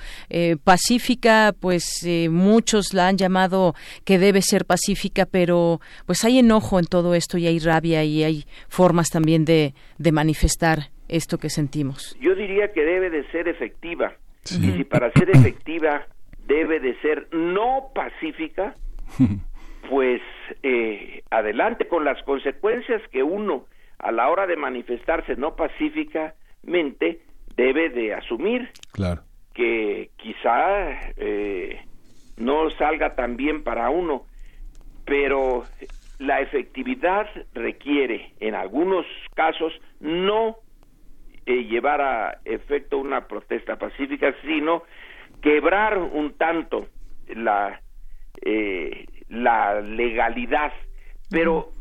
[0.63, 6.85] pacífica, pues muchos la han llamado que debe ser pacífica, pero pues hay enojo en
[6.85, 10.74] todo esto y hay rabia y hay formas también de, de manifestar
[11.07, 12.15] esto que sentimos?
[12.19, 14.13] Yo diría que debe de ser efectiva.
[14.45, 16.05] Y si para ser efectiva
[16.45, 18.75] debe de ser no pacífica,
[19.89, 20.21] pues
[20.61, 23.65] eh, adelante con las consecuencias que uno
[23.97, 27.21] a la hora de manifestarse no pacíficamente
[27.55, 28.69] debe de asumir.
[28.91, 29.23] Claro.
[29.53, 31.81] Que quizá eh,
[32.37, 34.25] no salga tan bien para uno,
[35.05, 35.63] pero
[36.19, 40.57] la efectividad requiere en algunos casos no
[41.45, 44.83] eh, llevar a efecto una protesta pacífica, sino
[45.41, 46.87] quebrar un tanto
[47.27, 47.81] la,
[48.41, 50.73] eh, la legalidad.
[51.29, 51.71] Pero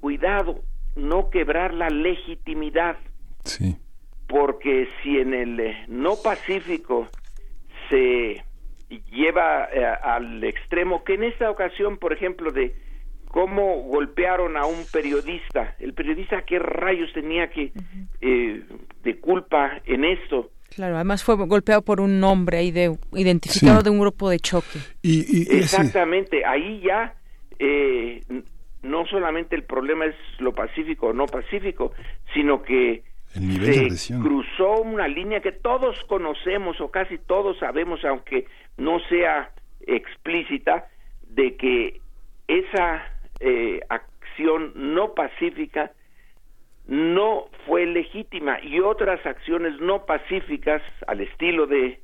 [0.00, 0.62] cuidado,
[0.96, 2.96] no quebrar la legitimidad.
[3.44, 3.76] Sí.
[4.26, 7.08] Porque si en el eh, no pacífico
[7.88, 8.42] se
[9.12, 9.64] lleva
[10.02, 12.74] al extremo, que en esta ocasión, por ejemplo, de
[13.30, 15.76] cómo golpearon a un periodista.
[15.78, 17.72] El periodista, ¿qué rayos tenía que
[18.20, 18.62] eh,
[19.02, 20.50] de culpa en esto?
[20.74, 24.78] Claro, además fue golpeado por un hombre ahí de identificado de un grupo de choque.
[25.02, 27.14] Y, Exactamente, ahí ya
[27.58, 28.20] eh,
[28.82, 31.92] no solamente el problema es lo pacífico o no pacífico,
[32.34, 33.02] sino que
[33.32, 38.46] se cruzó una línea que todos conocemos o casi todos sabemos, aunque
[38.76, 39.50] no sea
[39.86, 40.86] explícita,
[41.28, 42.00] de que
[42.46, 43.02] esa
[43.40, 45.92] eh, acción no pacífica
[46.86, 52.00] no fue legítima y otras acciones no pacíficas al estilo de,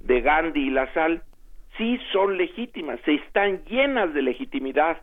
[0.00, 1.22] de Gandhi y la sal
[1.76, 5.02] sí son legítimas, se están llenas de legitimidad,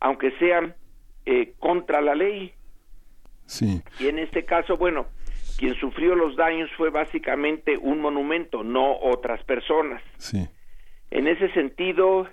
[0.00, 0.74] aunque sean
[1.26, 2.52] eh, contra la ley.
[3.46, 3.82] Sí.
[4.00, 5.06] Y en este caso, bueno,
[5.58, 10.02] quien sufrió los daños fue básicamente un monumento, no otras personas.
[10.18, 10.48] Sí.
[11.10, 12.28] En ese sentido,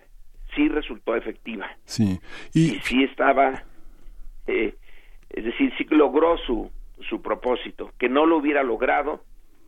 [0.56, 1.70] sí resultó efectiva.
[1.86, 2.20] Sí.
[2.54, 3.64] Y, sí estaba,
[4.48, 4.76] eh,
[5.30, 6.72] es decir, sí logró su,
[7.10, 9.24] su propósito, que no lo hubiera logrado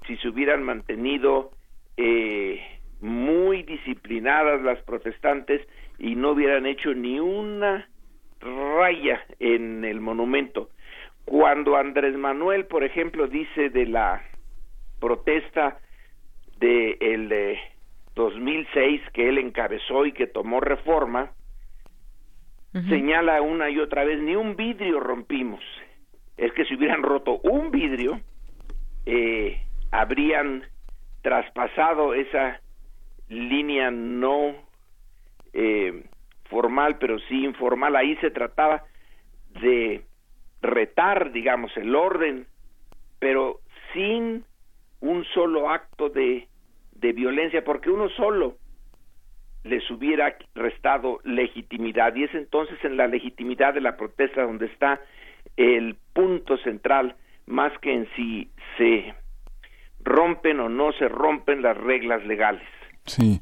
[0.07, 1.51] si se hubieran mantenido
[1.97, 2.61] eh,
[2.99, 5.61] muy disciplinadas las protestantes
[5.99, 7.87] y no hubieran hecho ni una
[8.39, 10.69] raya en el monumento.
[11.25, 14.23] Cuando Andrés Manuel, por ejemplo, dice de la
[14.99, 15.79] protesta
[16.59, 17.29] de el
[18.15, 21.31] 2006 que él encabezó y que tomó reforma,
[22.89, 25.61] señala una y otra vez, ni un vidrio rompimos.
[26.37, 28.19] Es que si hubieran roto un vidrio,
[29.05, 29.61] eh,
[29.91, 30.63] habrían
[31.21, 32.61] traspasado esa
[33.29, 34.55] línea no
[35.53, 36.03] eh,
[36.49, 37.95] formal, pero sí informal.
[37.95, 38.83] Ahí se trataba
[39.61, 40.03] de
[40.61, 42.47] retar, digamos, el orden,
[43.19, 43.59] pero
[43.93, 44.45] sin
[44.99, 46.47] un solo acto de,
[47.01, 48.57] de violencia, porque uno solo
[49.63, 52.15] les hubiera restado legitimidad.
[52.15, 55.01] Y es entonces en la legitimidad de la protesta donde está
[55.57, 57.15] el punto central,
[57.47, 59.13] más que en si se
[60.03, 62.67] rompen o no se rompen las reglas legales.
[63.05, 63.41] Sí,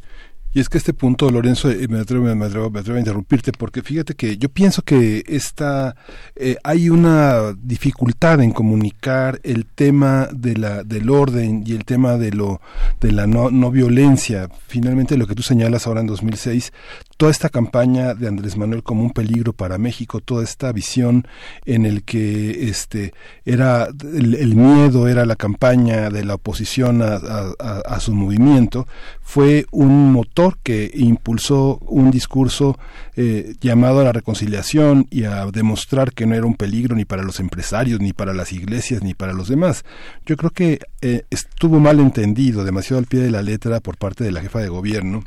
[0.52, 3.52] y es que este punto, Lorenzo, eh, me atrevo, me, atrevo, me atrevo, a interrumpirte,
[3.52, 5.96] porque fíjate que yo pienso que esta,
[6.36, 12.18] eh, hay una dificultad en comunicar el tema de la, del orden y el tema
[12.18, 12.62] de, lo,
[13.00, 14.50] de la no, no violencia.
[14.68, 16.74] Finalmente, lo que tú señalas ahora en 2006,
[17.20, 21.28] toda esta campaña de Andrés Manuel como un peligro para México, toda esta visión
[21.66, 23.14] en el que este
[23.44, 27.20] era el, miedo era la campaña de la oposición a,
[27.60, 28.88] a, a su movimiento,
[29.22, 32.80] fue un motor que impulsó un discurso
[33.18, 37.24] eh, llamado a la reconciliación y a demostrar que no era un peligro ni para
[37.24, 39.84] los empresarios, ni para las iglesias, ni para los demás.
[40.26, 44.24] Yo creo que eh, estuvo mal entendido, demasiado al pie de la letra por parte
[44.24, 45.26] de la jefa de gobierno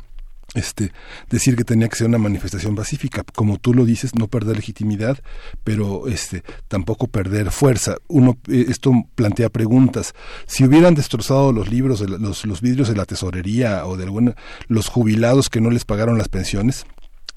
[0.53, 0.91] este
[1.29, 3.23] decir que tenía que ser una manifestación pacífica.
[3.33, 5.19] Como tú lo dices no perder legitimidad
[5.63, 7.95] pero este tampoco perder fuerza.
[8.07, 10.13] Uno eh, esto plantea preguntas.
[10.45, 14.35] Si hubieran destrozado los libros los, los vidrios de la tesorería o de alguna
[14.67, 16.85] los jubilados que no les pagaron las pensiones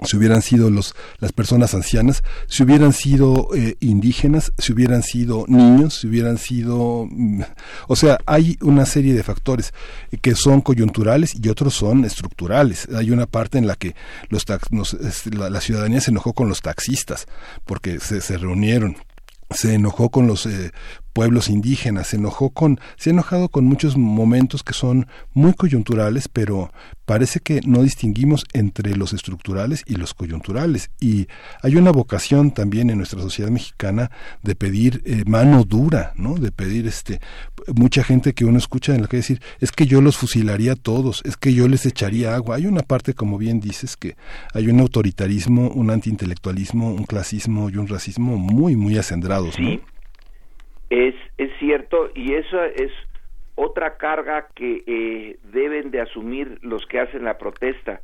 [0.03, 5.45] si hubieran sido los, las personas ancianas, si hubieran sido eh, indígenas, si hubieran sido
[5.47, 7.07] niños, si hubieran sido...
[7.09, 7.41] Mm,
[7.87, 9.73] o sea, hay una serie de factores
[10.21, 12.87] que son coyunturales y otros son estructurales.
[12.95, 13.95] Hay una parte en la que
[14.29, 14.95] los, nos,
[15.25, 17.25] la, la, ciudadanía se enojó con los taxistas
[17.65, 18.97] porque se, se reunieron
[19.49, 20.71] se enojó con los eh,
[21.13, 26.27] pueblos indígenas, se enojó con, se ha enojado con muchos momentos que son muy coyunturales,
[26.27, 26.71] pero
[27.05, 30.91] parece que no distinguimos entre los estructurales y los coyunturales.
[30.99, 31.27] Y
[31.63, 34.11] hay una vocación también en nuestra sociedad mexicana
[34.43, 36.35] de pedir eh, mano dura, ¿no?
[36.35, 37.19] De pedir este,
[37.75, 40.75] mucha gente que uno escucha en la que decir, es que yo los fusilaría a
[40.75, 42.55] todos, es que yo les echaría agua.
[42.57, 44.15] Hay una parte, como bien dices, que
[44.53, 49.55] hay un autoritarismo, un antiintelectualismo, un clasismo y un racismo muy, muy acendrados.
[49.55, 49.81] Sí
[50.89, 52.91] es, es cierto y eso es
[53.55, 58.01] otra carga que eh, deben de asumir los que hacen la protesta.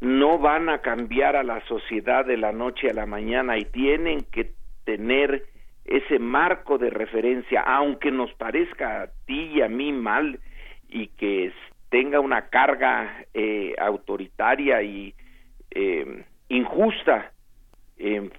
[0.00, 4.22] No van a cambiar a la sociedad de la noche a la mañana y tienen
[4.30, 4.52] que
[4.84, 5.44] tener
[5.86, 10.40] ese marco de referencia, aunque nos parezca a ti y a mí mal
[10.88, 11.52] y que
[11.88, 15.14] tenga una carga eh, autoritaria y
[15.70, 17.32] eh, injusta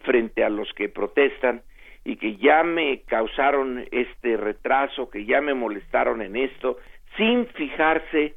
[0.03, 1.63] frente a los que protestan,
[2.07, 6.77] y que ya me causaron este retraso, que ya me molestaron en esto,
[7.17, 8.33] sin fijarse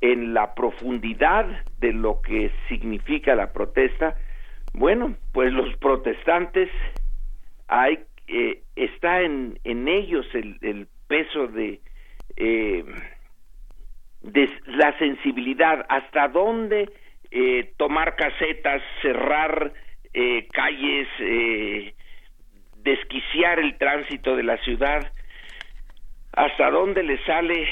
[0.00, 1.46] en la profundidad
[1.78, 4.16] de lo que significa la protesta,
[4.72, 6.68] bueno, pues los protestantes
[7.68, 11.80] hay eh, está en, en ellos el, el peso de
[12.36, 12.84] eh,
[14.24, 16.90] de la sensibilidad, hasta dónde
[17.30, 19.72] eh, tomar casetas, cerrar
[20.14, 21.94] eh, calles, eh,
[22.78, 25.12] desquiciar el tránsito de la ciudad,
[26.32, 27.68] hasta dónde le sale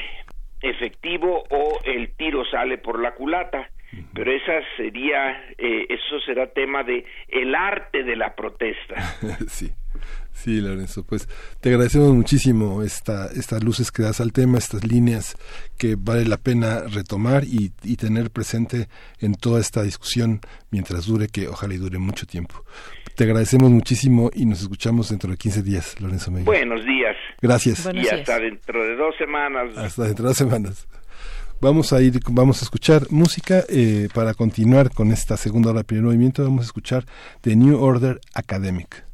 [0.61, 3.71] efectivo o el tiro sale por la culata.
[4.15, 8.97] Pero esa sería, eh, eso será tema de el arte de la protesta.
[9.49, 9.71] sí.
[10.33, 11.29] Sí, Lorenzo, pues
[11.61, 15.37] te agradecemos muchísimo esta, estas luces que das al tema, estas líneas
[15.79, 18.89] que vale la pena retomar y, y tener presente
[19.21, 20.41] en toda esta discusión
[20.71, 22.65] mientras dure, que ojalá y dure mucho tiempo.
[23.15, 26.47] Te agradecemos muchísimo y nos escuchamos dentro de 15 días, Lorenzo Mejía.
[26.47, 27.15] Buenos días.
[27.41, 27.89] Gracias.
[27.93, 29.77] y hasta dentro de dos semanas.
[29.77, 30.89] Hasta dentro de dos semanas.
[31.61, 35.87] Vamos a ir, vamos a escuchar música eh, para continuar con esta segunda hora del
[35.87, 36.43] primer movimiento.
[36.43, 37.05] Vamos a escuchar
[37.43, 39.12] The New Order Academic.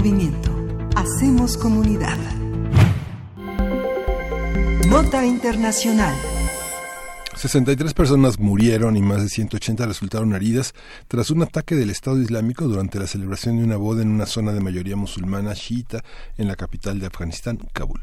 [0.00, 0.50] Movimiento.
[0.96, 2.16] Hacemos comunidad.
[4.88, 6.14] Nota Internacional.
[7.36, 10.74] 63 personas murieron y más de 180 resultaron heridas
[11.06, 14.52] tras un ataque del Estado Islámico durante la celebración de una boda en una zona
[14.52, 16.02] de mayoría musulmana chiita
[16.38, 18.00] en la capital de Afganistán, Kabul.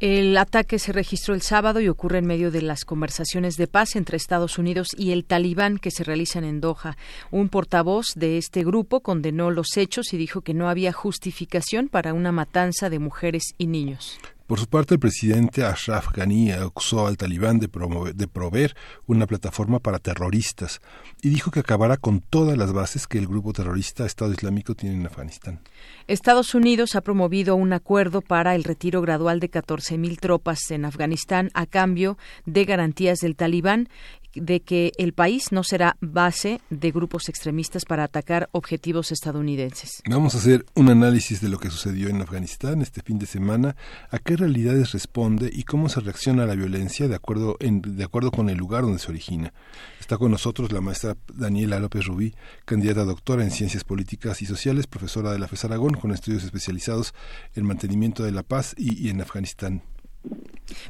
[0.00, 3.96] El ataque se registró el sábado y ocurre en medio de las conversaciones de paz
[3.96, 6.96] entre Estados Unidos y el Talibán que se realizan en Doha.
[7.30, 12.14] Un portavoz de este grupo condenó los hechos y dijo que no había justificación para
[12.14, 14.18] una matanza de mujeres y niños.
[14.50, 18.74] Por su parte, el presidente Ashraf Ghani acusó al talibán de, promover, de proveer
[19.06, 20.80] una plataforma para terroristas
[21.22, 24.96] y dijo que acabará con todas las bases que el grupo terrorista Estado Islámico tiene
[24.96, 25.60] en Afganistán.
[26.08, 31.50] Estados Unidos ha promovido un acuerdo para el retiro gradual de 14.000 tropas en Afganistán
[31.54, 33.88] a cambio de garantías del talibán
[34.34, 40.02] de que el país no será base de grupos extremistas para atacar objetivos estadounidenses.
[40.08, 43.76] Vamos a hacer un análisis de lo que sucedió en Afganistán este fin de semana,
[44.10, 48.04] a qué realidades responde y cómo se reacciona a la violencia de acuerdo, en, de
[48.04, 49.52] acuerdo con el lugar donde se origina.
[49.98, 52.34] Está con nosotros la maestra Daniela López Rubí,
[52.64, 56.44] candidata a doctora en Ciencias Políticas y Sociales, profesora de la FES Aragón, con estudios
[56.44, 57.14] especializados
[57.54, 59.82] en mantenimiento de la paz y, y en Afganistán.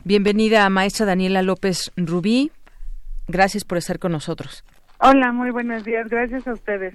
[0.05, 2.51] Bienvenida, maestra Daniela López Rubí.
[3.29, 4.65] Gracias por estar con nosotros.
[5.03, 6.11] Hola, muy buenos días.
[6.11, 6.95] Gracias a ustedes.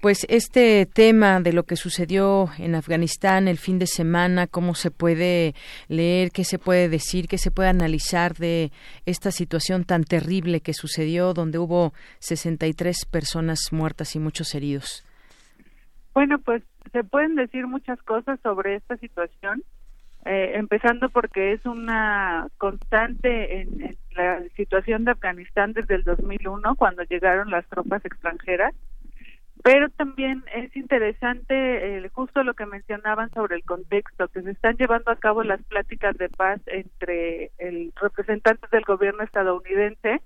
[0.00, 4.92] Pues este tema de lo que sucedió en Afganistán el fin de semana, cómo se
[4.92, 5.54] puede
[5.88, 8.70] leer, qué se puede decir, qué se puede analizar de
[9.04, 15.04] esta situación tan terrible que sucedió, donde hubo 63 personas muertas y muchos heridos.
[16.14, 19.64] Bueno, pues se pueden decir muchas cosas sobre esta situación.
[20.26, 27.02] Eh, empezando porque es una constante en, la situación de Afganistán desde el 2001, cuando
[27.04, 28.74] llegaron las tropas extranjeras.
[29.62, 34.76] Pero también es interesante eh, justo lo que mencionaban sobre el contexto, que se están
[34.76, 40.22] llevando a cabo las pláticas de paz entre el representantes del gobierno estadounidense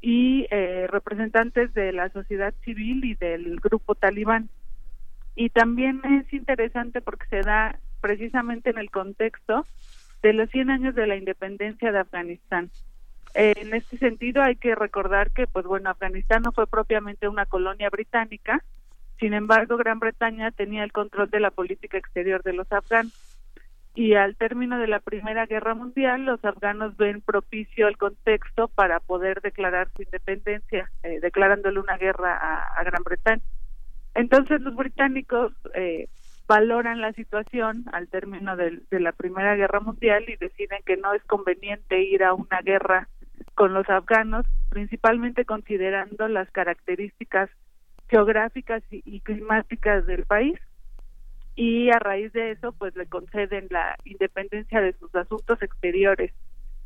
[0.00, 4.48] y eh, representantes de la sociedad civil y del grupo talibán.
[5.34, 9.66] Y también es interesante porque se da precisamente en el contexto
[10.22, 12.70] de los 100 años de la independencia de Afganistán.
[13.34, 17.46] Eh, en este sentido hay que recordar que, pues bueno, Afganistán no fue propiamente una
[17.46, 18.64] colonia británica,
[19.18, 23.12] sin embargo, Gran Bretaña tenía el control de la política exterior de los afganos.
[23.94, 29.00] Y al término de la Primera Guerra Mundial, los afganos ven propicio el contexto para
[29.00, 33.42] poder declarar su independencia, eh, declarándole una guerra a, a, Gran Bretaña.
[34.14, 36.08] Entonces, los británicos eh,
[36.48, 41.22] valoran la situación al término de, la Primera Guerra Mundial y deciden que no es
[41.24, 43.08] conveniente ir a una guerra
[43.54, 47.50] con los afganos, principalmente considerando las características
[48.08, 50.58] geográficas y, y climáticas del país.
[51.54, 56.32] Y a raíz de eso pues le conceden la independencia de sus asuntos exteriores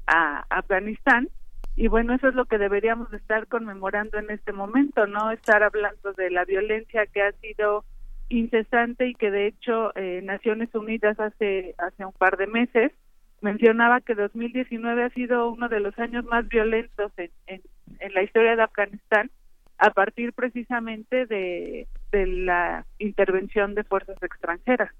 [0.09, 1.29] a Afganistán.
[1.77, 6.13] Y bueno eso es lo que deberíamos estar conmemorando en este momento no estar hablando
[6.15, 7.85] de la violencia que ha sido
[8.33, 12.93] incesante y que de hecho eh, Naciones Unidas hace hace un par de meses
[13.41, 17.63] mencionaba que 2019 ha sido uno de los años más violentos en, en,
[17.99, 19.31] en la historia de Afganistán
[19.79, 24.93] a partir precisamente de, de la intervención de fuerzas extranjeras.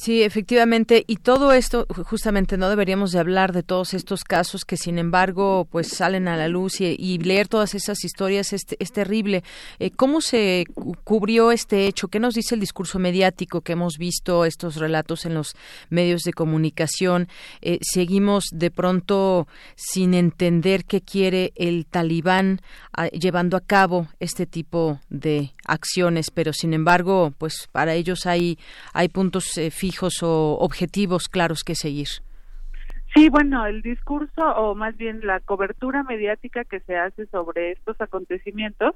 [0.00, 4.78] Sí, efectivamente, y todo esto, justamente no deberíamos de hablar de todos estos casos que,
[4.78, 9.44] sin embargo, pues salen a la luz y, leer todas esas historias es, es terrible.
[9.78, 10.64] Eh, ¿Cómo se
[11.04, 12.08] cubrió este hecho?
[12.08, 15.54] ¿Qué nos dice el discurso mediático que hemos visto estos relatos en los
[15.90, 17.28] medios de comunicación?
[17.60, 22.62] Eh, seguimos de pronto sin entender qué quiere el talibán
[22.96, 28.58] a, llevando a cabo este tipo de acciones, pero sin embargo, pues para ellos hay,
[28.92, 32.08] hay puntos eh, fijos o objetivos claros que seguir.
[33.14, 38.00] Sí, bueno, el discurso o más bien la cobertura mediática que se hace sobre estos
[38.00, 38.94] acontecimientos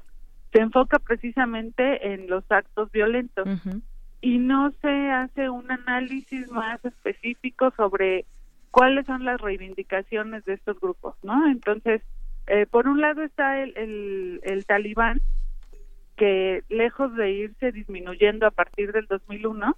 [0.53, 3.81] se enfoca precisamente en los actos violentos uh -huh.
[4.21, 8.25] y no se hace un análisis más específico sobre
[8.71, 11.47] cuáles son las reivindicaciones de estos grupos, ¿no?
[11.47, 12.01] Entonces,
[12.47, 15.21] eh, por un lado está el, el, el talibán,
[16.15, 19.75] que lejos de irse disminuyendo a partir del 2001,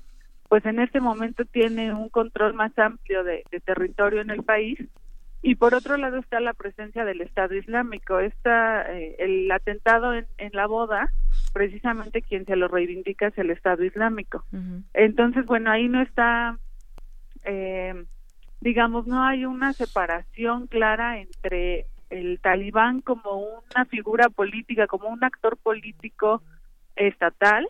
[0.47, 4.79] pues en este momento tiene un control más amplio de, de, territorio en el país
[5.41, 8.19] y por otro lado está la presencia del Estado Islámico.
[8.19, 11.11] Está eh, el atentado en, en, la boda,
[11.53, 14.43] precisamente quien se lo reivindica es el Estado Islámico.
[14.51, 14.83] Uh -huh.
[14.93, 16.57] Entonces, bueno, ahí no está,
[17.43, 18.05] eh,
[18.61, 25.23] digamos, no hay una separación clara entre el talibán como una figura política, como un
[25.23, 26.41] actor político
[26.95, 27.67] estatal,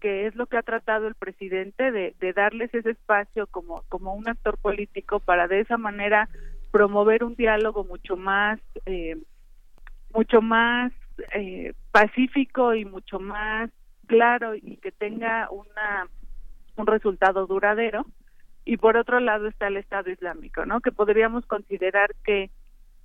[0.00, 4.28] que es lo que ha tratado el presidente de, darles ese espacio como, como un
[4.28, 6.28] actor político para de esa manera
[6.70, 9.16] promover un diálogo mucho más eh,
[10.12, 10.92] mucho más
[11.32, 13.70] eh, pacífico y mucho más
[14.06, 16.08] claro y que tenga una
[16.76, 18.04] un resultado duradero
[18.64, 20.80] y por otro lado está el Estado Islámico, ¿no?
[20.80, 22.50] Que podríamos considerar que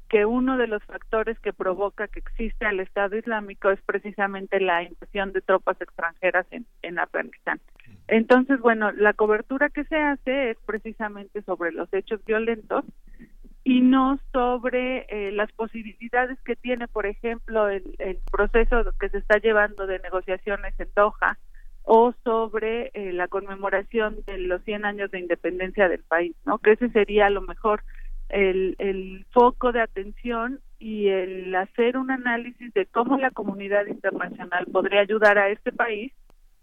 [0.10, 4.84] que uno de los factores que provoca que exista el Estado Islámico es precisamente la
[4.84, 7.61] invasión de tropas extranjeras en, en Afganistán.
[8.07, 12.84] Entonces, bueno, la cobertura que se hace es precisamente sobre los hechos violentos
[13.64, 19.19] y no sobre eh, las posibilidades que tiene, por ejemplo, el, el, proceso que se
[19.19, 21.38] está llevando de negociaciones en Doha
[21.84, 26.57] o sobre eh, la conmemoración de los 100 años de independencia del país, ¿no?
[26.57, 27.84] Que ese sería a lo mejor
[28.30, 34.65] el, el foco de atención y el hacer un análisis de cómo la comunidad internacional
[34.72, 36.14] podría ayudar a este país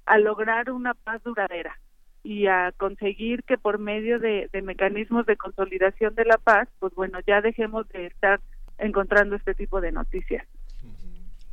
[0.06, 1.78] a lograr una paz duradera
[2.22, 6.94] y a conseguir que por medio de, de, mecanismos de consolidación de la paz, pues
[6.94, 8.40] bueno, ya dejemos de estar
[8.78, 10.47] encontrando este tipo de noticias.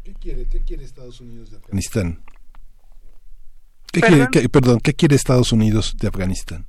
[0.04, 2.24] ¿Qué quiere, qué quiere Estados Unidos de Afganistán?
[3.92, 4.28] ¿Qué ¿Perdón?
[4.32, 6.66] Quiere, qué, perdón, ¿qué quiere Estados Unidos de Afganistán?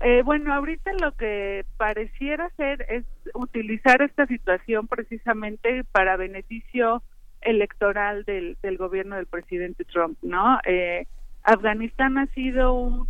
[0.00, 3.04] Eh, bueno, ahorita lo que pareciera ser es
[3.34, 7.02] utilizar esta situación precisamente para beneficio
[7.40, 10.58] electoral del, del gobierno del presidente Trump, ¿no?
[10.64, 11.06] Eh,
[11.42, 13.06] Afganistán ha sido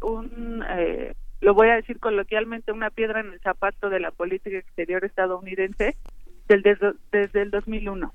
[0.00, 4.58] un, eh, lo voy a decir coloquialmente, una piedra en el zapato de la política
[4.58, 5.96] exterior estadounidense
[6.48, 6.76] desde,
[7.10, 8.12] desde el 2001.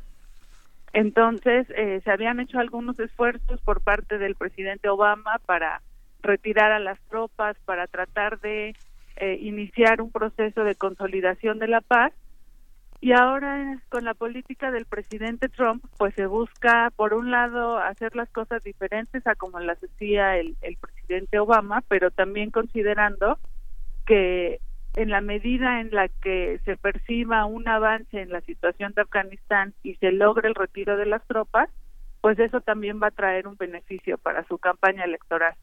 [0.94, 5.82] Entonces, eh, se habían hecho algunos esfuerzos por parte del presidente Obama para
[6.28, 8.76] retirar a las tropas, para tratar de
[9.16, 12.14] eh, iniciar un proceso de consolidación de la paz.
[13.00, 18.16] Y ahora con la política del presidente Trump, pues se busca, por un lado, hacer
[18.16, 23.38] las cosas diferentes a como las hacía el, el presidente Obama, pero también considerando
[24.06, 24.60] que
[24.96, 29.76] en la medida en la que se perciba un avance en la situación de Afganistán
[29.84, 31.70] y se logre el retiro de las tropas,
[32.22, 35.54] pues eso también va a traer un beneficio para su campaña electoral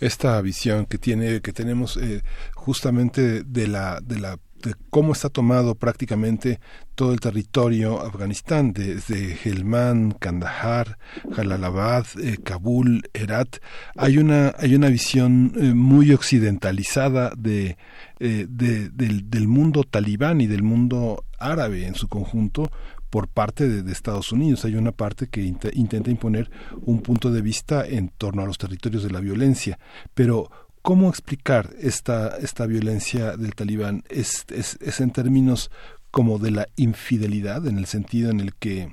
[0.00, 2.22] esta visión que tiene que tenemos eh,
[2.54, 6.60] justamente de la de la de cómo está tomado prácticamente
[6.94, 10.98] todo el territorio Afganistán, desde Helmand, Kandahar,
[11.34, 13.56] Jalalabad, eh, Kabul, Herat.
[13.96, 17.76] Hay una, hay una visión eh, muy occidentalizada de,
[18.20, 22.70] eh, de, del, del mundo talibán y del mundo árabe en su conjunto,
[23.12, 24.64] por parte de, Estados Unidos.
[24.64, 26.50] Hay una parte que int intenta imponer
[26.86, 29.78] un punto de vista en torno a los territorios de la violencia.
[30.14, 34.02] Pero, ¿cómo explicar esta, esta violencia del talibán?
[34.08, 35.70] ¿Es, es, es en términos
[36.10, 38.90] como de la infidelidad, en el sentido en el que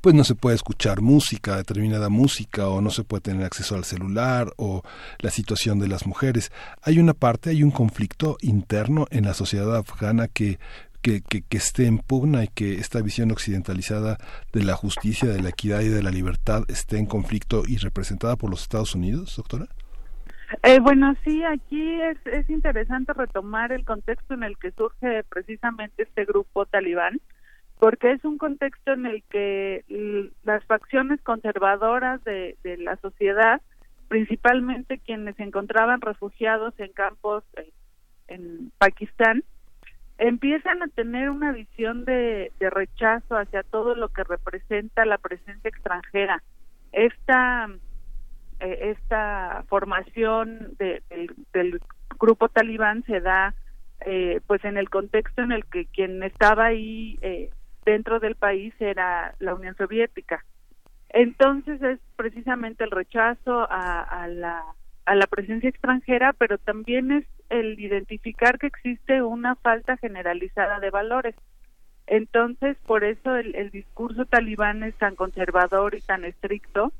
[0.00, 3.84] pues no se puede escuchar música, determinada música, o no se puede tener acceso al
[3.84, 4.82] celular, o
[5.18, 6.52] la situación de las mujeres.
[6.82, 10.58] Hay una parte, hay un conflicto interno en la sociedad afgana que
[11.02, 14.18] que, que, esté en pugna y que esta visión occidentalizada
[14.52, 18.36] de la justicia, de la equidad y de la libertad esté en conflicto y representada
[18.36, 19.66] por los Estados Unidos, doctora?
[20.62, 26.04] Eh, bueno, sí, aquí es, es interesante retomar el contexto en el que surge precisamente
[26.04, 27.20] este grupo talibán,
[27.78, 29.84] porque es un contexto en el que
[30.44, 33.60] las facciones conservadoras de, de la sociedad,
[34.08, 37.66] principalmente quienes se encontraban refugiados en campos en,
[38.28, 39.44] en Pakistán,
[40.18, 46.42] empiezan a tener una visión de, rechazo hacia todo lo que representa la presencia extranjera.
[46.92, 47.68] Esta,
[48.60, 51.80] eh, esta formación de, del, del,
[52.18, 53.54] grupo talibán se da
[54.04, 57.50] eh, pues en el contexto en el que quien estaba ahí eh,
[57.84, 60.44] dentro del país era la Unión Soviética.
[61.10, 64.64] Entonces es precisamente el rechazo a la
[65.08, 70.90] a la presencia extranjera, pero también es el identificar que existe una falta generalizada de
[70.90, 71.34] valores.
[72.06, 76.92] Entonces, por eso el, discurso talibán es tan conservador y tan estricto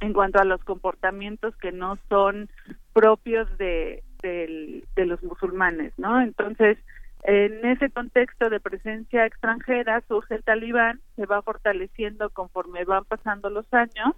[0.00, 2.48] en cuanto a los comportamientos que no son
[2.92, 6.20] propios de, de, de los musulmanes, ¿no?
[6.20, 6.78] Entonces,
[7.24, 13.50] en ese contexto de presencia extranjera surge el talibán, se va fortaleciendo conforme van pasando
[13.50, 14.14] los años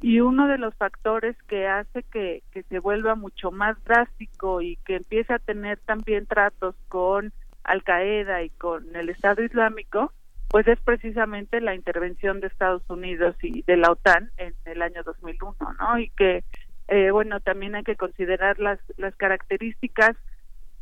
[0.00, 4.76] y uno de los factores que hace que, que se vuelva mucho más drástico y
[4.84, 7.32] que empiece a tener también tratos con
[7.64, 10.12] Al Qaeda y con el Estado Islámico,
[10.48, 15.02] pues es precisamente la intervención de Estados Unidos y de la OTAN en el año
[15.02, 15.98] 2001, ¿no?
[15.98, 16.44] Y que,
[16.88, 20.16] eh, bueno, también hay que considerar las, las características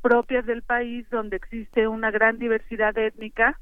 [0.03, 3.59] propias del país donde existe una gran diversidad étnica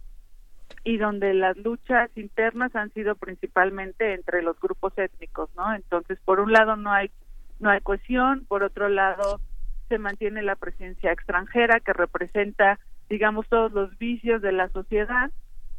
[0.85, 5.75] y donde las luchas internas han sido principalmente entre los grupos étnicos, ¿no?
[5.75, 7.11] Entonces, por un lado no hay
[7.59, 9.41] no hay cohesión, por otro lado
[9.89, 12.79] se mantiene la presencia extranjera que representa,
[13.09, 15.31] digamos, todos los vicios de la sociedad.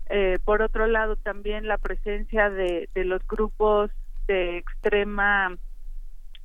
[0.09, 3.91] Eh, por otro lado, también la presencia de, de los grupos
[4.27, 5.55] de extrema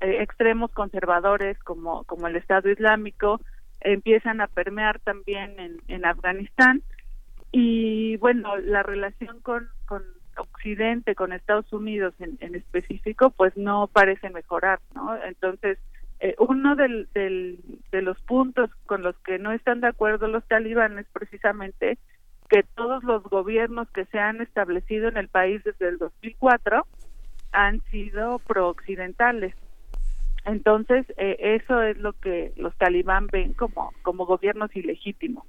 [0.01, 3.41] eh, extremos conservadores como, como el Estado Islámico
[3.81, 6.82] empiezan a permear también en, en Afganistán
[7.52, 10.02] y bueno la relación con, con
[10.36, 15.78] Occidente con Estados Unidos en, en específico pues no parece mejorar no entonces
[16.20, 21.98] eh, uno de los puntos con los que no están de acuerdo los talibanes precisamente
[22.51, 26.85] que todos los gobiernos que se han establecido en el país desde el 2004
[27.52, 29.55] han sido pro-occidentales.
[30.44, 35.47] Entonces, eh, eso es lo que los talibán ven como, como gobiernos ilegítimos.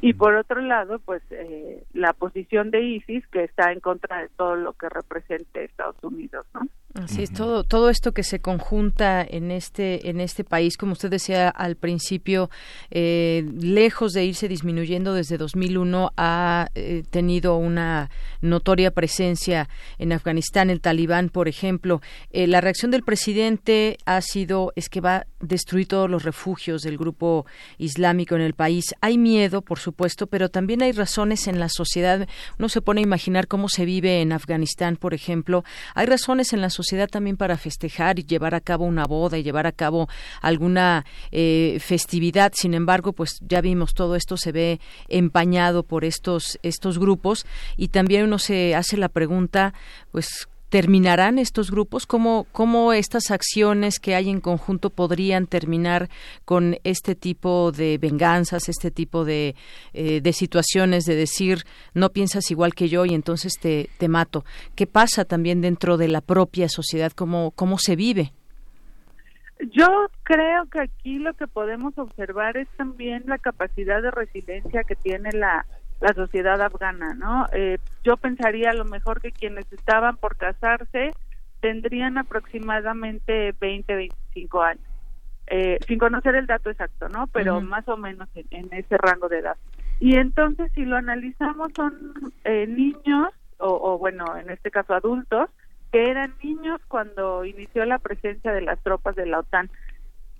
[0.00, 4.28] Y por otro lado, pues eh, la posición de ISIS, que está en contra de
[4.28, 6.68] todo lo que represente Estados Unidos, ¿no?
[6.94, 11.08] Así es, todo, todo esto que se conjunta en este, en este país, como usted
[11.08, 12.50] decía al principio,
[12.90, 18.10] eh, lejos de irse disminuyendo desde 2001, ha eh, tenido una
[18.40, 19.68] notoria presencia
[19.98, 22.02] en Afganistán, el talibán, por ejemplo.
[22.32, 26.82] Eh, la reacción del presidente ha sido, es que va a destruir todos los refugios
[26.82, 27.46] del grupo
[27.78, 28.96] islámico en el país.
[29.00, 32.26] Hay miedo, por supuesto, pero también hay razones en la sociedad.
[32.58, 35.62] Uno se pone a imaginar cómo se vive en Afganistán, por ejemplo.
[35.94, 36.79] Hay razones en la sociedad
[37.10, 40.08] también para festejar y llevar a cabo una boda y llevar a cabo
[40.40, 42.52] alguna eh, festividad.
[42.54, 47.46] Sin embargo, pues ya vimos todo esto se ve empañado por estos estos grupos
[47.76, 49.74] y también uno se hace la pregunta,
[50.10, 52.06] pues ¿Terminarán estos grupos?
[52.06, 56.08] ¿Cómo, ¿Cómo estas acciones que hay en conjunto podrían terminar
[56.44, 59.56] con este tipo de venganzas, este tipo de,
[59.92, 64.44] eh, de situaciones de decir no piensas igual que yo y entonces te, te mato?
[64.76, 67.10] ¿Qué pasa también dentro de la propia sociedad?
[67.10, 68.32] ¿Cómo, cómo se vive?
[69.72, 69.88] Yo
[70.22, 75.32] creo que aquí lo que podemos observar es también la capacidad de resiliencia que tiene
[75.32, 75.66] la,
[76.00, 77.46] la sociedad afgana, ¿no?
[77.52, 81.12] Eh, yo pensaría a lo mejor que quienes estaban por casarse
[81.60, 84.84] tendrían aproximadamente 20, 25 años,
[85.48, 87.26] eh, sin conocer el dato exacto, ¿no?
[87.26, 89.56] Pero más o menos en, en ese rango de edad.
[89.98, 93.28] Y entonces, si lo analizamos, son eh, niños,
[93.58, 95.50] o, o bueno, en este caso adultos,
[95.92, 99.70] que eran niños cuando inició la presencia de las tropas de la OTAN.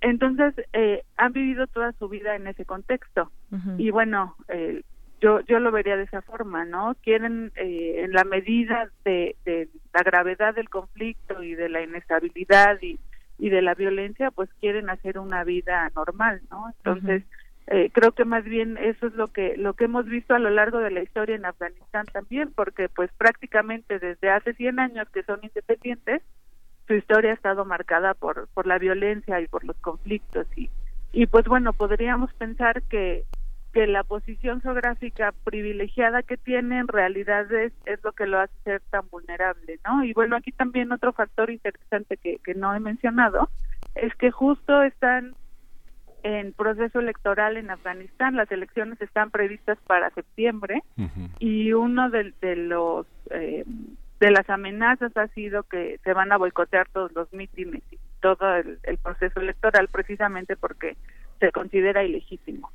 [0.01, 3.31] Entonces, eh, han vivido toda su vida en ese contexto.
[3.77, 4.81] Y bueno, eh,
[5.21, 6.95] yo yo lo vería de esa forma, ¿no?
[7.03, 12.79] Quieren, eh, en la medida de, de la gravedad del conflicto y de la inestabilidad
[12.81, 12.99] y,
[13.37, 16.69] y de la violencia, pues quieren hacer una vida normal, ¿no?
[16.77, 17.23] Entonces,
[17.67, 20.49] eh, creo que más bien eso es lo que lo que hemos visto a lo
[20.49, 25.23] largo de la historia en Afganistán también, porque pues prácticamente desde hace 100 años que
[25.23, 26.21] son independientes,
[26.87, 30.69] su historia ha estado marcada por por la violencia y por los conflictos y
[31.13, 33.25] y pues bueno podríamos pensar que
[33.73, 38.53] que la posición geográfica privilegiada que tiene en realidad es, es lo que lo hace
[38.63, 40.03] ser tan vulnerable, ¿no?
[40.03, 43.49] Y bueno, aquí también otro factor interesante que, que no he mencionado
[43.95, 45.35] es que justo están
[46.23, 50.83] en proceso electoral en Afganistán, las elecciones están previstas para septiembre
[51.39, 53.65] y uno de, de los eh,
[54.19, 58.55] de las amenazas ha sido que se van a boicotear todos los mítines y todo
[58.55, 60.95] el, el proceso electoral precisamente porque
[61.39, 62.69] se considera ilegítimo.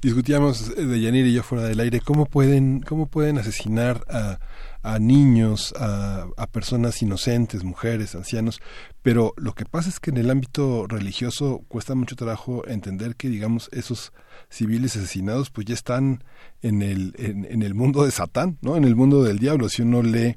[0.00, 4.38] Discutíamos eh, de Yanir y yo fuera del aire cómo pueden cómo pueden asesinar a,
[4.82, 8.60] a niños, a, a personas inocentes, mujeres, ancianos,
[9.02, 13.28] pero lo que pasa es que en el ámbito religioso cuesta mucho trabajo entender que
[13.28, 14.12] digamos esos
[14.48, 16.22] civiles asesinados pues ya están
[16.62, 18.76] en el en, en el mundo de Satán, ¿no?
[18.76, 19.68] En el mundo del diablo.
[19.68, 20.36] Si uno lee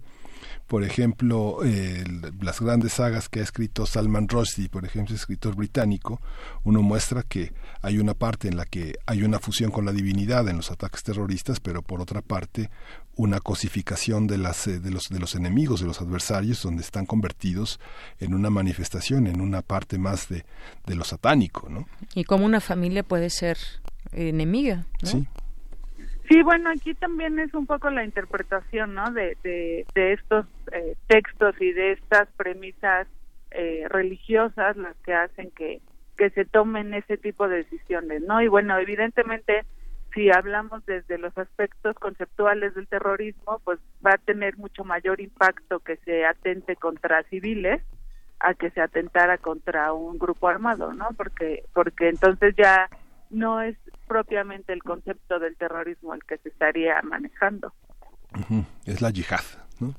[0.71, 2.01] por ejemplo, eh,
[2.39, 6.21] las grandes sagas que ha escrito Salman Rushdie, por ejemplo, escritor británico,
[6.63, 10.47] uno muestra que hay una parte en la que hay una fusión con la divinidad
[10.47, 12.69] en los ataques terroristas, pero por otra parte
[13.17, 17.05] una cosificación de las eh, de los de los enemigos, de los adversarios, donde están
[17.05, 17.81] convertidos
[18.21, 20.45] en una manifestación, en una parte más de,
[20.85, 21.85] de lo satánico, ¿no?
[22.15, 23.57] Y como una familia puede ser
[24.13, 25.09] enemiga, ¿no?
[25.09, 25.27] Sí.
[26.31, 29.11] Sí, bueno, aquí también es un poco la interpretación, ¿no?
[29.11, 33.05] De, de, estos eh, textos y de estas premisas
[33.51, 35.81] eh, religiosas las que hacen que,
[36.15, 38.41] que se tomen ese tipo de decisiones, ¿no?
[38.41, 39.65] Y bueno, evidentemente,
[40.13, 45.81] si hablamos desde los aspectos conceptuales del terrorismo, pues va a tener mucho mayor impacto
[45.81, 47.81] que se atente contra civiles
[48.39, 51.09] a que se atentara contra un grupo armado, ¿no?
[51.17, 52.89] Porque porque entonces ya
[53.31, 53.77] no es
[54.07, 57.73] propiamente el concepto del terrorismo el que se estaría manejando.
[58.85, 59.43] Es la yihad,
[59.79, 59.93] ¿no?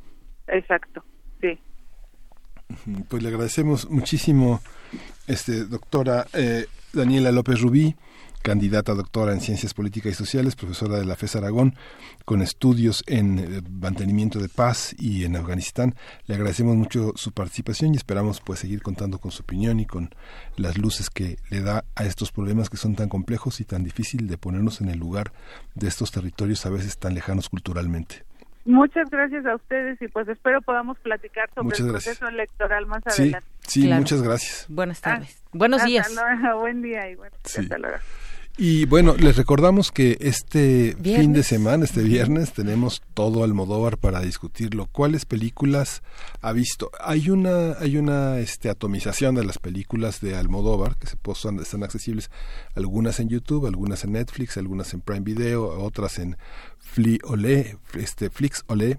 [0.46, 1.04] Exacto,
[1.40, 1.59] sí.
[3.09, 4.60] Pues le agradecemos muchísimo,
[5.26, 7.94] este, doctora eh, Daniela López Rubí,
[8.43, 11.74] candidata a doctora en Ciencias Políticas y Sociales, profesora de la FES Aragón,
[12.24, 15.94] con estudios en eh, mantenimiento de paz y en Afganistán.
[16.27, 20.10] Le agradecemos mucho su participación y esperamos pues seguir contando con su opinión y con
[20.56, 24.27] las luces que le da a estos problemas que son tan complejos y tan difícil
[24.28, 25.32] de ponernos en el lugar
[25.74, 28.24] de estos territorios a veces tan lejanos culturalmente.
[28.64, 32.16] Muchas gracias a ustedes y pues espero podamos platicar sobre Muchas el gracias.
[32.19, 33.48] proceso electoral más Sí, adelante.
[33.66, 34.01] sí, Claro.
[34.01, 34.66] muchas gracias.
[34.69, 35.36] Buenas tardes.
[35.44, 36.12] Ah, Buenos hasta días.
[36.14, 37.60] luego, buen día y bueno, Sí.
[37.62, 37.97] hasta luego.
[38.58, 44.20] Y bueno, les recordamos que este fin de semana, este viernes, tenemos todo Almodóvar para
[44.20, 44.88] discutirlo.
[44.92, 46.02] ¿Cuáles películas
[46.42, 46.90] ha visto?
[47.00, 51.82] Hay una, hay una este, atomización de las películas de Almodóvar que se posan, están
[51.82, 52.30] accesibles,
[52.74, 56.36] algunas en YouTube, algunas en Netflix, algunas en Prime Video, otras en
[56.93, 58.98] Fli Olé, este, Flix Olé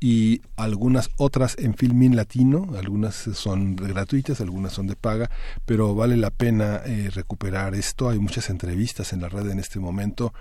[0.00, 5.28] y algunas otras en Filmin Latino, algunas son gratuitas, algunas son de paga,
[5.66, 8.08] pero vale la pena eh, recuperar esto.
[8.08, 10.32] Hay muchas entrevistas en la red en este momento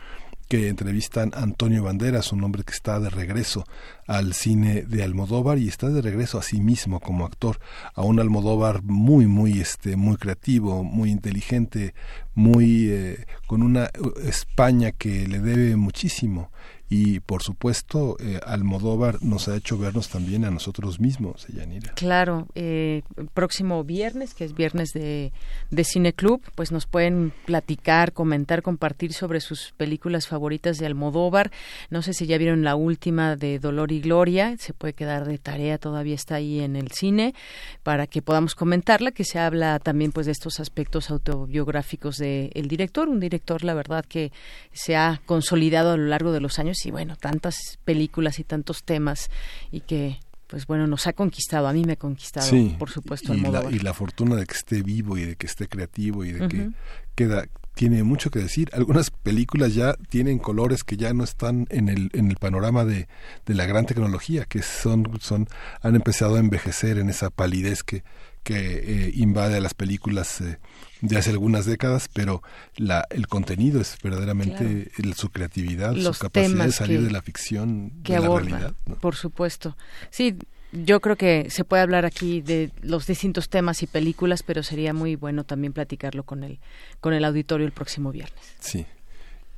[0.47, 3.65] que entrevistan a Antonio Banderas, un hombre que está de regreso
[4.07, 7.59] al cine de Almodóvar y está de regreso a sí mismo como actor,
[7.95, 11.93] a un Almodóvar muy muy este muy creativo, muy inteligente,
[12.33, 13.89] muy eh, con una eh,
[14.25, 16.51] España que le debe muchísimo
[16.93, 21.93] y por supuesto eh, Almodóvar nos ha hecho vernos también a nosotros mismos, Yanira.
[21.95, 23.01] Claro, eh,
[23.33, 25.33] próximo viernes, que es viernes de,
[25.71, 31.49] de Cine Club, pues nos pueden platicar, comentar, compartir sobre sus películas favoritas de Almodóvar.
[31.89, 35.39] No sé si ya vieron la última de Dolor y Gloria, se puede quedar de
[35.39, 37.33] tarea, todavía está ahí en el cine,
[37.81, 43.09] para que podamos comentarla, que se habla también pues de estos aspectos autobiográficos del director,
[43.09, 44.31] un director la verdad que
[44.73, 48.83] se ha consolidado a lo largo de los años y bueno, tantas películas y tantos
[48.83, 49.29] temas
[49.71, 52.47] y que pues bueno, nos ha conquistado, a mí me ha conquistado,
[52.77, 55.67] por supuesto, y la, y la fortuna de que esté vivo y de que esté
[55.67, 56.69] creativo y de que
[57.15, 58.69] queda tiene mucho que decir.
[58.73, 63.07] Algunas películas ya tienen colores que ya no están en el en el panorama de,
[63.47, 65.47] de la gran tecnología, que son son
[65.81, 68.03] han empezado a envejecer en esa palidez que
[68.43, 70.57] que eh, invade a las películas eh,
[71.01, 72.43] de hace algunas décadas, pero
[72.77, 77.11] la, el contenido es verdaderamente el- su creatividad, Los su capacidad de salir que- de
[77.11, 78.73] la ficción, que de la realidad.
[78.85, 78.95] ¿no?
[78.95, 79.75] por supuesto.
[80.09, 80.35] Sí,
[80.71, 84.93] yo creo que se puede hablar aquí de los distintos temas y películas, pero sería
[84.93, 86.59] muy bueno también platicarlo con el
[86.99, 88.41] con el auditorio el próximo viernes.
[88.59, 88.85] Sí.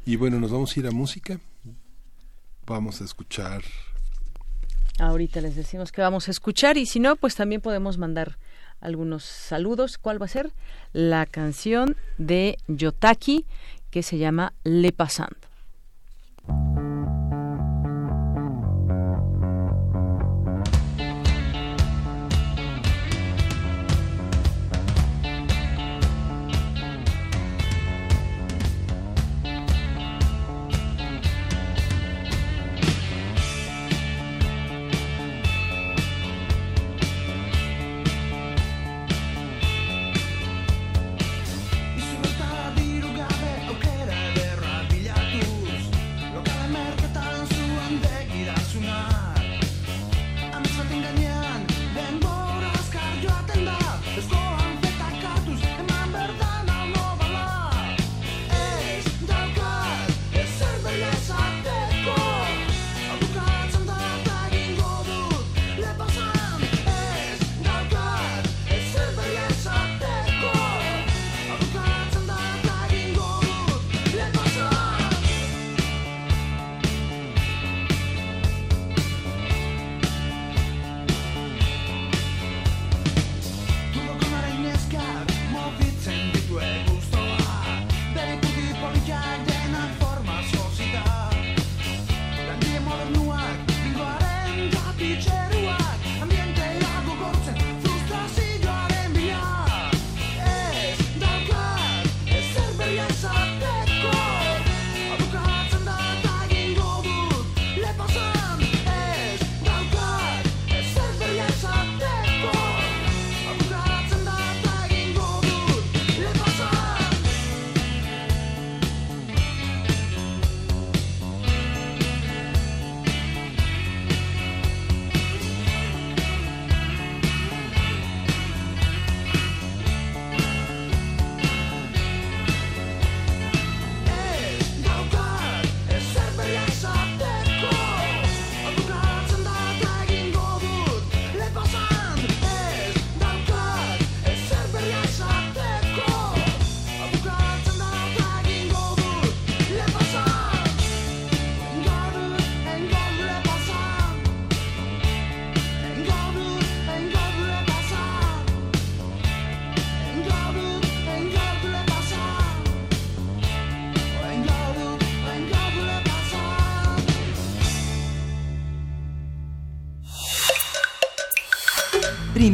[0.06, 1.40] Y bueno, nos vamos a ir a música.
[2.68, 3.64] Vamos a escuchar.
[5.00, 8.38] Ahorita les decimos que vamos a escuchar y si no, pues también podemos mandar
[8.82, 9.98] algunos saludos.
[9.98, 10.52] ¿Cuál va a ser?
[10.94, 13.46] La canción de Yotaki
[13.90, 15.38] que se llama Le Passant.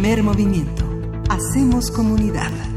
[0.02, 0.84] Primer movimiento.
[1.30, 2.71] Hacemos comunidad.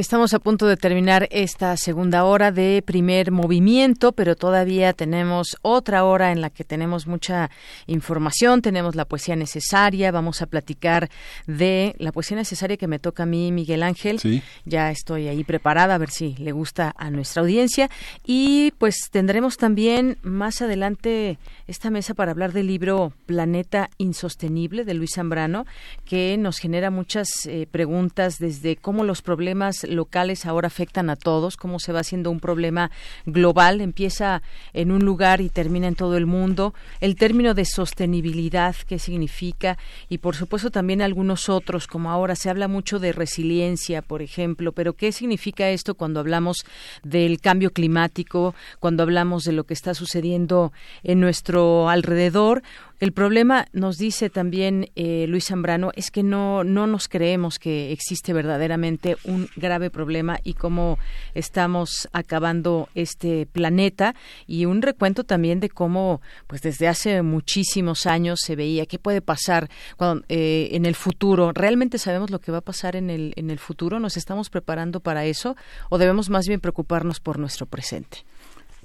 [0.00, 6.04] Estamos a punto de terminar esta segunda hora de primer movimiento, pero todavía tenemos otra
[6.04, 7.50] hora en la que tenemos mucha
[7.86, 11.10] información, tenemos la poesía necesaria, vamos a platicar
[11.46, 14.20] de la poesía necesaria que me toca a mí, Miguel Ángel.
[14.20, 14.42] Sí.
[14.64, 17.90] Ya estoy ahí preparada a ver si le gusta a nuestra audiencia
[18.24, 24.94] y pues tendremos también más adelante esta mesa para hablar del libro Planeta Insostenible de
[24.94, 25.66] Luis Zambrano,
[26.06, 31.56] que nos genera muchas eh, preguntas desde cómo los problemas locales ahora afectan a todos,
[31.56, 32.90] cómo se va haciendo un problema
[33.26, 34.42] global, empieza
[34.72, 39.78] en un lugar y termina en todo el mundo, el término de sostenibilidad, qué significa,
[40.08, 44.72] y por supuesto también algunos otros, como ahora se habla mucho de resiliencia, por ejemplo,
[44.72, 46.64] pero qué significa esto cuando hablamos
[47.02, 50.72] del cambio climático, cuando hablamos de lo que está sucediendo
[51.02, 52.62] en nuestro alrededor,
[53.00, 57.92] el problema, nos dice también eh, Luis Zambrano, es que no, no nos creemos que
[57.92, 60.98] existe verdaderamente un grave problema y cómo
[61.32, 64.14] estamos acabando este planeta
[64.46, 69.22] y un recuento también de cómo, pues desde hace muchísimos años se veía qué puede
[69.22, 71.52] pasar cuando, eh, en el futuro.
[71.52, 73.98] ¿Realmente sabemos lo que va a pasar en el, en el futuro?
[73.98, 75.56] ¿Nos estamos preparando para eso
[75.88, 78.26] o debemos más bien preocuparnos por nuestro presente?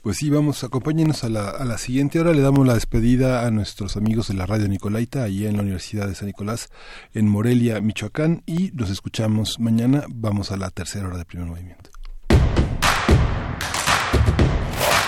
[0.06, 2.32] Pues sí, vamos, acompáñenos a la, a la siguiente hora.
[2.32, 6.07] Le damos la despedida a nuestros amigos de la Radio Nicolaita, allí en la Universidad
[6.07, 6.69] de San Nicolás,
[7.15, 10.03] en Morelia, Michoacán, y nos escuchamos mañana.
[10.07, 11.90] Vamos a la tercera hora de primer movimiento.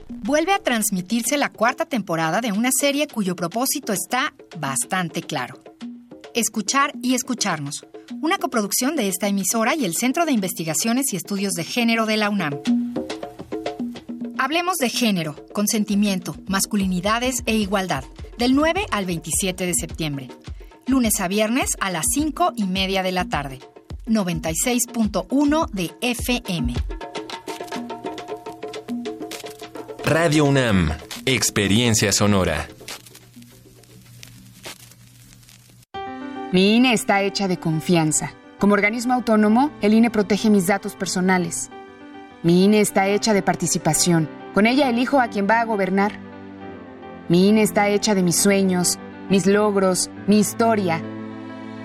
[0.09, 5.61] vuelve a transmitirse la cuarta temporada de una serie cuyo propósito está bastante claro.
[6.35, 7.87] Escuchar y escucharnos,
[8.21, 12.17] una coproducción de esta emisora y el Centro de Investigaciones y Estudios de Género de
[12.17, 12.61] la UNAM.
[14.37, 18.03] Hablemos de género, consentimiento, masculinidades e igualdad,
[18.37, 20.29] del 9 al 27 de septiembre.
[20.89, 23.61] Lunes a viernes a las 5 y media de la tarde.
[24.07, 26.75] 96.1 de FM.
[30.05, 30.91] Radio UNAM,
[31.27, 32.69] Experiencia Sonora.
[36.55, 38.31] Mi INE está hecha de confianza.
[38.61, 41.69] Como organismo autónomo, el INE protege mis datos personales.
[42.45, 44.29] Mi INE está hecha de participación.
[44.55, 46.13] Con ella elijo a quien va a gobernar.
[47.29, 51.03] Mi INE está hecha de mis sueños, mis logros, mi historia.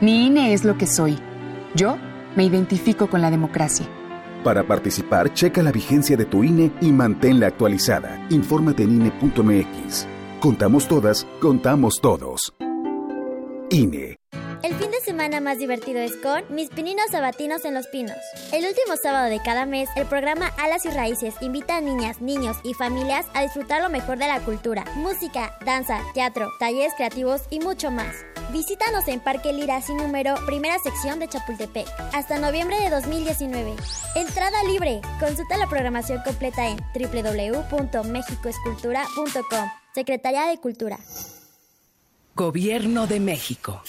[0.01, 1.17] Mi INE es lo que soy.
[1.73, 1.97] Yo
[2.35, 3.87] me identifico con la democracia.
[4.43, 8.23] Para participar, checa la vigencia de tu INE y manténla actualizada.
[8.29, 10.05] Infórmate en INE.mx.
[10.39, 12.53] Contamos todas, contamos todos.
[13.71, 14.18] INE.
[14.61, 18.17] El fin de semana más divertido es con Mis Pininos Sabatinos en Los Pinos.
[18.51, 22.57] El último sábado de cada mes, el programa Alas y Raíces invita a niñas, niños
[22.65, 27.61] y familias a disfrutar lo mejor de la cultura, música, danza, teatro, talleres creativos y
[27.61, 28.13] mucho más.
[28.51, 33.75] Visítanos en Parque Lira sin número, primera sección de Chapultepec, hasta noviembre de 2019.
[34.15, 34.99] Entrada libre.
[35.21, 39.69] Consulta la programación completa en www.mexicoescultura.com.
[39.95, 40.99] Secretaría de Cultura.
[42.35, 43.81] Gobierno de México.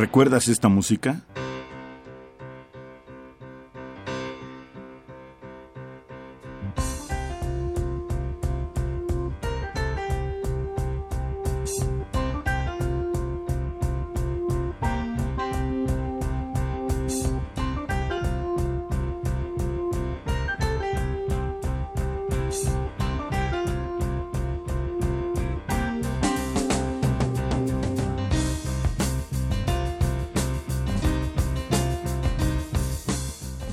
[0.00, 1.20] ¿Recuerdas esta música?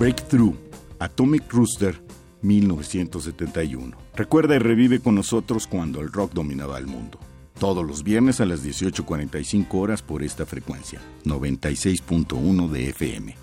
[0.08, 0.56] Breakthrough,
[1.00, 2.02] Atomic Rooster,
[2.42, 3.98] 1971.
[4.16, 7.20] Recuerda y revive con nosotros cuando el rock dominaba el mundo.
[7.60, 13.36] Todos los viernes a las 18.45 horas por esta frecuencia, 96.1 de FM.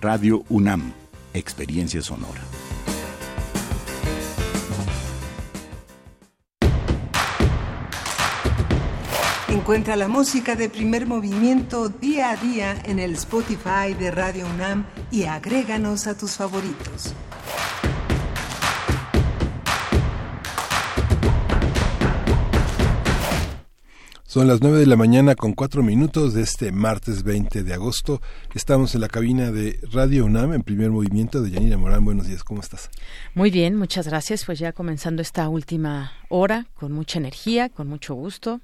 [0.00, 0.92] Radio UNAM,
[1.34, 2.42] Experiencia Sonora.
[9.52, 14.86] Encuentra la música de primer movimiento día a día en el Spotify de Radio UNAM
[15.10, 17.14] y agréganos a tus favoritos.
[24.24, 28.22] Son las 9 de la mañana con 4 minutos de este martes 20 de agosto.
[28.54, 32.06] Estamos en la cabina de Radio UNAM en primer movimiento de Yanira Morán.
[32.06, 32.88] Buenos días, ¿cómo estás?
[33.34, 34.46] Muy bien, muchas gracias.
[34.46, 38.62] Pues ya comenzando esta última hora con mucha energía, con mucho gusto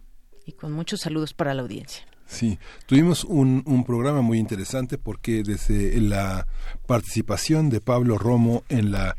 [0.49, 2.05] y con muchos saludos para la audiencia.
[2.27, 6.47] Sí, tuvimos un, un, programa muy interesante porque desde la
[6.87, 9.17] participación de Pablo Romo en la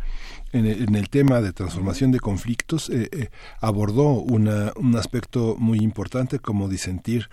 [0.52, 3.30] en el, en el tema de transformación de conflictos eh, eh,
[3.62, 7.30] abordó una, un aspecto muy importante como disentir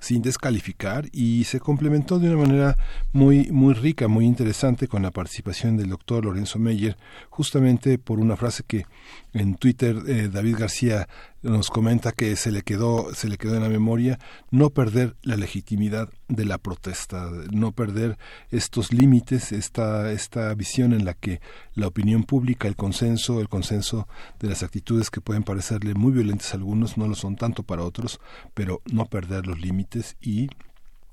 [0.00, 2.76] sin descalificar y se complementó de una manera
[3.12, 6.96] muy muy rica, muy interesante con la participación del doctor Lorenzo Meyer,
[7.30, 8.86] justamente por una frase que
[9.32, 11.08] en Twitter eh, David García
[11.44, 14.18] nos comenta que se le quedó se le quedó en la memoria
[14.50, 18.18] no perder la legitimidad de la protesta, no perder
[18.50, 21.40] estos límites, esta esta visión en la que
[21.74, 24.08] la opinión pública, el consenso, el consenso
[24.40, 27.84] de las actitudes que pueden parecerle muy violentas a algunos, no lo son tanto para
[27.84, 28.20] otros,
[28.54, 30.48] pero no perder los límites y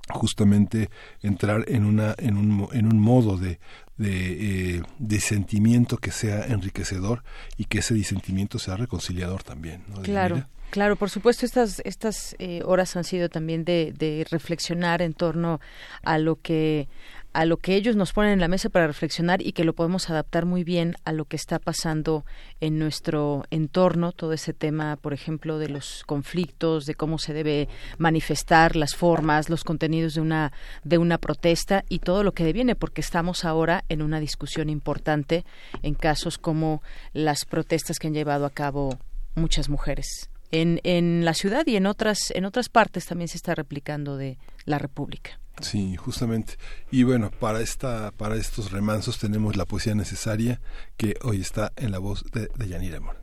[0.09, 0.89] justamente
[1.21, 3.59] entrar en una en un, en un modo de
[4.01, 7.23] de eh, disentimiento que sea enriquecedor
[7.55, 9.83] y que ese disentimiento sea reconciliador también.
[9.87, 10.01] ¿no?
[10.01, 10.47] Claro.
[10.71, 15.59] Claro, por supuesto, estas, estas eh, horas han sido también de, de reflexionar en torno
[16.01, 16.87] a lo que
[17.33, 20.09] a lo que ellos nos ponen en la mesa para reflexionar y que lo podemos
[20.09, 22.25] adaptar muy bien a lo que está pasando
[22.59, 27.69] en nuestro entorno, todo ese tema, por ejemplo, de los conflictos, de cómo se debe
[27.97, 30.51] manifestar las formas, los contenidos de una
[30.83, 35.45] de una protesta y todo lo que deviene, porque estamos ahora en una discusión importante
[35.83, 36.81] en casos como
[37.13, 38.97] las protestas que han llevado a cabo
[39.35, 40.29] muchas mujeres.
[40.51, 44.37] En, en la ciudad y en otras en otras partes también se está replicando de
[44.65, 45.40] la República.
[45.59, 46.57] Sí, justamente.
[46.91, 50.61] Y bueno, para esta, para estos remansos tenemos la poesía necesaria
[50.97, 53.17] que hoy está en la voz de, de Yanira Amor.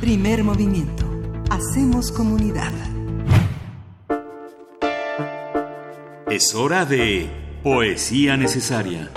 [0.00, 1.10] Primer movimiento.
[1.50, 2.72] Hacemos comunidad.
[6.28, 7.30] Es hora de
[7.62, 9.10] poesía necesaria.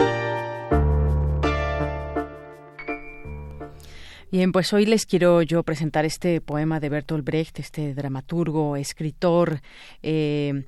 [4.29, 9.61] Bien, pues hoy les quiero yo presentar este poema de Bertolt Brecht, este dramaturgo, escritor
[10.03, 10.65] eh,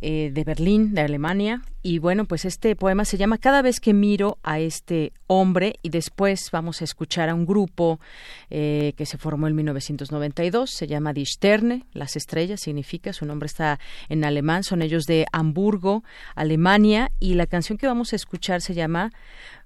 [0.00, 1.62] eh, de Berlín, de Alemania.
[1.82, 5.88] Y bueno, pues este poema se llama Cada vez que miro a este hombre y
[5.88, 7.98] después vamos a escuchar a un grupo
[8.50, 13.46] eh, que se formó en 1992, se llama Die Sterne, las estrellas significa, su nombre
[13.46, 16.04] está en alemán, son ellos de Hamburgo,
[16.36, 19.12] Alemania, y la canción que vamos a escuchar se llama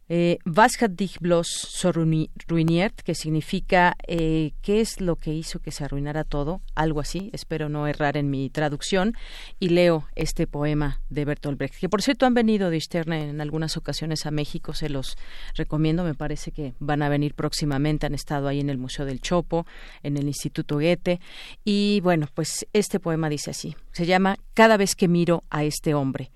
[0.09, 5.59] eh, Was hat dich bloß so ruiniert, que significa eh, qué es lo que hizo
[5.59, 9.15] que se arruinara todo, algo así, espero no errar en mi traducción,
[9.59, 13.41] y leo este poema de Bertolt Brecht, que por cierto han venido de Sterne en
[13.41, 15.17] algunas ocasiones a México, se los
[15.55, 19.21] recomiendo, me parece que van a venir próximamente, han estado ahí en el Museo del
[19.21, 19.67] Chopo,
[20.03, 21.21] en el Instituto Goethe,
[21.65, 25.95] y bueno, pues este poema dice así, se llama Cada vez que miro a este
[25.95, 26.31] hombre.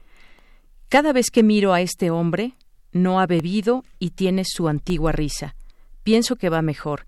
[0.88, 2.54] Cada vez que miro a este hombre,
[2.92, 5.54] no ha bebido y tiene su antigua risa.
[6.02, 7.06] Pienso que va mejor.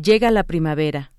[0.00, 1.12] Llega la primavera.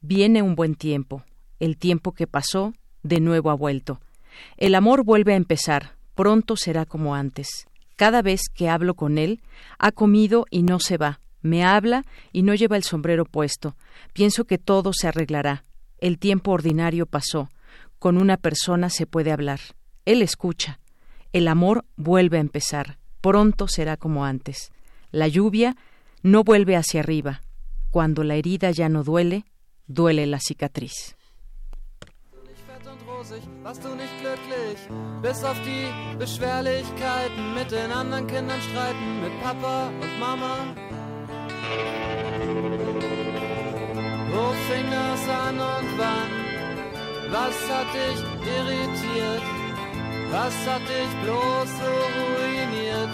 [0.00, 1.24] Viene un buen tiempo.
[1.60, 4.00] El tiempo que pasó, de nuevo ha vuelto.
[4.56, 5.96] El amor vuelve a empezar.
[6.14, 7.66] Pronto será como antes.
[7.96, 9.40] Cada vez que hablo con él,
[9.78, 11.20] ha comido y no se va.
[11.42, 13.76] Me habla y no lleva el sombrero puesto.
[14.12, 15.64] Pienso que todo se arreglará.
[15.98, 17.50] El tiempo ordinario pasó.
[17.98, 19.60] Con una persona se puede hablar.
[20.04, 20.80] Él escucha.
[21.32, 24.70] El amor vuelve a empezar pronto será como antes.
[25.10, 25.76] La lluvia
[26.22, 27.40] no vuelve hacia arriba.
[27.90, 29.46] Cuando la herida ya no duele,
[29.86, 31.16] duele la cicatriz.
[33.62, 34.78] warst du nicht glücklich,
[35.22, 35.86] bis auf die
[36.18, 40.54] Beschwerlichkeiten mit den anderen Kindern streiten, mit Papa und Mama.
[44.34, 46.32] Wo fing das an und wann?
[47.32, 48.20] Was hat dich
[48.56, 49.63] irritiert?
[50.30, 53.10] Was hat dich bloß so ruiniert?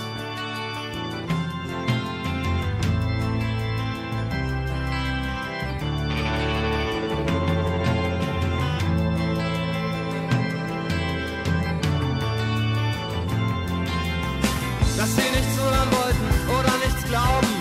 [14.97, 16.29] Dass sie nicht zuhören wollten
[16.59, 17.60] oder nichts glauben.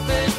[0.00, 0.31] Bloß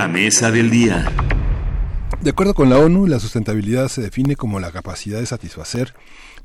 [0.00, 1.12] La mesa del día.
[2.22, 5.92] De acuerdo con la ONU, la sustentabilidad se define como la capacidad de satisfacer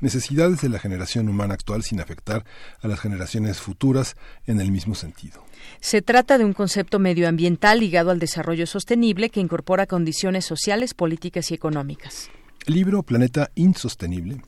[0.00, 2.44] necesidades de la generación humana actual sin afectar
[2.82, 4.14] a las generaciones futuras
[4.44, 5.42] en el mismo sentido.
[5.80, 11.50] Se trata de un concepto medioambiental ligado al desarrollo sostenible que incorpora condiciones sociales, políticas
[11.50, 12.28] y económicas.
[12.66, 14.42] El libro Planeta Insostenible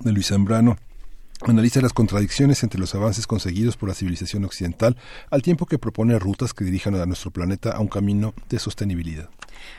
[0.00, 0.78] de Luis Zambrano
[1.50, 4.96] analiza las contradicciones entre los avances conseguidos por la civilización occidental
[5.30, 9.28] al tiempo que propone rutas que dirijan a nuestro planeta a un camino de sostenibilidad.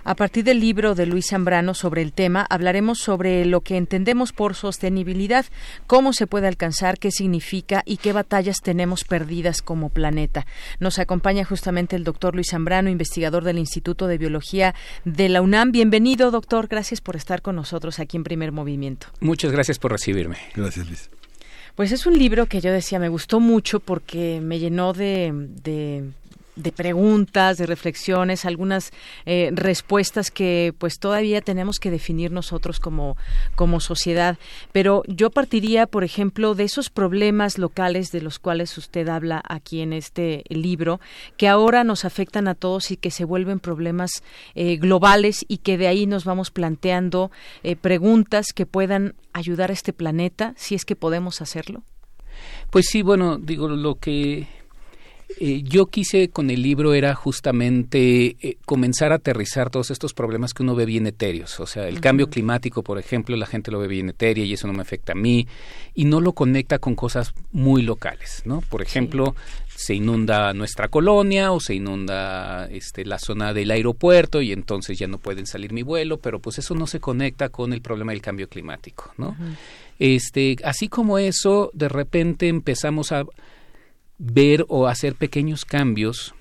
[0.03, 4.31] A partir del libro de Luis Zambrano sobre el tema, hablaremos sobre lo que entendemos
[4.31, 5.45] por sostenibilidad,
[5.85, 10.45] cómo se puede alcanzar, qué significa y qué batallas tenemos perdidas como planeta.
[10.79, 15.71] Nos acompaña justamente el doctor Luis Zambrano, investigador del Instituto de Biología de la UNAM.
[15.71, 16.67] Bienvenido, doctor.
[16.67, 19.07] Gracias por estar con nosotros aquí en Primer Movimiento.
[19.19, 20.37] Muchas gracias por recibirme.
[20.55, 21.09] Gracias, Luis.
[21.75, 25.31] Pues es un libro que yo decía me gustó mucho porque me llenó de,
[25.61, 26.05] de
[26.55, 28.91] de preguntas, de reflexiones, algunas
[29.25, 33.17] eh, respuestas que pues todavía tenemos que definir nosotros como,
[33.55, 34.37] como sociedad.
[34.71, 39.81] Pero yo partiría, por ejemplo, de esos problemas locales de los cuales usted habla aquí
[39.81, 40.99] en este libro,
[41.37, 44.23] que ahora nos afectan a todos y que se vuelven problemas
[44.55, 47.31] eh, globales y que de ahí nos vamos planteando
[47.63, 51.83] eh, preguntas que puedan ayudar a este planeta, si es que podemos hacerlo.
[52.69, 54.47] Pues sí, bueno, digo, lo que
[55.39, 60.53] eh, yo quise con el libro era justamente eh, comenzar a aterrizar todos estos problemas
[60.53, 61.59] que uno ve bien etéreos.
[61.59, 64.67] O sea, el cambio climático, por ejemplo, la gente lo ve bien etéreo y eso
[64.67, 65.47] no me afecta a mí
[65.93, 68.61] y no lo conecta con cosas muy locales, ¿no?
[68.61, 69.35] Por ejemplo,
[69.75, 75.07] se inunda nuestra colonia o se inunda este, la zona del aeropuerto y entonces ya
[75.07, 78.21] no pueden salir mi vuelo, pero pues eso no se conecta con el problema del
[78.21, 79.35] cambio climático, ¿no?
[79.99, 83.25] Este, así como eso, de repente empezamos a
[84.17, 86.33] ver o hacer pequeños cambios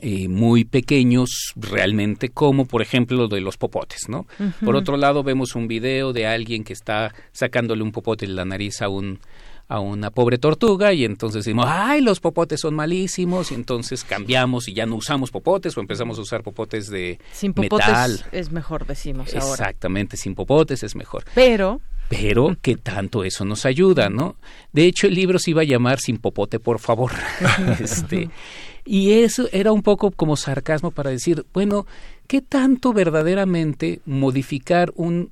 [0.00, 4.26] eh, muy pequeños realmente, como por ejemplo lo de los popotes, ¿no?
[4.64, 8.46] Por otro lado, vemos un video de alguien que está sacándole un popote de la
[8.46, 9.18] nariz a un
[9.68, 14.68] a una pobre tortuga y entonces decimos, ay, los popotes son malísimos y entonces cambiamos
[14.68, 18.24] y ya no usamos popotes o empezamos a usar popotes de Sin popotes metal.
[18.32, 19.46] es mejor, decimos ahora.
[19.46, 21.24] Exactamente, sin popotes es mejor.
[21.34, 21.80] Pero
[22.12, 24.36] Pero que tanto eso nos ayuda, ¿no?
[24.70, 27.12] De hecho, el libro se iba a llamar Sin popote, por favor.
[27.80, 28.28] este,
[28.84, 31.86] y eso era un poco como sarcasmo para decir, bueno,
[32.26, 35.30] ¿qué tanto verdaderamente modificar un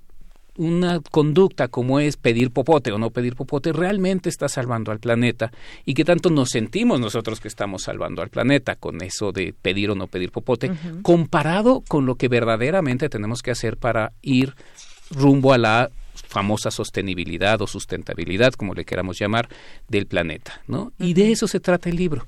[0.57, 5.53] una conducta como es pedir popote o no pedir popote realmente está salvando al planeta
[5.87, 9.91] y qué tanto nos sentimos nosotros que estamos salvando al planeta con eso de pedir
[9.91, 10.71] o no pedir popote
[11.01, 14.55] comparado con lo que verdaderamente tenemos que hacer para ir
[15.11, 19.49] rumbo a la famosa sostenibilidad o sustentabilidad, como le queramos llamar,
[19.89, 20.93] del planeta, ¿no?
[20.99, 22.27] Y de eso se trata el libro.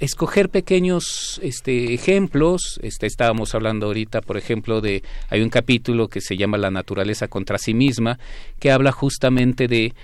[0.00, 6.20] Escoger pequeños este, ejemplos, este, estábamos hablando ahorita, por ejemplo, de hay un capítulo que
[6.20, 8.18] se llama La naturaleza contra sí misma,
[8.58, 9.94] que habla justamente de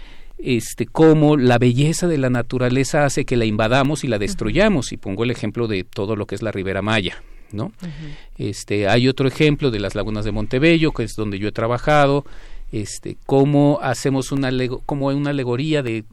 [0.43, 4.97] este cómo la belleza de la naturaleza hace que la invadamos y la destruyamos y
[4.97, 7.23] pongo el ejemplo de todo lo que es la Ribera Maya,
[7.53, 7.73] ¿no?
[8.39, 12.25] Este, hay otro ejemplo de las lagunas de Montebello, que es donde yo he trabajado,
[12.73, 14.51] este, cómo hacemos una,
[14.87, 16.05] como una alegoría de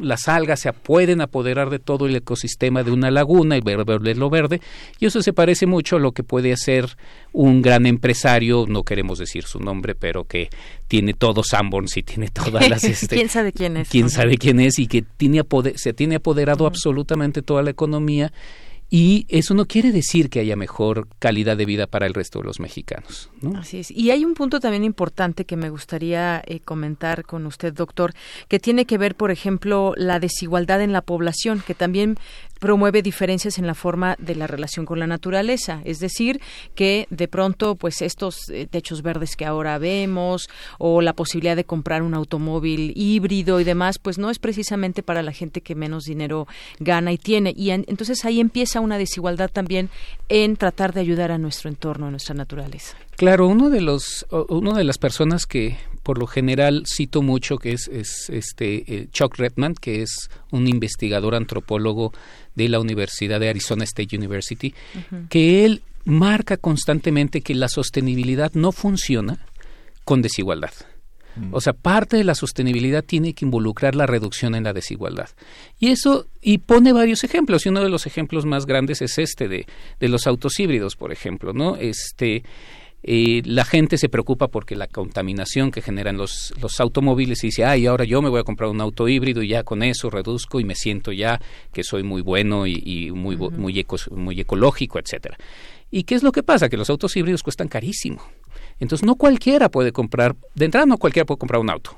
[0.00, 4.14] las algas se pueden apoderar de todo el ecosistema de una laguna y ver verde
[4.14, 4.60] lo verde.
[4.98, 6.96] Y eso se parece mucho a lo que puede hacer
[7.32, 10.50] un gran empresario no queremos decir su nombre pero que
[10.86, 13.88] tiene todos Sanborns y tiene todas las este, ¿Quién sabe quién es?
[13.88, 15.42] quién sabe quién es y que tiene
[15.74, 18.32] se tiene apoderado absolutamente toda la economía
[18.96, 22.44] y eso no quiere decir que haya mejor calidad de vida para el resto de
[22.44, 23.28] los mexicanos.
[23.40, 23.58] ¿no?
[23.58, 23.90] Así es.
[23.90, 28.14] Y hay un punto también importante que me gustaría eh, comentar con usted, doctor,
[28.46, 32.18] que tiene que ver, por ejemplo, la desigualdad en la población, que también
[32.64, 35.82] promueve diferencias en la forma de la relación con la naturaleza.
[35.84, 36.40] Es decir,
[36.74, 41.64] que de pronto, pues estos eh, techos verdes que ahora vemos o la posibilidad de
[41.64, 46.04] comprar un automóvil híbrido y demás, pues no es precisamente para la gente que menos
[46.04, 46.46] dinero
[46.80, 47.52] gana y tiene.
[47.54, 49.90] Y en- entonces ahí empieza una desigualdad también
[50.30, 52.96] en tratar de ayudar a nuestro entorno, a nuestra naturaleza.
[53.16, 57.72] Claro, uno de los, uno de las personas que por lo general cito mucho, que
[57.72, 62.12] es, es este eh, Chuck Redman, que es un investigador antropólogo
[62.54, 64.74] de la Universidad de Arizona State University,
[65.28, 69.38] que él marca constantemente que la sostenibilidad no funciona
[70.04, 70.72] con desigualdad.
[71.50, 75.30] O sea, parte de la sostenibilidad tiene que involucrar la reducción en la desigualdad.
[75.80, 79.48] Y eso, y pone varios ejemplos, y uno de los ejemplos más grandes es este
[79.48, 79.66] de,
[79.98, 81.74] de los autos híbridos, por ejemplo, ¿no?
[81.74, 82.44] Este,
[83.06, 87.64] eh, la gente se preocupa porque la contaminación que generan los, los automóviles y dice,
[87.64, 90.58] ay, ahora yo me voy a comprar un auto híbrido y ya con eso reduzco
[90.58, 91.38] y me siento ya
[91.72, 95.36] que soy muy bueno y, y muy, muy, eco- muy ecológico, etcétera.
[95.90, 96.68] ¿Y qué es lo que pasa?
[96.70, 98.22] Que los autos híbridos cuestan carísimo.
[98.80, 101.96] Entonces no cualquiera puede comprar, de entrada no cualquiera puede comprar un auto.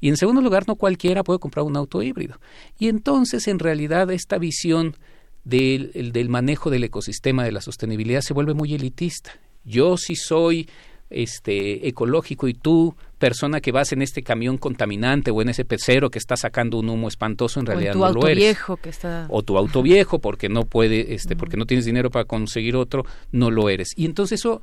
[0.00, 2.38] Y en segundo lugar, no cualquiera puede comprar un auto híbrido.
[2.78, 4.96] Y entonces, en realidad, esta visión
[5.44, 9.32] del, el- del manejo del ecosistema, de la sostenibilidad, se vuelve muy elitista.
[9.68, 10.68] Yo sí soy
[11.10, 16.10] este ecológico y tú, persona que vas en este camión contaminante o en ese pecero
[16.10, 18.44] que está sacando un humo espantoso, en O en realidad tu no auto lo eres.
[18.44, 22.10] viejo que está o tu auto viejo porque no puede este porque no tienes dinero
[22.10, 23.88] para conseguir otro no lo eres.
[23.96, 24.62] Y entonces eso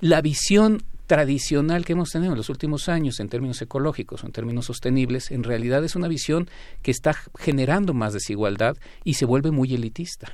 [0.00, 4.32] la visión tradicional que hemos tenido en los últimos años en términos ecológicos o en
[4.32, 6.48] términos sostenibles en realidad es una visión
[6.82, 10.32] que está generando más desigualdad y se vuelve muy elitista.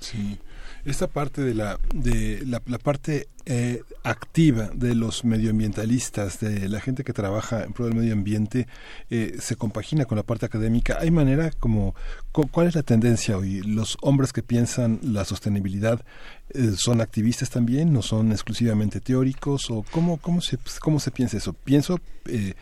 [0.00, 0.38] Sí.
[0.84, 7.04] Esta parte de la, de la, parte eh, activa de los medioambientalistas, de la gente
[7.04, 8.66] que trabaja en pro del medio ambiente,
[9.08, 10.98] eh, se compagina con la parte académica.
[11.00, 11.94] ¿Hay manera como,
[12.32, 13.62] cu- cuál es la tendencia hoy?
[13.62, 16.04] ¿Los hombres que piensan la sostenibilidad
[16.50, 17.90] eh, son activistas también?
[17.92, 19.70] ¿No son exclusivamente teóricos?
[19.70, 21.54] ¿O cómo, cómo, se, cómo se piensa eso?
[21.54, 22.54] Pienso eh,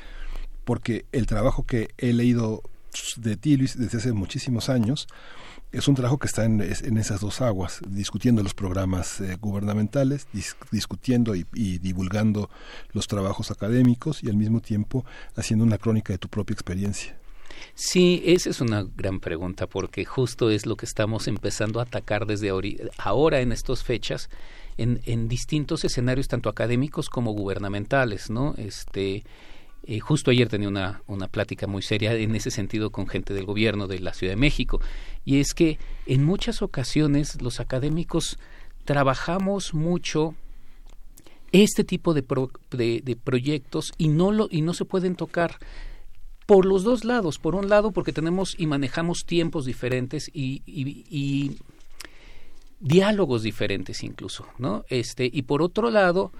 [0.64, 2.62] porque el trabajo que he leído
[3.16, 5.08] de ti, Luis, desde hace muchísimos años,
[5.72, 10.28] es un trabajo que está en, en esas dos aguas, discutiendo los programas eh, gubernamentales,
[10.32, 11.44] dis- discutiendo y,
[11.78, 12.50] divulgando
[12.92, 15.04] los trabajos académicos y al mismo tiempo
[15.34, 17.16] haciendo una crónica de tu propia experiencia.
[17.74, 22.26] Sí, esa es una gran pregunta porque justo es lo que estamos empezando a atacar
[22.26, 22.50] desde
[22.98, 24.28] ahora en estas fechas
[24.76, 28.54] en, en distintos escenarios tanto académicos como gubernamentales, ¿no?
[28.56, 29.24] Este
[29.84, 33.44] eh, justo ayer tenía una, una plática muy seria en ese sentido con gente del
[33.46, 34.80] gobierno de la Ciudad de México
[35.24, 38.38] y es que en muchas ocasiones los académicos
[38.84, 40.34] trabajamos mucho
[41.52, 45.58] este tipo de, pro- de, de proyectos y no lo y no se pueden tocar
[46.46, 47.38] por los dos lados.
[47.38, 51.58] Por un lado, porque tenemos y manejamos tiempos diferentes y, y- y
[52.80, 54.84] diálogos diferentes incluso, ¿no?
[54.88, 56.32] Este, y por otro lado,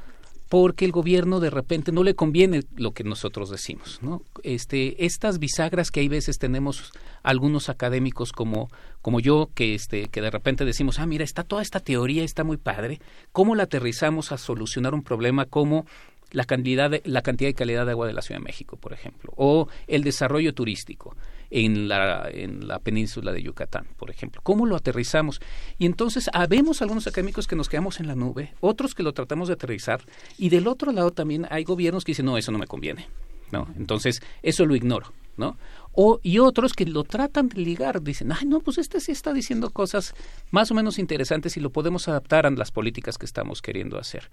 [0.52, 4.20] porque el gobierno de repente no le conviene lo que nosotros decimos, ¿no?
[4.42, 6.92] Este, estas bisagras que hay veces tenemos
[7.22, 8.68] algunos académicos como,
[9.00, 12.44] como yo, que este, que de repente decimos, ah, mira, está toda esta teoría, está
[12.44, 13.00] muy padre,
[13.32, 15.86] ¿cómo la aterrizamos a solucionar un problema como
[16.32, 18.92] la cantidad de, la cantidad y calidad de agua de la Ciudad de México, por
[18.92, 21.16] ejemplo, o el desarrollo turístico
[21.52, 24.40] en la, en la península de Yucatán, por ejemplo.
[24.42, 25.40] ¿Cómo lo aterrizamos?
[25.78, 29.48] Y entonces habemos algunos académicos que nos quedamos en la nube, otros que lo tratamos
[29.48, 30.02] de aterrizar,
[30.38, 33.06] y del otro lado también hay gobiernos que dicen, no, eso no me conviene.
[33.52, 33.68] ¿no?
[33.76, 35.58] Entonces, eso lo ignoro, ¿no?
[35.92, 39.34] O, y otros que lo tratan de ligar, dicen, ay, no, pues este sí está
[39.34, 40.14] diciendo cosas
[40.50, 44.30] más o menos interesantes y lo podemos adaptar a las políticas que estamos queriendo hacer.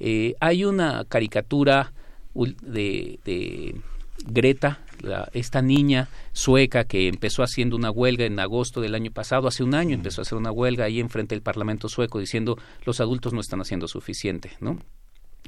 [0.00, 1.92] Eh, hay una caricatura
[2.34, 3.80] de, de
[4.24, 9.46] Greta, la- esta niña sueca que empezó haciendo una huelga en agosto del año pasado,
[9.48, 13.00] hace un año empezó a hacer una huelga ahí enfrente del Parlamento sueco diciendo los
[13.00, 14.78] adultos no están haciendo suficiente, ¿no?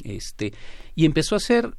[0.04, 0.52] Este,
[0.94, 1.74] y empezó a hacer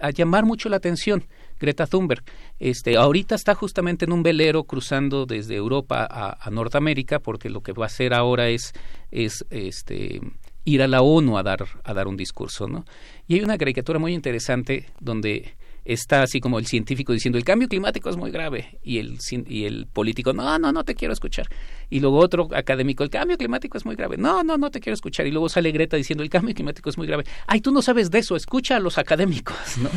[0.00, 1.24] a llamar mucho la atención
[1.58, 2.22] Greta Thunberg.
[2.58, 7.60] Este, ahorita está justamente en un velero cruzando desde Europa a, a Norteamérica porque lo
[7.62, 8.72] que va a hacer ahora es,
[9.10, 10.20] es este,
[10.64, 12.86] ir a la ONU a dar, a dar un discurso, ¿no?
[13.28, 15.54] Y hay una caricatura muy interesante donde
[15.84, 19.64] está así como el científico diciendo el cambio climático es muy grave y el, y
[19.64, 21.48] el político no, no, no te quiero escuchar.
[21.88, 24.16] Y luego otro académico, el cambio climático es muy grave.
[24.16, 25.26] No, no, no te quiero escuchar.
[25.26, 27.24] Y luego sale Greta diciendo el cambio climático es muy grave.
[27.46, 29.90] Ay, tú no sabes de eso, escucha a los académicos, ¿no?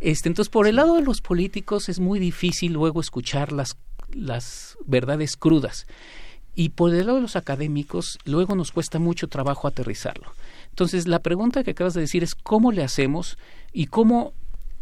[0.00, 3.76] Este, entonces, por el lado de los políticos es muy difícil luego escuchar las,
[4.12, 5.86] las verdades crudas.
[6.54, 10.32] Y por el lado de los académicos, luego nos cuesta mucho trabajo aterrizarlo.
[10.68, 13.38] Entonces, la pregunta que acabas de decir es cómo le hacemos
[13.72, 14.34] y cómo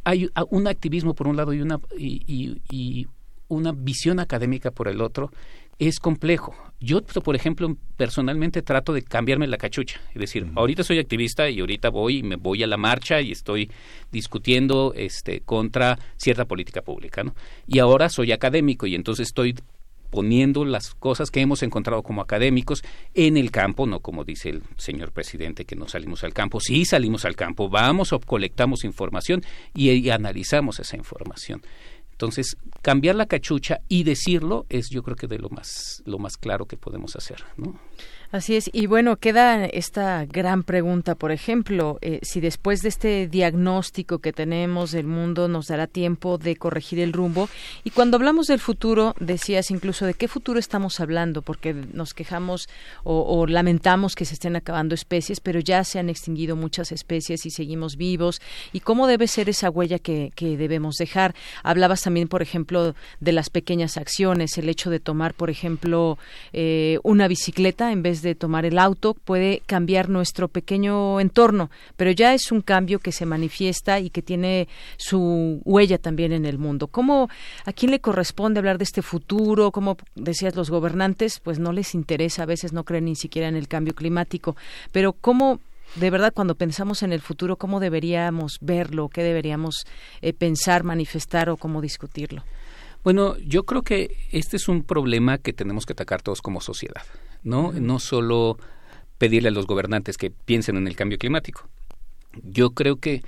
[0.05, 3.07] hay un activismo por un lado y una, y, y- y
[3.49, 5.31] una visión académica por el otro,
[5.79, 6.55] es complejo.
[6.81, 10.01] Yo, por ejemplo, personalmente trato de cambiarme la cachucha.
[10.13, 13.31] Es decir, ahorita soy activista y ahorita voy y me voy a la marcha y
[13.33, 13.71] estoy
[14.13, 17.23] discutiendo este, contra cierta política pública.
[17.23, 17.35] ¿no?
[17.67, 19.55] Y ahora soy académico y entonces estoy
[20.11, 22.83] poniendo las cosas que hemos encontrado como académicos
[23.15, 26.85] en el campo, no como dice el señor presidente que no salimos al campo, sí
[26.85, 29.43] salimos al campo, vamos o colectamos información
[29.75, 31.63] y, y analizamos esa información.
[32.13, 36.37] Entonces, cambiar la cachucha y decirlo es yo creo que de lo más lo más
[36.37, 37.79] claro que podemos hacer, ¿no?
[38.31, 38.69] Así es.
[38.75, 44.35] Y bueno, queda esta gran pregunta, por ejemplo, eh, si después de este diagnóstico que
[44.35, 47.49] tenemos del mundo nos dará tiempo de corregir el rumbo.
[47.85, 52.69] Y cuando hablamos del futuro, decías incluso de qué futuro estamos hablando, porque nos quejamos
[53.03, 57.47] o, o lamentamos que se estén acabando especies, pero ya se han extinguido muchas especies
[57.47, 58.43] y seguimos vivos.
[58.75, 61.35] ¿Y cómo debe ser esa huella que, que debemos dejar?
[61.63, 66.19] Hablabas también, por ejemplo, de las pequeñas acciones, el hecho de tomar, por ejemplo,
[66.53, 72.11] eh, una bicicleta en vez de tomar el auto puede cambiar nuestro pequeño entorno, pero
[72.11, 76.59] ya es un cambio que se manifiesta y que tiene su huella también en el
[76.59, 76.89] mundo.
[76.89, 77.29] ¿Cómo
[77.65, 79.71] a quién le corresponde hablar de este futuro?
[79.71, 83.57] Como decías los gobernantes, pues no les interesa, a veces no creen ni siquiera en
[83.57, 84.57] el cambio climático,
[84.93, 85.61] pero cómo
[85.95, 89.87] de verdad cuando pensamos en el futuro, cómo deberíamos verlo, qué deberíamos
[90.21, 92.45] eh, pensar, manifestar o cómo discutirlo.
[93.05, 97.03] Bueno, yo creo que este es un problema que tenemos que atacar todos como sociedad,
[97.49, 97.73] ¿no?
[97.73, 98.59] No solo
[99.19, 101.69] pedirle a los gobernantes que piensen en el cambio climático.
[102.45, 103.23] Yo creo que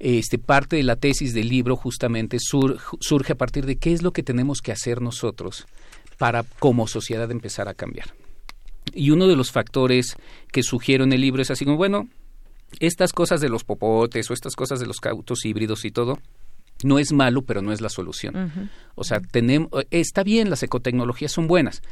[0.00, 4.02] este parte de la tesis del libro justamente sur- surge a partir de qué es
[4.02, 5.66] lo que tenemos que hacer nosotros
[6.18, 8.14] para como sociedad empezar a cambiar.
[8.94, 10.16] Y uno de los factores
[10.50, 12.08] que sugiero en el libro es así como, bueno,
[12.80, 16.18] estas cosas de los popotes o estas cosas de los autos híbridos y todo,
[16.84, 18.70] no es malo, pero no es la solución.
[18.94, 21.82] O sea, tenemos, está bien, las ecotecnologías son buenas,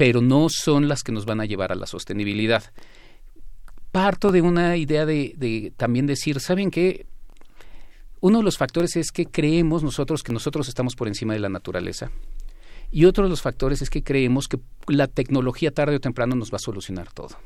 [0.00, 2.64] pero no son las que nos van a llevar a la sostenibilidad.
[3.92, 7.04] Parto de una idea de, de también decir, ¿saben qué?
[8.20, 11.50] Uno de los factores es que creemos nosotros que nosotros estamos por encima de la
[11.50, 12.10] naturaleza.
[12.90, 16.50] Y otro de los factores es que creemos que la tecnología tarde o temprano nos
[16.50, 17.36] va a solucionar todo.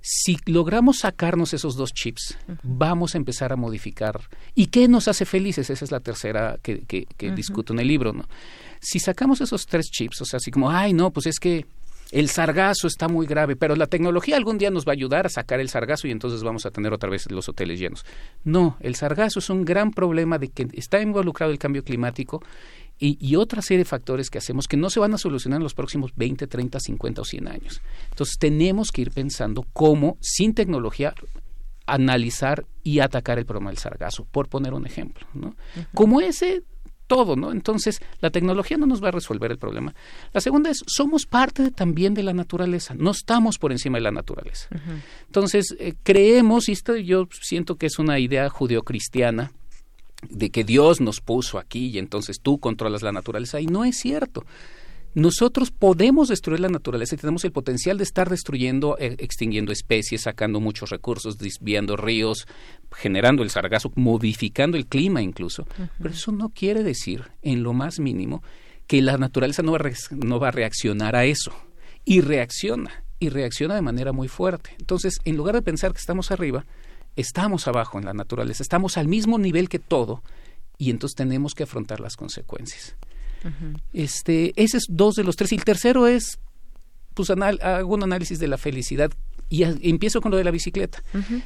[0.00, 4.20] Si logramos sacarnos esos dos chips, vamos a empezar a modificar.
[4.54, 5.70] ¿Y qué nos hace felices?
[5.70, 7.34] Esa es la tercera que, que, que Ujú.
[7.36, 8.12] discuto en el libro.
[8.12, 8.28] ¿no?
[8.84, 11.64] Si sacamos esos tres chips, o sea, así como, ay, no, pues es que
[12.12, 15.28] el sargazo está muy grave, pero la tecnología algún día nos va a ayudar a
[15.30, 18.04] sacar el sargazo y entonces vamos a tener otra vez los hoteles llenos.
[18.44, 22.42] No, el sargazo es un gran problema de que está involucrado el cambio climático
[22.98, 25.64] y, y otra serie de factores que hacemos que no se van a solucionar en
[25.64, 27.80] los próximos 20, 30, 50 o 100 años.
[28.10, 31.14] Entonces tenemos que ir pensando cómo, sin tecnología,
[31.86, 35.26] analizar y atacar el problema del sargazo, por poner un ejemplo.
[35.34, 35.56] ¿no?
[35.94, 36.62] Como ese,
[37.06, 37.52] todo, ¿no?
[37.52, 39.94] Entonces, la tecnología no nos va a resolver el problema.
[40.32, 44.02] La segunda es, somos parte de- también de la naturaleza, no estamos por encima de
[44.02, 44.68] la naturaleza.
[45.26, 49.52] Entonces, eh, creemos, y esto yo siento que es una idea judeocristiana,
[50.30, 53.98] de que Dios nos puso aquí y entonces tú controlas la naturaleza, y no es
[53.98, 54.44] cierto.
[55.14, 60.22] Nosotros podemos destruir la naturaleza y tenemos el potencial de estar destruyendo, eh, extinguiendo especies,
[60.22, 62.46] sacando muchos recursos, desviando ríos,
[62.92, 65.66] generando el sargazo, modificando el clima incluso.
[65.98, 68.42] Pero eso no quiere decir, en lo más mínimo,
[68.88, 71.52] que la naturaleza no va, a re- no va a reaccionar a eso.
[72.04, 74.74] Y reacciona, y reacciona de manera muy fuerte.
[74.78, 76.66] Entonces, en lugar de pensar que estamos arriba,
[77.16, 80.22] estamos abajo en la naturaleza, estamos al mismo nivel que todo,
[80.76, 82.96] y entonces tenemos que afrontar las consecuencias.
[83.92, 85.52] Este, ese es dos de los tres.
[85.52, 86.38] Y el tercero es,
[87.14, 89.10] pues, anal- hago un análisis de la felicidad
[89.50, 91.02] y a- empiezo con lo de la bicicleta.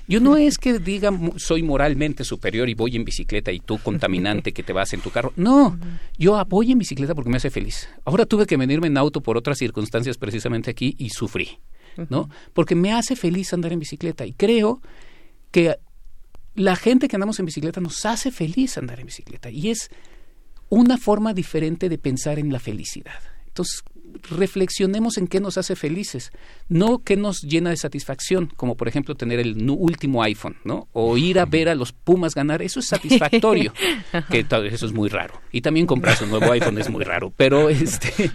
[0.06, 4.52] Yo no es que diga soy moralmente superior y voy en bicicleta y tú contaminante
[4.52, 5.32] que te vas en tu carro.
[5.36, 5.76] No,
[6.16, 7.88] yo ah, voy en bicicleta porque me hace feliz.
[8.04, 11.58] Ahora tuve que venirme en auto por otras circunstancias precisamente aquí y sufrí,
[12.08, 12.30] ¿no?
[12.54, 14.80] Porque me hace feliz andar en bicicleta y creo
[15.50, 15.76] que
[16.54, 19.90] la gente que andamos en bicicleta nos hace feliz andar en bicicleta y es
[20.68, 23.18] una forma diferente de pensar en la felicidad.
[23.46, 23.82] Entonces,
[24.30, 26.32] reflexionemos en qué nos hace felices,
[26.68, 30.88] no qué nos llena de satisfacción, como por ejemplo tener el último iPhone, ¿no?
[30.92, 33.72] O ir a ver a los Pumas ganar, eso es satisfactorio,
[34.30, 35.40] que tal- eso es muy raro.
[35.52, 38.30] Y también comprarse un nuevo iPhone es muy raro, pero este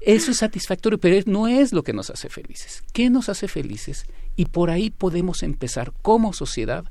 [0.00, 2.82] eso es satisfactorio, pero no es lo que nos hace felices.
[2.92, 4.06] ¿Qué nos hace felices?
[4.36, 6.84] Y por ahí podemos empezar como sociedad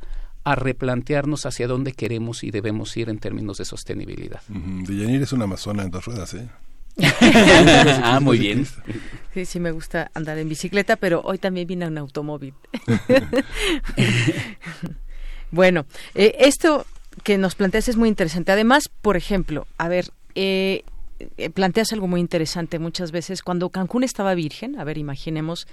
[0.43, 4.41] a replantearnos hacia dónde queremos y debemos ir en términos de sostenibilidad.
[4.47, 6.49] Deyanir es una amazona en dos ruedas, ¿eh?
[8.03, 8.67] ah, muy bien.
[9.33, 12.53] Sí, sí me gusta andar en bicicleta, pero hoy también vine en automóvil.
[15.51, 16.85] bueno, eh, esto
[17.23, 18.51] que nos planteas es muy interesante.
[18.51, 20.83] Además, por ejemplo, a ver, eh,
[21.37, 23.41] eh, planteas algo muy interesante muchas veces.
[23.41, 25.65] Cuando Cancún estaba virgen, a ver, imaginemos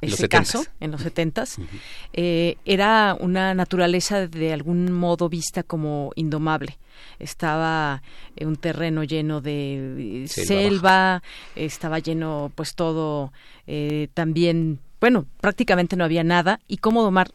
[0.00, 0.70] Los ese caso, 70s.
[0.80, 1.56] en los setentas,
[2.12, 6.78] eh, era una naturaleza de algún modo vista como indomable.
[7.18, 8.02] Estaba
[8.36, 11.22] eh, un terreno lleno de eh, Selva selva,
[11.56, 13.32] estaba lleno pues todo
[13.66, 17.30] eh, también, bueno, prácticamente no había nada y cómo domar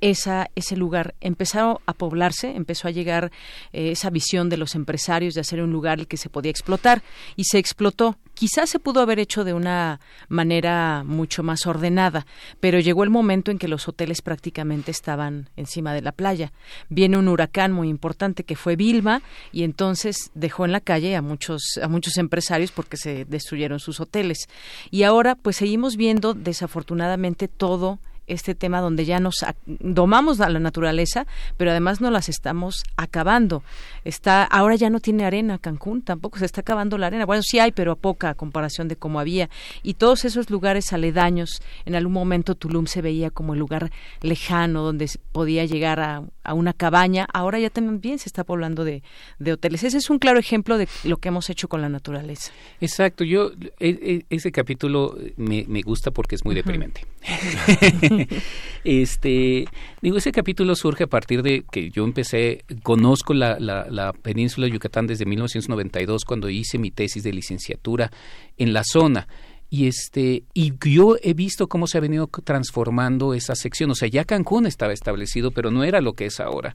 [0.00, 1.14] esa, ese lugar.
[1.20, 3.30] Empezaron a poblarse, empezó a llegar
[3.72, 7.02] eh, esa visión de los empresarios de hacer un lugar el que se podía explotar
[7.36, 8.16] y se explotó.
[8.34, 12.26] Quizás se pudo haber hecho de una manera mucho más ordenada,
[12.60, 16.52] pero llegó el momento en que los hoteles prácticamente estaban encima de la playa.
[16.88, 21.22] Viene un huracán muy importante que fue Vilma y entonces dejó en la calle a
[21.22, 24.48] muchos a muchos empresarios porque se destruyeron sus hoteles.
[24.90, 30.58] Y ahora pues seguimos viendo desafortunadamente todo este tema donde ya nos domamos a la
[30.60, 31.26] naturaleza,
[31.56, 33.62] pero además no las estamos acabando.
[34.04, 37.26] Está ahora ya no tiene arena Cancún, tampoco se está acabando la arena.
[37.26, 39.48] Bueno, sí hay, pero a poca a comparación de como había.
[39.82, 43.90] Y todos esos lugares aledaños, en algún momento Tulum se veía como el lugar
[44.22, 47.26] lejano donde podía llegar a, a una cabaña.
[47.32, 49.02] Ahora ya también se está poblando de,
[49.38, 49.82] de hoteles.
[49.84, 52.52] Ese es un claro ejemplo de lo que hemos hecho con la naturaleza.
[52.80, 57.06] Exacto, yo e- e- ese capítulo me, me gusta porque es muy deprimente.
[58.84, 59.66] este,
[60.00, 64.66] digo, ese capítulo surge a partir de que yo empecé, conozco la, la, la península
[64.66, 68.10] de Yucatán desde 1992 cuando hice mi tesis de licenciatura
[68.56, 69.28] en la zona.
[69.70, 74.08] Y este y yo he visto cómo se ha venido transformando esa sección, o sea,
[74.08, 76.74] ya Cancún estaba establecido, pero no era lo que es ahora.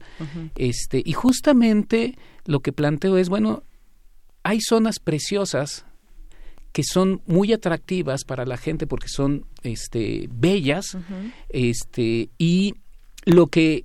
[0.54, 3.64] Este, y justamente lo que planteo es, bueno,
[4.44, 5.86] hay zonas preciosas
[6.74, 10.98] que son muy atractivas para la gente porque son este bellas
[11.48, 12.74] este y
[13.24, 13.84] lo que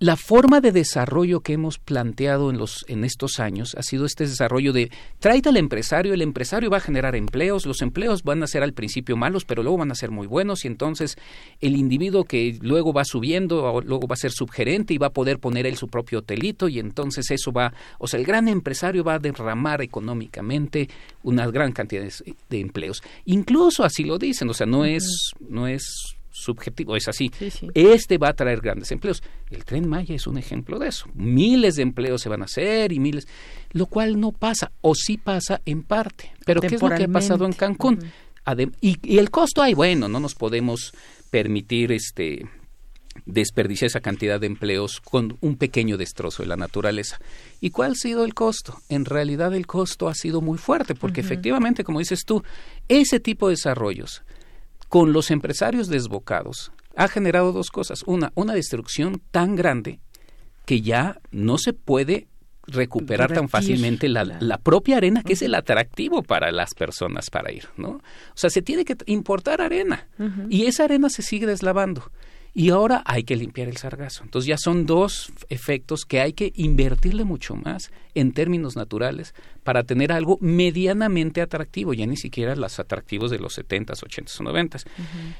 [0.00, 4.26] la forma de desarrollo que hemos planteado en los en estos años ha sido este
[4.26, 8.46] desarrollo de tráete al empresario, el empresario va a generar empleos, los empleos van a
[8.46, 11.18] ser al principio malos, pero luego van a ser muy buenos y entonces
[11.60, 15.12] el individuo que luego va subiendo, o luego va a ser subgerente y va a
[15.12, 19.04] poder poner él su propio hotelito y entonces eso va, o sea, el gran empresario
[19.04, 20.88] va a derramar económicamente
[21.24, 23.02] una gran cantidad de, de empleos.
[23.26, 27.30] Incluso así lo dicen, o sea, no es no es subjetivo, es así.
[27.74, 29.22] Este va a traer grandes empleos.
[29.50, 31.06] El tren Maya es un ejemplo de eso.
[31.14, 33.26] Miles de empleos se van a hacer y miles,
[33.72, 36.32] lo cual no pasa, o sí pasa en parte.
[36.46, 37.98] Pero ¿qué es lo que ha pasado en Cancún?
[38.46, 40.92] Adem- y, y el costo hay, bueno, no nos podemos
[41.30, 42.46] permitir este
[43.26, 47.20] desperdiciar esa cantidad de empleos con un pequeño destrozo de la naturaleza.
[47.60, 48.78] ¿Y cuál ha sido el costo?
[48.88, 52.42] En realidad el costo ha sido muy fuerte, porque efectivamente, como dices tú,
[52.88, 54.22] ese tipo de desarrollos
[54.90, 58.02] con los empresarios desbocados ha generado dos cosas.
[58.06, 60.00] Una, una destrucción tan grande
[60.66, 62.26] que ya no se puede
[62.66, 67.52] recuperar tan fácilmente la, la propia arena, que es el atractivo para las personas para
[67.52, 67.88] ir, ¿no?
[67.88, 68.02] O
[68.34, 70.08] sea, se tiene que importar arena
[70.48, 72.10] y esa arena se sigue deslavando.
[72.52, 74.24] Y ahora hay que limpiar el sargazo.
[74.24, 79.84] Entonces ya son dos efectos que hay que invertirle mucho más en términos naturales para
[79.84, 84.84] tener algo medianamente atractivo, ya ni siquiera los atractivos de los 70s, 80s o 90s.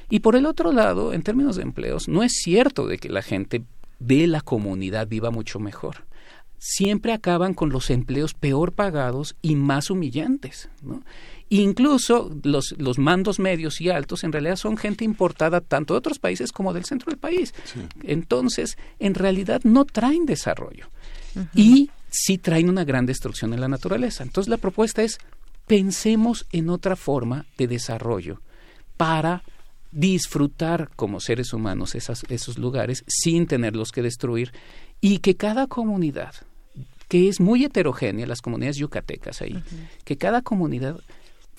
[0.09, 3.21] Y por el otro lado, en términos de empleos, no es cierto de que la
[3.21, 3.63] gente
[3.99, 6.05] de la comunidad viva mucho mejor.
[6.57, 10.69] Siempre acaban con los empleos peor pagados y más humillantes.
[10.81, 11.03] ¿no?
[11.53, 16.17] Incluso los, los mandos medios y altos en realidad son gente importada tanto de otros
[16.17, 17.53] países como del centro del país.
[18.03, 20.87] Entonces, en realidad no traen desarrollo
[21.53, 24.23] y sí traen una gran destrucción en la naturaleza.
[24.23, 25.17] Entonces, la propuesta es
[25.67, 28.39] pensemos en otra forma de desarrollo
[28.95, 29.43] para
[29.91, 34.53] disfrutar como seres humanos esas, esos lugares sin tenerlos que destruir
[35.01, 36.33] y que cada comunidad,
[37.09, 39.61] que es muy heterogénea, las comunidades yucatecas ahí,
[40.05, 41.01] que cada comunidad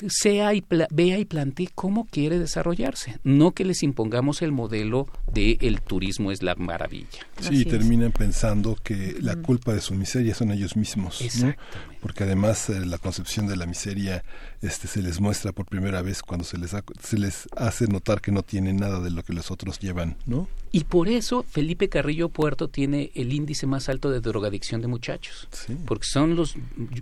[0.09, 5.59] sea y vea y plantee cómo quiere desarrollarse, no que les impongamos el modelo de
[5.61, 7.27] el turismo es la maravilla.
[7.41, 11.55] Sí, terminan pensando que la culpa de su miseria son ellos mismos, ¿no?
[12.03, 14.25] porque además eh, la concepción de la miseria
[14.61, 18.33] este se les muestra por primera vez cuando se les se les hace notar que
[18.33, 20.49] no tienen nada de lo que los otros llevan, ¿no?
[20.73, 25.49] Y por eso Felipe Carrillo Puerto tiene el índice más alto de drogadicción de muchachos,
[25.87, 26.57] porque son los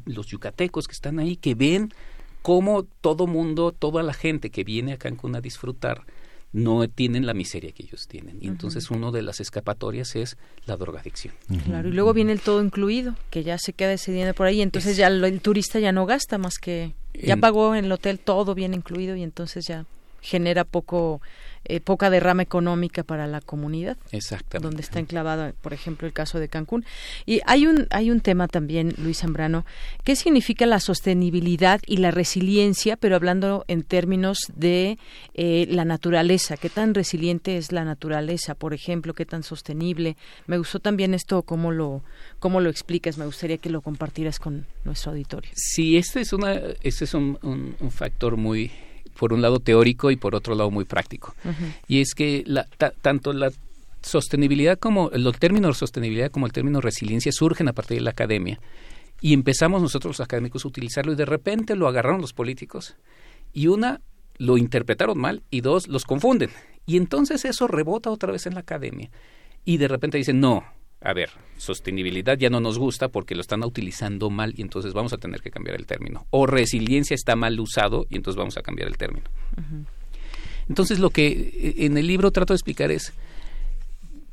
[0.04, 1.92] los yucatecos que están ahí que ven
[2.42, 6.02] cómo todo mundo, toda la gente que viene a Cancún a disfrutar
[6.52, 8.38] no tienen la miseria que ellos tienen.
[8.40, 10.36] Y entonces una de las escapatorias es
[10.66, 11.34] la drogadicción.
[11.64, 14.60] Claro, y luego viene el todo incluido, que ya se queda ese dinero por ahí,
[14.60, 18.54] entonces ya el, turista ya no gasta más que ya pagó en el hotel todo
[18.54, 19.86] bien incluido y entonces ya
[20.20, 21.20] genera poco
[21.66, 23.96] eh, poca derrama económica para la comunidad.
[24.12, 24.66] Exactamente.
[24.66, 26.84] Donde está enclavado, por ejemplo, el caso de Cancún.
[27.26, 29.66] Y hay un, hay un tema también, Luis Zambrano,
[30.02, 34.98] ¿qué significa la sostenibilidad y la resiliencia, pero hablando en términos de
[35.34, 36.56] eh, la naturaleza?
[36.56, 39.14] ¿Qué tan resiliente es la naturaleza, por ejemplo?
[39.14, 40.16] ¿Qué tan sostenible?
[40.46, 42.02] Me gustó también esto, cómo lo,
[42.38, 43.18] cómo lo explicas.
[43.18, 45.50] Me gustaría que lo compartieras con nuestro auditorio.
[45.54, 48.72] Sí, este es, una, este es un, un factor muy
[49.20, 51.34] por un lado teórico y por otro lado muy práctico.
[51.86, 52.64] Y es que la,
[53.02, 53.52] tanto la
[54.00, 58.58] sostenibilidad como el término sostenibilidad como el término resiliencia surgen a partir de la academia.
[59.20, 62.96] Y empezamos nosotros los académicos a utilizarlo y de repente lo agarraron los políticos
[63.52, 64.00] y una
[64.38, 66.48] lo interpretaron mal y dos los confunden.
[66.86, 69.10] Y entonces eso rebota otra vez en la academia.
[69.66, 70.64] Y de repente dicen, no,
[71.02, 75.12] a ver, sostenibilidad ya no nos gusta porque lo están utilizando mal y entonces vamos
[75.12, 76.26] a tener que cambiar el término.
[76.30, 79.24] O resiliencia está mal usado y entonces vamos a cambiar el término.
[80.68, 83.14] Entonces lo que eh, en el libro trato de explicar es,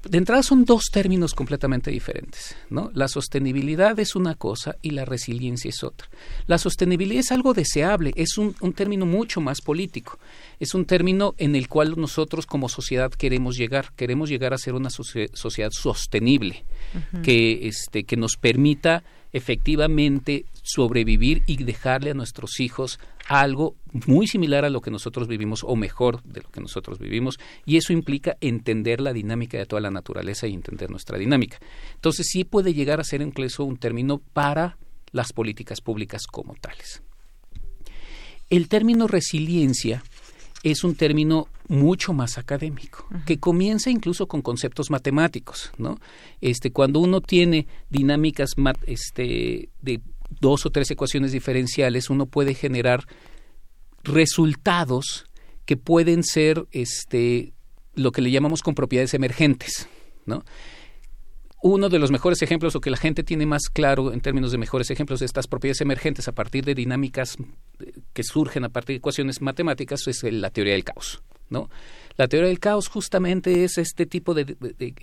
[0.09, 2.91] de entrada son dos términos completamente diferentes, ¿no?
[2.93, 6.09] La sostenibilidad es una cosa y la resiliencia es otra.
[6.45, 10.19] La sostenibilidad es algo deseable, es un, término mucho más político,
[10.59, 14.73] es un término en el cual nosotros como sociedad queremos llegar, queremos llegar a ser
[14.73, 16.65] una sociedad sostenible,
[17.23, 19.03] que, este, que nos permita
[19.33, 23.75] efectivamente sobrevivir y dejarle a nuestros hijos algo
[24.05, 27.77] muy similar a lo que nosotros vivimos o mejor de lo que nosotros vivimos y
[27.77, 31.59] eso implica entender la dinámica de toda la naturaleza y entender nuestra dinámica.
[31.95, 34.77] Entonces sí puede llegar a ser incluso un término para
[35.11, 37.01] las políticas públicas como tales.
[38.49, 40.03] El término resiliencia
[40.63, 45.99] es un término mucho más académico, que comienza incluso con conceptos matemáticos, ¿no?
[46.41, 48.51] Este, cuando uno tiene dinámicas
[48.85, 53.05] este, de dos o tres ecuaciones diferenciales, uno puede generar
[54.03, 55.25] resultados
[55.65, 57.53] que pueden ser este,
[57.95, 59.87] lo que le llamamos con propiedades emergentes,
[60.25, 60.43] ¿no?
[61.63, 64.59] Uno de los mejores ejemplos, o que la gente tiene más claro en términos de
[64.59, 67.35] mejores ejemplos de estas propiedades emergentes a partir de dinámicas
[67.79, 71.23] eh, que surgen a partir de ecuaciones matemáticas, es la teoría del caos.
[71.49, 71.69] ¿no?
[72.15, 74.93] La teoría del caos justamente es este tipo de, de,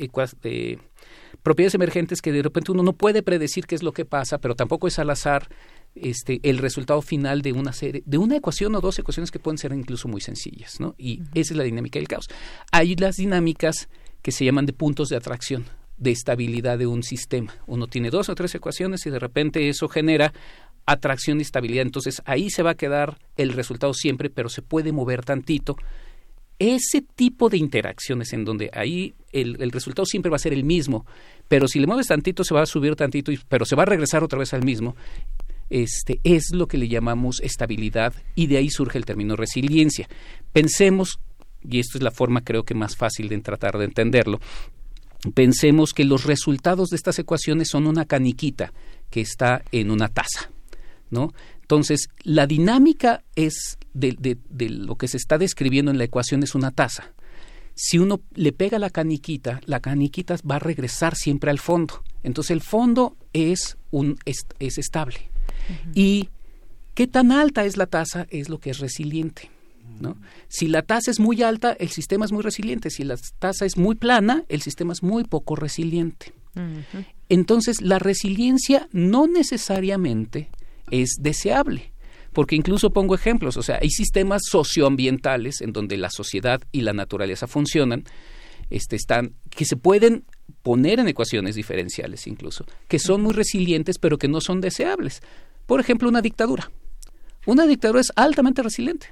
[1.44, 4.56] propiedades emergentes que de repente uno no puede predecir qué es lo que pasa, pero
[4.56, 5.48] tampoco es al azar
[5.94, 9.58] este, el resultado final de una serie, de una ecuación o dos ecuaciones que pueden
[9.58, 10.96] ser incluso muy sencillas, ¿no?
[10.98, 12.28] Y esa es la dinámica del caos.
[12.72, 13.88] Hay las dinámicas
[14.22, 15.66] que se llaman de puntos de atracción
[15.98, 17.54] de estabilidad de un sistema.
[17.66, 20.32] Uno tiene dos o tres ecuaciones y de repente eso genera
[20.86, 21.82] atracción y estabilidad.
[21.82, 25.76] Entonces ahí se va a quedar el resultado siempre, pero se puede mover tantito.
[26.58, 31.04] Ese tipo de interacciones en donde ahí el, resultado siempre va a ser el mismo,
[31.48, 34.24] pero si le mueves tantito se va a subir tantito, pero se va a regresar
[34.24, 34.96] otra vez al mismo.
[35.70, 40.08] Este es lo que le llamamos estabilidad y de ahí surge el término resiliencia.
[40.52, 41.20] Pensemos,
[41.62, 44.40] y esto es la forma creo que más fácil de tratar de entenderlo,
[45.34, 48.72] pensemos que los resultados de estas ecuaciones son una caniquita
[49.10, 50.50] que está en una taza,
[51.10, 51.32] ¿no?
[51.62, 56.54] Entonces, la dinámica es de, de, lo que se está describiendo en la ecuación es
[56.54, 57.14] una taza.
[57.74, 62.02] Si uno le pega la caniquita, la caniquita va a regresar siempre al fondo.
[62.22, 64.46] Entonces, el fondo es, un, es,
[64.78, 65.30] estable.
[65.94, 66.28] Y
[66.94, 69.50] qué tan alta es la taza es lo que es resiliente.
[70.00, 70.16] ¿no?
[70.48, 72.90] Si la tasa es muy alta, el sistema es muy resiliente.
[72.90, 76.32] Si la tasa es muy plana, el sistema es muy poco resiliente.
[77.28, 80.50] Entonces, la resiliencia no necesariamente
[80.90, 81.92] es deseable.
[82.34, 86.92] Porque incluso pongo ejemplos, o sea, hay sistemas socioambientales en donde la sociedad y la
[86.92, 88.04] naturaleza funcionan,
[88.68, 90.24] este, están, que se pueden
[90.62, 95.22] poner en ecuaciones diferenciales incluso, que son muy resilientes pero que no son deseables.
[95.66, 96.70] Por ejemplo, una dictadura.
[97.46, 99.08] Una dictadura es altamente resiliente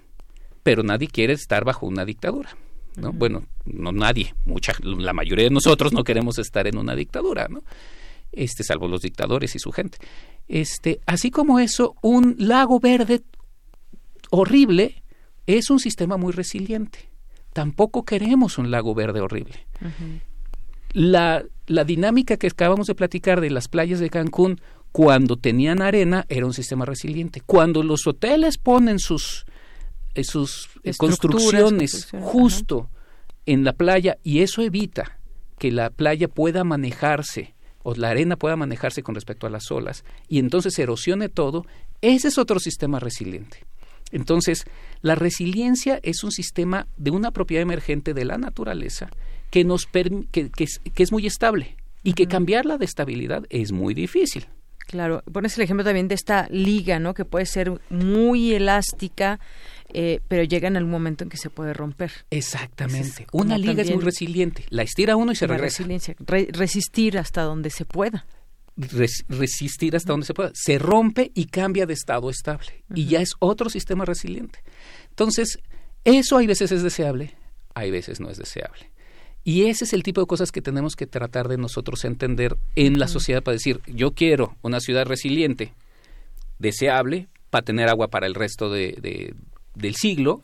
[0.62, 2.57] pero nadie quiere estar bajo una dictadura.
[2.97, 3.12] ¿no?
[3.12, 7.62] Bueno, no nadie, mucha, la mayoría de nosotros no queremos estar en una dictadura, ¿no?
[8.33, 9.99] Este, salvo los dictadores y su gente.
[10.49, 13.23] Este, así como eso, un lago verde
[14.31, 15.03] horrible
[15.47, 17.11] es un sistema muy resiliente.
[17.53, 19.67] Tampoco queremos un lago verde horrible.
[20.93, 24.61] la, la dinámica que acabamos de platicar de las playas de Cancún,
[24.93, 27.41] cuando tenían arena, era un sistema resiliente.
[27.41, 29.47] Cuando los hoteles ponen sus,
[30.15, 32.91] eh, sus eh, construcciones, justo
[33.47, 35.19] en la playa y eso evita
[35.59, 40.05] que la playa pueda manejarse o la arena pueda manejarse con respecto a las olas
[40.28, 41.67] y entonces erosione todo,
[42.01, 43.65] ese es otro sistema resiliente.
[44.11, 44.65] Entonces,
[45.01, 49.11] la resiliencia es un sistema de una propiedad emergente de la naturaleza
[49.51, 53.73] que nos que, que es, que es muy estable y que cambiarla de estabilidad es
[53.73, 54.47] muy difícil.
[54.86, 57.15] Claro, pones el ejemplo también de esta liga, ¿no?
[57.15, 59.41] Que puede ser muy elástica,
[59.95, 62.11] eh, pero llega en algún momento en que se puede romper.
[62.31, 63.23] Exactamente.
[63.25, 64.65] Es Una liga es muy resiliente.
[64.71, 65.85] La estira uno y se regresa.
[66.19, 68.27] re- resistir hasta donde se pueda.
[68.77, 70.51] Res- resistir hasta donde se pueda.
[70.55, 72.85] Se rompe y cambia de estado estable.
[72.95, 74.61] Y ya es otro sistema resiliente.
[75.11, 75.59] Entonces,
[76.05, 77.35] eso hay veces es deseable,
[77.75, 78.91] hay veces no es deseable.
[79.45, 82.99] Y ese es el tipo de cosas que tenemos que tratar de nosotros entender en
[82.99, 85.73] la sociedad para decir, yo quiero una ciudad resiliente,
[86.59, 89.35] deseable, para tener agua para el resto de, de-
[89.75, 90.42] del siglo,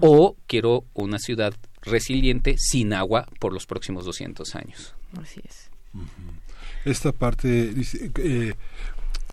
[0.00, 4.94] o quiero una ciudad resiliente sin agua por los próximos 200 años.
[5.20, 5.70] Así es.
[6.84, 8.54] Esta parte, dice, eh,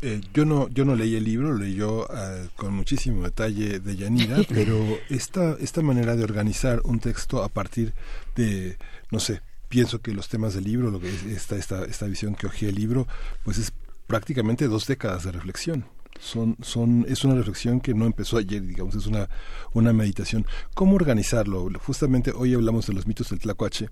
[0.01, 3.95] eh, yo no yo no leí el libro, lo leyó ah, con muchísimo detalle de
[3.95, 4.75] Yanira, pero
[5.09, 7.93] esta, esta manera de organizar un texto a partir
[8.35, 8.77] de,
[9.11, 12.35] no sé, pienso que los temas del libro, lo que es esta, esta, esta visión
[12.35, 13.07] que ojea el libro,
[13.43, 13.73] pues es
[14.07, 15.85] prácticamente dos décadas de reflexión.
[16.21, 19.27] Son, son, es una reflexión que no empezó ayer, digamos, es una,
[19.73, 20.45] una meditación.
[20.75, 21.67] ¿Cómo organizarlo?
[21.79, 23.89] Justamente hoy hablamos de los mitos del Tlacuache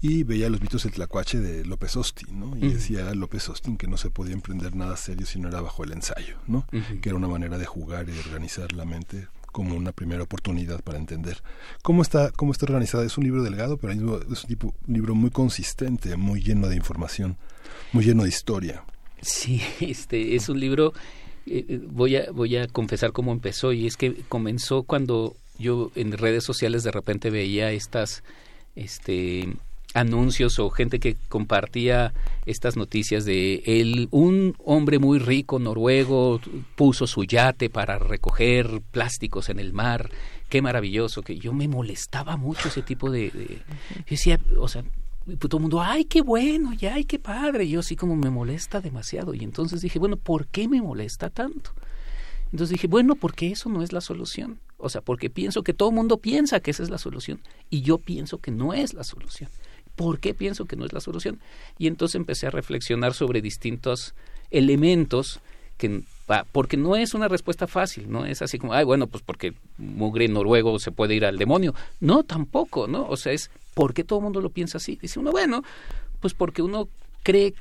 [0.00, 2.56] y veía los mitos del Tlacuache de López Austin, ¿no?
[2.56, 5.84] Y decía López Austin que no se podía emprender nada serio si no era bajo
[5.84, 6.66] el ensayo, ¿no?
[7.00, 10.82] Que era una manera de jugar y de organizar la mente como una primera oportunidad
[10.82, 11.42] para entender
[11.82, 13.04] cómo está cómo está organizada.
[13.04, 16.76] Es un libro delgado, pero es un, tipo, un libro muy consistente, muy lleno de
[16.76, 17.36] información,
[17.92, 18.84] muy lleno de historia.
[19.20, 20.94] Sí, este es un libro.
[21.46, 25.90] Eh, eh, voy a voy a confesar cómo empezó y es que comenzó cuando yo
[25.94, 28.22] en redes sociales de repente veía estas
[28.76, 29.48] este
[29.94, 32.14] anuncios o gente que compartía
[32.46, 36.40] estas noticias de él un hombre muy rico noruego
[36.76, 40.10] puso su yate para recoger plásticos en el mar
[40.48, 43.46] qué maravilloso que yo me molestaba mucho ese tipo de, de
[43.96, 44.84] yo decía o sea
[45.26, 47.64] y pues todo el mundo, ay, qué bueno, ya, ay, qué padre.
[47.64, 49.34] Y yo así como me molesta demasiado.
[49.34, 51.70] Y entonces dije, bueno, ¿por qué me molesta tanto?
[52.50, 54.58] Entonces dije, bueno, porque eso no es la solución.
[54.78, 57.40] O sea, porque pienso que todo el mundo piensa que esa es la solución.
[57.70, 59.48] Y yo pienso que no es la solución.
[59.94, 61.38] ¿Por qué pienso que no es la solución?
[61.78, 64.14] Y entonces empecé a reflexionar sobre distintos
[64.50, 65.40] elementos
[65.78, 66.02] que
[66.52, 70.28] porque no es una respuesta fácil, no es así como, ay, bueno, pues porque mugre
[70.28, 71.74] noruego se puede ir al demonio.
[72.00, 73.06] No, tampoco, ¿no?
[73.06, 74.98] O sea, es ¿por qué todo el mundo lo piensa así?
[75.00, 75.62] Dice uno, bueno,
[76.20, 76.88] pues porque uno
[77.22, 77.54] cree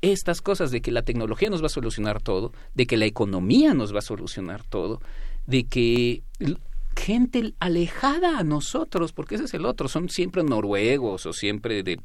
[0.00, 3.74] estas cosas de que la tecnología nos va a solucionar todo, de que la economía
[3.74, 5.00] nos va a solucionar todo,
[5.46, 6.22] de que
[6.96, 11.98] gente alejada a nosotros, porque ese es el otro, son siempre noruegos o siempre de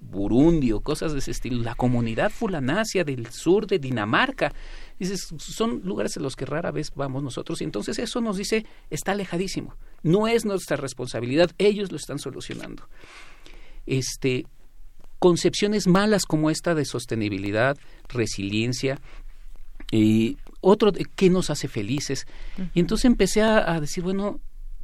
[0.00, 4.52] Burundi o cosas de ese estilo, la comunidad fulanacia del sur de Dinamarca,
[4.98, 8.66] dices, son lugares en los que rara vez vamos nosotros y entonces eso nos dice,
[8.90, 9.74] está alejadísimo,
[10.06, 12.88] no es nuestra responsabilidad, ellos lo están solucionando.
[13.86, 14.46] Este,
[15.18, 17.76] concepciones malas como esta de sostenibilidad,
[18.08, 19.00] resiliencia,
[19.90, 22.26] y otro de qué nos hace felices.
[22.74, 24.40] Y entonces empecé a, a decir, bueno,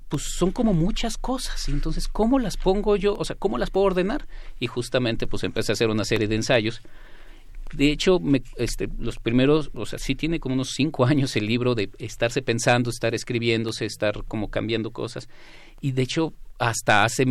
[0.09, 1.69] pues son como muchas cosas.
[1.69, 3.15] Y entonces, ¿cómo las pongo yo?
[3.15, 4.27] O sea, ¿cómo las puedo ordenar?
[4.59, 6.83] Y justamente pues empecé a hacer una serie de ensayos.
[7.73, 11.47] De hecho, me, este, los primeros, o sea, sí tiene como unos cinco años el
[11.47, 15.29] libro de estarse pensando, estar escribiéndose, estar como cambiando cosas.
[15.81, 17.27] Y de hecho, hasta hace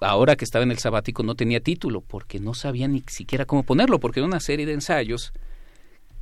[0.00, 3.62] ahora que estaba en el sabático no tenía título porque no sabía ni siquiera cómo
[3.62, 5.32] ponerlo porque era una serie de ensayos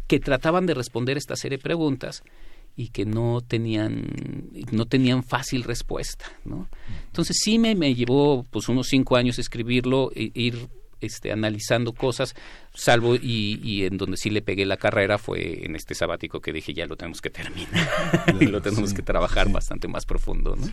[0.07, 2.23] que trataban de responder esta serie de preguntas
[2.77, 4.07] y que no tenían
[4.71, 6.69] no tenían fácil respuesta ¿no?
[7.07, 10.69] entonces sí me, me llevó pues unos cinco años escribirlo e ir
[11.03, 12.35] este, analizando cosas,
[12.75, 16.53] salvo y, y en donde sí le pegué la carrera fue en este sabático que
[16.53, 17.89] dije ya lo tenemos que terminar
[18.41, 20.57] y lo tenemos sí, que trabajar bastante más profundo.
[20.57, 20.67] ¿no?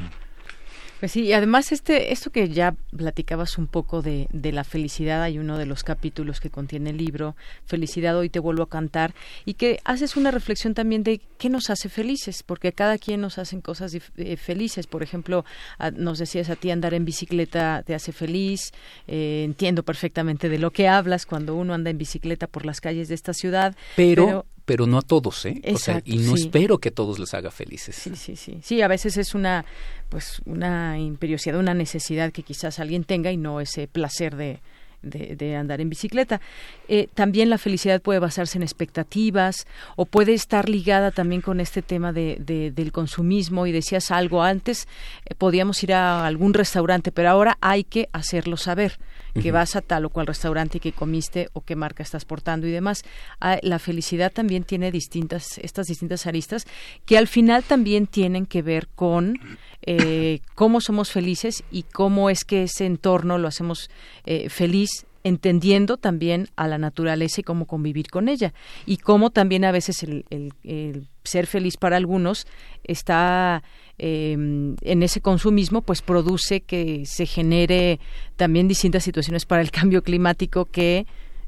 [0.99, 5.23] Pues sí, y además este, esto que ya platicabas un poco de, de la felicidad,
[5.23, 9.13] hay uno de los capítulos que contiene el libro, Felicidad, hoy te vuelvo a cantar,
[9.45, 13.37] y que haces una reflexión también de qué nos hace felices, porque cada quien nos
[13.37, 14.87] hacen cosas eh, felices.
[14.87, 15.45] Por ejemplo,
[15.77, 18.71] a- nos decías a ti andar en bicicleta te hace feliz,
[19.07, 23.07] eh, entiendo perfectamente de lo que hablas cuando uno anda en bicicleta por las calles
[23.07, 24.45] de esta ciudad, Pero, pero
[24.87, 25.61] no a todos, ¿eh?
[25.73, 26.43] o sea, y no sí.
[26.43, 27.95] espero que todos les haga felices.
[27.95, 28.59] Sí, sí, sí.
[28.63, 29.65] Sí, a veces es una,
[30.09, 34.59] pues, una imperiosidad, una necesidad que quizás alguien tenga y no ese placer de,
[35.01, 36.41] de, de andar en bicicleta.
[36.87, 39.65] Eh, también la felicidad puede basarse en expectativas
[39.95, 44.43] o puede estar ligada también con este tema de, de- del consumismo y decías algo
[44.43, 44.87] antes,
[45.25, 48.99] eh, podíamos ir a algún restaurante, pero ahora hay que hacerlo saber
[49.41, 52.67] que vas a tal o cual restaurante y que comiste o qué marca estás portando
[52.67, 53.03] y demás.
[53.39, 56.65] Ah, la felicidad también tiene distintas, estas distintas aristas
[57.05, 59.39] que al final también tienen que ver con
[59.85, 63.89] eh, cómo somos felices y cómo es que ese entorno lo hacemos
[64.25, 68.53] eh, feliz entendiendo también a la naturaleza y cómo convivir con ella
[68.85, 72.47] y cómo también a veces el, el- el ser feliz para algunos
[72.85, 73.61] está
[73.99, 77.99] eh, en ese consumismo pues produce que se genere
[78.37, 81.05] también distintas situaciones para el cambio climático que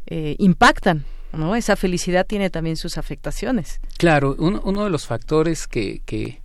[0.07, 1.05] eh, impactan
[1.37, 3.79] no esa felicidad tiene también sus afectaciones.
[3.97, 6.41] Claro, uno, uno de los factores que, que,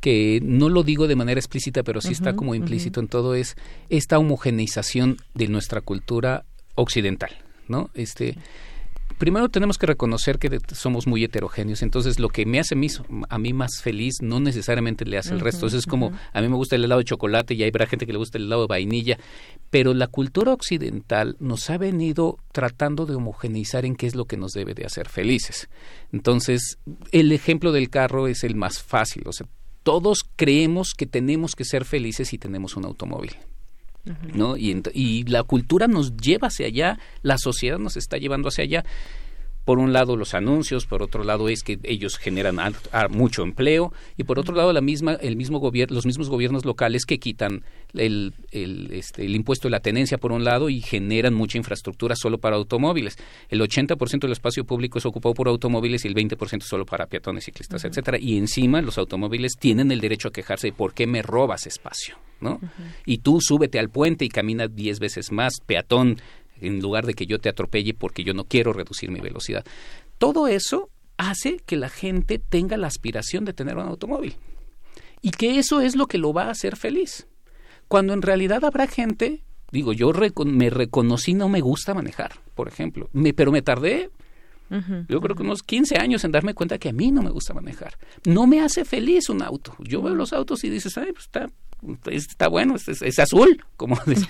[0.00, 3.56] que no lo digo de manera explícita, pero sí está como implícito en todo es
[3.88, 7.30] esta homogeneización de nuestra cultura occidental,
[7.68, 7.90] ¿no?
[7.94, 8.36] Este,
[9.20, 12.74] primero tenemos que reconocer que somos muy heterogéneos, entonces lo que me hace
[13.28, 15.58] a mí más feliz no necesariamente le hace al resto.
[15.58, 17.86] Ujú, Entonces es como, a mí me gusta el helado de chocolate y hay habrá
[17.86, 19.18] gente que le gusta el helado de vainilla,
[19.68, 24.38] pero la cultura occidental nos ha venido tratando de homogeneizar en qué es lo que
[24.38, 25.68] nos debe de hacer felices.
[26.12, 26.78] Entonces,
[27.12, 29.46] el ejemplo del carro es el más fácil, o sea,
[29.82, 33.36] todos creemos que tenemos que ser felices si tenemos un automóvil.
[34.34, 34.56] ¿No?
[34.56, 38.84] Y, y la cultura nos lleva hacia allá, la sociedad nos está llevando hacia allá.
[39.64, 43.42] Por un lado los anuncios, por otro lado es que ellos generan al- a- mucho
[43.42, 47.18] empleo y por otro lado la misma, el mismo gobierno, los mismos gobiernos locales que
[47.18, 47.62] quitan
[47.94, 52.16] el, el, este, el impuesto de la tenencia por un lado y generan mucha infraestructura
[52.16, 53.16] solo para automóviles.
[53.48, 57.44] El 80% del espacio público es ocupado por automóviles y el 20% solo para peatones,
[57.44, 57.88] ciclistas, Ujú.
[57.90, 58.18] etcétera.
[58.20, 62.16] Y encima los automóviles tienen el derecho a quejarse de por qué me robas espacio,
[62.40, 62.60] ¿no?
[63.04, 66.18] y tú súbete al puente y camina 10 veces más peatón
[66.60, 69.64] en lugar de que yo te atropelle porque yo no quiero reducir mi velocidad.
[70.18, 74.36] Todo eso hace que la gente tenga la aspiración de tener un automóvil
[75.22, 77.26] y que eso es lo que lo va a hacer feliz.
[77.88, 80.12] Cuando en realidad habrá gente, digo, yo
[80.44, 84.10] me reconocí no me gusta manejar, por ejemplo, me, pero me tardé
[85.08, 87.52] yo creo que unos 15 años en darme cuenta que a mí no me gusta
[87.52, 87.98] manejar.
[88.24, 89.74] No me hace feliz un auto.
[89.80, 91.50] Yo veo los autos y dices, ay, pues está,
[92.06, 94.28] está bueno, es, azul, como dice.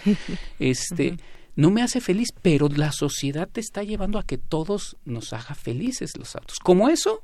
[0.59, 1.18] este,
[1.57, 5.55] no me hace feliz, pero la sociedad te está llevando a que todos nos haga
[5.55, 6.59] felices los autos.
[6.59, 7.23] Como eso,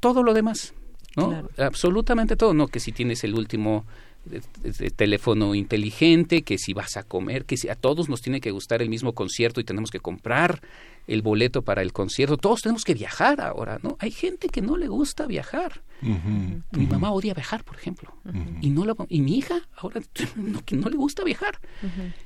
[0.00, 0.74] todo lo demás,
[1.16, 1.28] ¿no?
[1.28, 1.50] Claro.
[1.58, 3.84] Absolutamente todo, no que si tienes el último
[4.30, 8.40] eh, eh, teléfono inteligente, que si vas a comer, que si a todos nos tiene
[8.40, 10.60] que gustar el mismo concierto y tenemos que comprar
[11.06, 13.96] el boleto para el concierto, todos tenemos que viajar ahora, ¿no?
[14.00, 15.82] Hay gente que no le gusta viajar.
[16.00, 18.12] Mi mamá odia viajar, por ejemplo,
[18.60, 20.00] y no lo- y mi hija ahora
[20.36, 21.58] no, que no le gusta viajar.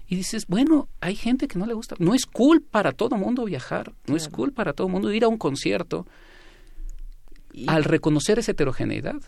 [0.09, 1.97] Y dices, bueno, hay gente que no le gusta.
[1.99, 5.29] No es cool para todo mundo viajar, no es cool para todo mundo ir a
[5.29, 6.07] un concierto.
[7.67, 9.21] Al reconocer esa heterogeneidad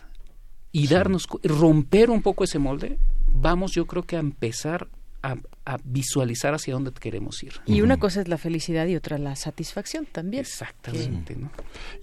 [0.71, 2.97] y darnos, romper un poco ese molde,
[3.31, 4.87] vamos yo creo que a empezar
[5.21, 5.35] a,
[5.65, 7.53] a visualizar hacia dónde queremos ir.
[7.65, 11.49] y una cosa es la felicidad y otra la satisfacción también exactamente ¿no?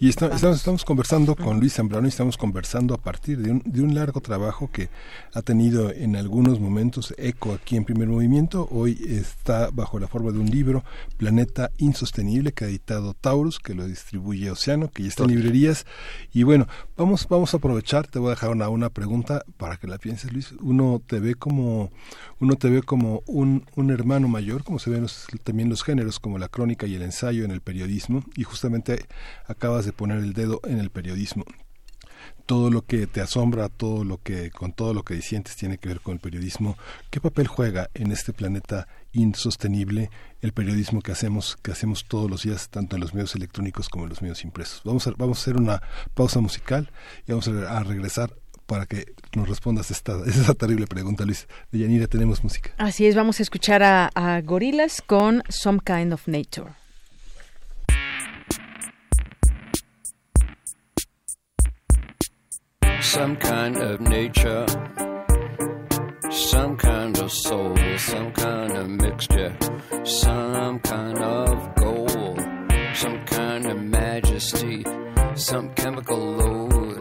[0.01, 3.63] Y esta- estamos, estamos conversando con Luis Zambrano y estamos conversando a partir de un,
[3.65, 4.89] de un largo trabajo que
[5.35, 8.69] ha tenido en algunos momentos eco aquí en Primer Movimiento.
[8.71, 10.85] Hoy está bajo la forma de un libro,
[11.17, 15.87] Planeta Insostenible, que ha editado Taurus, que lo distribuye Océano, que ya está en librerías.
[16.33, 16.67] Y bueno,
[16.97, 20.33] vamos, vamos a aprovechar, te voy a dejar una, una pregunta para que la pienses,
[20.33, 20.53] Luis.
[20.61, 21.91] Uno te ve como,
[22.41, 26.19] uno te ve como un, un hermano mayor, como se ven los- también los géneros,
[26.19, 29.05] como la crónica y el ensayo en el periodismo, y justamente
[29.47, 31.45] acabas de poner el dedo en el periodismo
[32.47, 35.89] todo lo que te asombra, todo lo que con todo lo que sientes tiene que
[35.89, 36.77] ver con el periodismo.
[37.11, 42.43] ¿Qué papel juega en este planeta insostenible el periodismo que hacemos que hacemos todos los
[42.43, 44.83] días tanto en los medios electrónicos como en los medios impresos?
[44.85, 45.83] Vamos a vamos a hacer una
[46.15, 46.91] pausa musical
[47.27, 48.35] y vamos a, a regresar
[48.73, 49.05] para que
[49.37, 51.47] nos respondas esta esa terrible pregunta, Luis.
[51.71, 52.71] De Yanira tenemos música.
[52.79, 56.73] así es vamos a escuchar a, a Gorillaz con Some Kind of Nature
[63.03, 64.65] some kind of nature,
[66.31, 69.55] some kind of soul, some kind of mixture,
[70.05, 72.41] some kind of gold,
[72.95, 74.83] some kind of majesty,
[75.35, 76.92] some chemical load.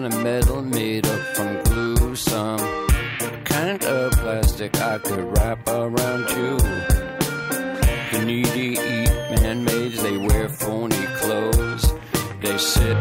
[0.00, 2.88] Kind of metal made up from glue, some
[3.44, 6.56] kind of plastic I could wrap around you.
[8.10, 9.10] The needy eat
[9.42, 11.92] man-maids, they wear phony clothes.
[12.40, 12.96] They sit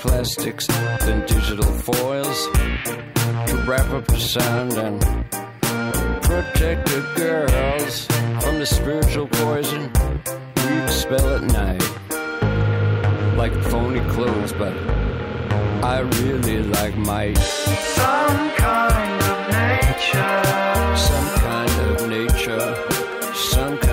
[0.00, 0.66] plastics
[1.04, 2.46] than digital foils.
[3.48, 5.00] To wrap up the sound and
[6.22, 8.06] protect the girls
[8.42, 9.92] from the spiritual poison
[10.56, 11.82] we expel at night.
[13.36, 14.72] Like phony clothes, but
[15.84, 23.89] I really like my Some kind of nature, some kind of nature, some kind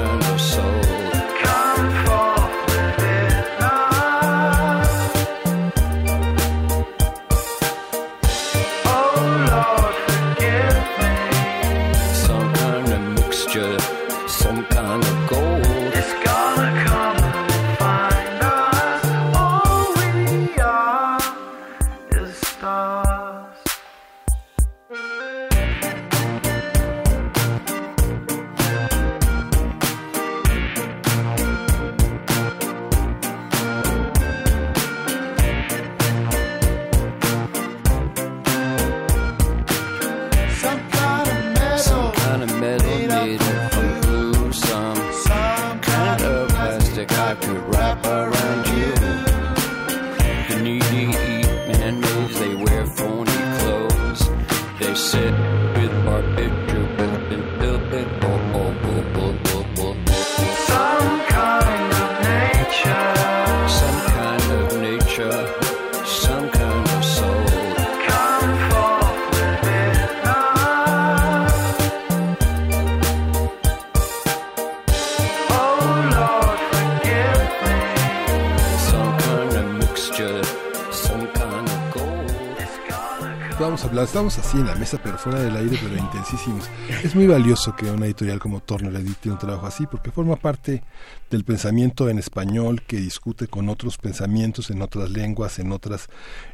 [84.18, 86.68] estamos así en la mesa, pero fuera del aire, pero intensísimos.
[87.04, 90.82] Es muy valioso que una editorial como Turner edite un trabajo así, porque forma parte
[91.30, 96.08] del pensamiento en español que discute con otros pensamientos en otras lenguas, en otras,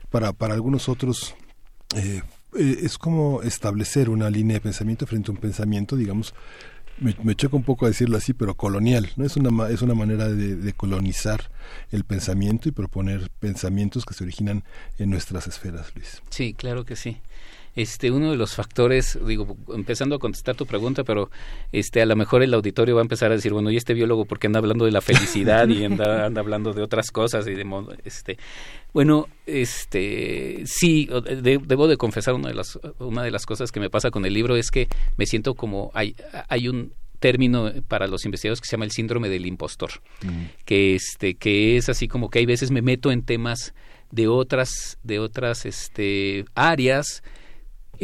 [0.09, 1.35] para, para algunos otros
[1.95, 2.21] eh,
[2.59, 6.35] eh, es como establecer una línea de pensamiento frente a un pensamiento, digamos,
[6.99, 9.25] me, choca un poco decirlo así, pero colonial, ¿no?
[9.25, 11.49] Es una, es una manera de, de colonizar
[11.91, 14.65] el pensamiento y proponer pensamientos que se originan
[14.97, 16.21] en nuestras esferas, Luis.
[16.29, 17.21] Sí, claro que sí.
[17.75, 21.31] Este, uno de los factores, digo, empezando a contestar tu pregunta, pero
[21.71, 24.25] este, a lo mejor el auditorio va a empezar a decir, bueno, ¿y este biólogo
[24.25, 27.55] por qué anda hablando de la felicidad y anda, anda hablando de otras cosas y
[27.55, 28.37] de mo- este,
[28.93, 31.09] bueno, este, sí,
[31.41, 34.25] de- debo de confesar una de las, una de las cosas que me pasa con
[34.25, 34.87] el libro es que
[35.17, 36.15] me siento como hay,
[36.49, 39.91] hay un término para los investigadores que se llama el síndrome del impostor
[40.65, 43.73] que este que es así como que hay veces me meto en temas
[44.11, 47.23] de otras de otras este áreas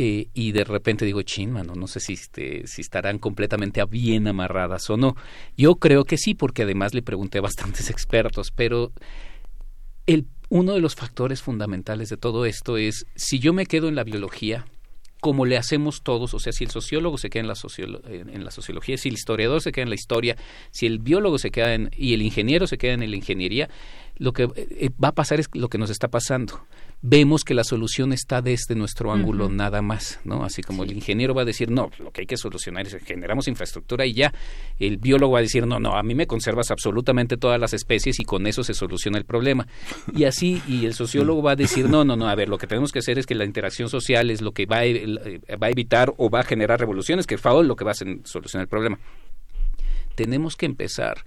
[0.01, 4.27] eh, y de repente digo chin mano no sé si este, si estarán completamente bien
[4.27, 5.15] amarradas o no
[5.57, 8.93] yo creo que sí porque además le pregunté a bastantes expertos pero
[10.05, 13.95] el uno de los factores fundamentales de todo esto es si yo me quedo en
[13.95, 14.65] la biología
[15.21, 18.29] como le hacemos todos, o sea, si el sociólogo se queda en la, sociolo- en,
[18.29, 20.37] en la sociología, si el historiador se queda en la historia,
[20.71, 23.69] si el biólogo se queda en, y el ingeniero se queda en la ingeniería,
[24.15, 26.61] lo que eh, va a pasar es lo que nos está pasando.
[27.01, 30.43] Vemos que la solución está desde nuestro ángulo nada más, ¿no?
[30.43, 33.47] Así como el ingeniero va a decir, no, lo que hay que solucionar es generamos
[33.47, 34.33] infraestructura y ya.
[34.79, 38.19] El biólogo va a decir, no, no, a mí me conservas absolutamente todas las especies
[38.19, 39.65] y con eso se soluciona el problema.
[40.13, 42.67] Y así, y el sociólogo va a decir, no, no, no, a ver, lo que
[42.67, 45.67] tenemos que hacer es que la interacción social es lo que va a, eh, va
[45.67, 48.63] a evitar o va a generar revoluciones, que FAO es lo que va a solucionar
[48.63, 48.99] el problema.
[50.15, 51.23] Tenemos que empezar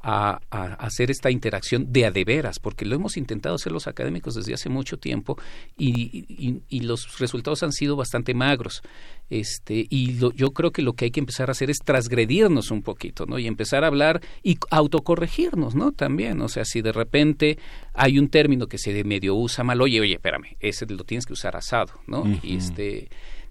[0.00, 3.86] a, a hacer esta interacción de a de veras, porque lo hemos intentado hacer los
[3.86, 5.38] académicos desde hace mucho tiempo
[5.76, 8.82] y, y- y los resultados han sido bastante magros.
[9.30, 12.70] Este, y lo- yo creo que lo que hay que empezar a hacer es transgredirnos
[12.70, 13.38] un poquito, ¿no?
[13.38, 15.92] Y empezar a hablar y autocorregirnos, ¿no?
[15.92, 17.58] También, o sea, si de repente
[17.94, 21.34] hay un término que se medio usa mal, oye, oye, espérame, ese lo tienes que
[21.34, 22.24] usar asado, ¿no?
[22.42, 23.08] Y este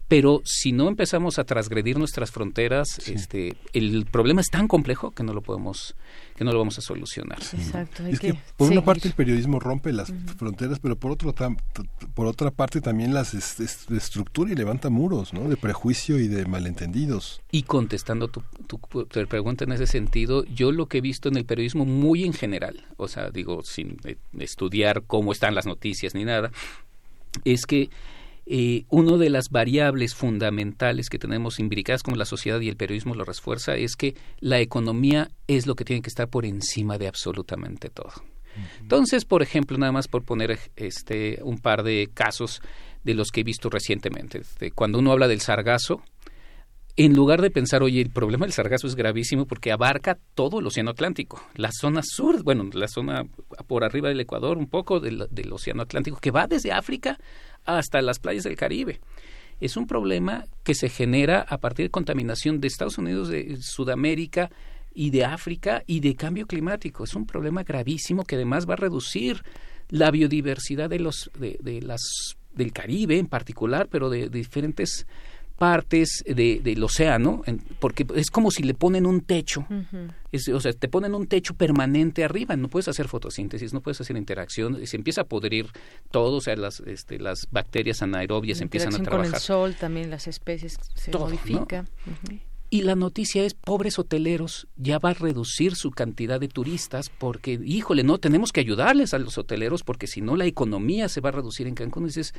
[0.08, 5.24] pero si no empezamos a transgredir nuestras fronteras, este, el problema es tan complejo que
[5.24, 5.95] no lo podemos
[6.38, 7.40] que no lo vamos a solucionar.
[7.42, 8.06] Exacto.
[8.06, 11.58] Es que, por una parte el periodismo rompe las fronteras, pero por otro tam-
[12.14, 15.50] por otra parte también las es- es- estructura y levanta muros, ¿no?
[15.50, 17.42] De prejuicio y de malentendidos.
[17.52, 21.38] Y contestando tu, tu, tu pregunta en ese sentido, yo lo que he visto en
[21.38, 26.14] el periodismo muy en general, o sea, digo, sin eh, estudiar cómo están las noticias
[26.14, 26.52] ni nada,
[27.45, 27.90] es que
[28.50, 33.14] eh, una de las variables fundamentales que tenemos imbricadas como la sociedad y el periodismo
[33.14, 37.09] lo refuerza es que la economía es lo que tiene que estar por encima de
[37.09, 38.14] absolutamente todo.
[38.80, 42.61] Entonces, por ejemplo, nada más por poner este un par de casos
[43.03, 44.40] de los que he visto recientemente.
[44.40, 46.01] Este, cuando uno habla del sargazo,
[46.95, 50.67] en lugar de pensar, oye, el problema del sargazo es gravísimo porque abarca todo el
[50.67, 53.26] Océano Atlántico, la zona sur, bueno, la zona
[53.67, 57.19] por arriba del Ecuador, un poco del, del Océano Atlántico, que va desde África
[57.68, 59.00] hasta las playas del Caribe.
[59.60, 64.50] Es un problema que se genera a partir de contaminación de Estados Unidos, de Sudamérica
[64.94, 67.04] y de África y de cambio climático.
[67.04, 69.44] Es un problema gravísimo que además va a reducir
[69.90, 72.02] la biodiversidad de los de, de las
[72.54, 75.06] del Caribe en particular, pero de, de diferentes
[75.58, 77.42] partes de, del océano,
[77.80, 79.66] porque es como si le ponen un techo,
[80.32, 84.00] es- o sea, te ponen un techo permanente arriba, no puedes hacer fotosíntesis, no puedes
[84.00, 85.68] hacer interacción, se empieza a podrir
[86.11, 89.36] todo, o sea, las, este, las bacterias anaerobias La empiezan a interacción con trabajar.
[89.42, 89.42] el
[89.74, 91.36] sol, también las especies se Todo, ¿no?
[91.36, 91.86] modifica.
[92.06, 92.40] Ujú.
[92.69, 97.58] Y la noticia es, pobres hoteleros, ya va a reducir su cantidad de turistas porque,
[97.64, 101.30] híjole, no, tenemos que ayudarles a los hoteleros porque si no la economía se va
[101.30, 102.03] a reducir en Cancún.
[102.03, 102.34] Y dices,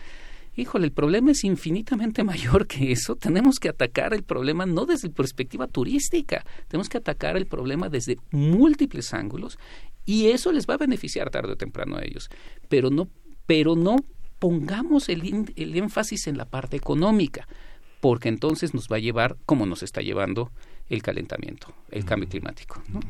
[0.59, 3.17] híjole, el problema es infinitamente mayor que eso.
[3.17, 8.19] Tenemos que atacar el problema no desde perspectiva turística, tenemos que atacar el problema desde
[8.31, 9.59] múltiples ángulos
[10.05, 12.29] y eso les va a beneficiar tarde o temprano a ellos.
[12.69, 13.09] Pero no,
[13.47, 13.97] pero no
[14.39, 17.47] pongamos el, el énfasis en la parte económica
[18.01, 20.53] porque entonces nos va a llevar como nos está llevando
[20.89, 22.83] el calentamiento, el cambio climático.
[22.89, 23.01] ¿no?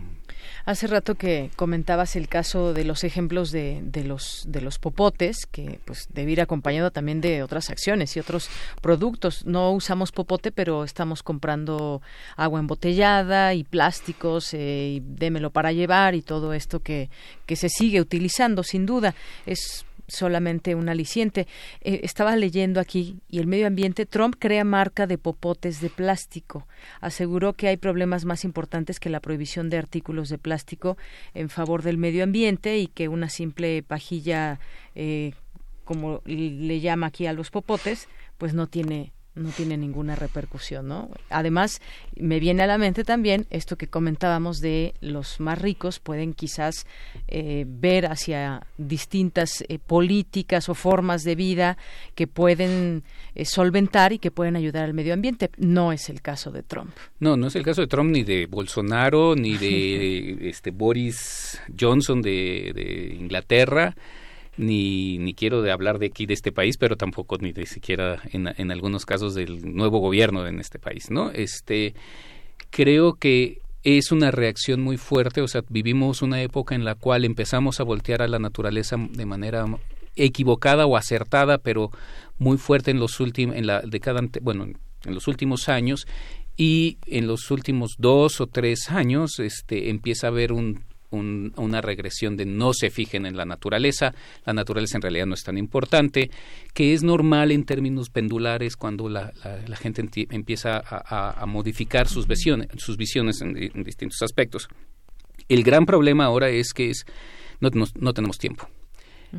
[0.64, 5.46] Hace rato que comentabas el caso de los ejemplos de, de los de los popotes,
[5.46, 8.50] que pues debe ir acompañado también de otras acciones y otros
[8.82, 9.46] productos.
[9.46, 12.02] No usamos popote, pero estamos comprando
[12.36, 17.08] agua embotellada y plásticos eh, y démelo para llevar y todo esto que,
[17.46, 19.14] que se sigue utilizando, sin duda.
[19.46, 21.46] Es solamente un aliciente.
[21.80, 26.66] Eh, estaba leyendo aquí y el medio ambiente, Trump crea marca de popotes de plástico.
[27.00, 30.96] Aseguró que hay problemas más importantes que la prohibición de artículos de plástico
[31.34, 34.58] en favor del medio ambiente y que una simple pajilla,
[34.94, 35.32] eh,
[35.84, 41.10] como le llama aquí a los popotes, pues no tiene no tiene ninguna repercusión, ¿no?
[41.30, 41.80] Además,
[42.16, 46.86] me viene a la mente también esto que comentábamos de los más ricos pueden quizás
[47.28, 51.78] eh, ver hacia distintas eh, políticas o formas de vida
[52.14, 55.50] que pueden eh, solventar y que pueden ayudar al medio ambiente.
[55.56, 56.92] No es el caso de Trump.
[57.20, 62.20] No, no es el caso de Trump ni de Bolsonaro ni de este Boris Johnson
[62.22, 63.94] de, de Inglaterra.
[64.58, 68.20] Ni, ni quiero de hablar de aquí de este país, pero tampoco ni de siquiera
[68.32, 71.30] en, en algunos casos del nuevo gobierno en este país, ¿no?
[71.30, 71.94] Este
[72.70, 77.24] creo que es una reacción muy fuerte, o sea, vivimos una época en la cual
[77.24, 79.64] empezamos a voltear a la naturaleza de manera
[80.16, 81.90] equivocada o acertada, pero
[82.38, 86.06] muy fuerte en los últimos, en la década, bueno, en los últimos años
[86.56, 91.80] y en los últimos dos o tres años, este, empieza a haber un un- una
[91.80, 94.14] regresión de no se fijen en la naturaleza,
[94.44, 96.30] la naturaleza en realidad no es tan importante,
[96.74, 100.82] que es normal en términos pendulares cuando la, la- la gente empieza a,
[101.30, 104.68] a- a modificar sus visiones, sus visiones en, en distintos aspectos.
[105.48, 107.06] El gran problema ahora es que es,
[107.60, 108.68] no, no- no tenemos tiempo.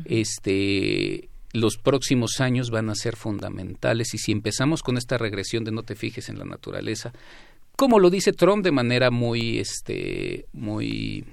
[0.04, 5.72] Este, los próximos años van a ser fundamentales y si empezamos con esta regresión de
[5.72, 7.12] no te fijes en la naturaleza,
[7.76, 11.24] como lo dice Trump de manera muy, este, muy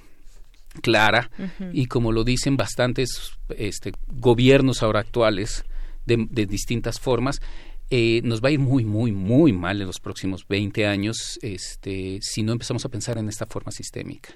[0.77, 1.29] clara
[1.73, 5.63] y como lo dicen bastantes este, gobiernos ahora actuales
[6.05, 7.41] de, de distintas formas,
[7.89, 12.19] eh, nos va a ir muy, muy, muy mal en los próximos 20 años este,
[12.21, 14.29] si no empezamos a pensar en esta forma sistémica.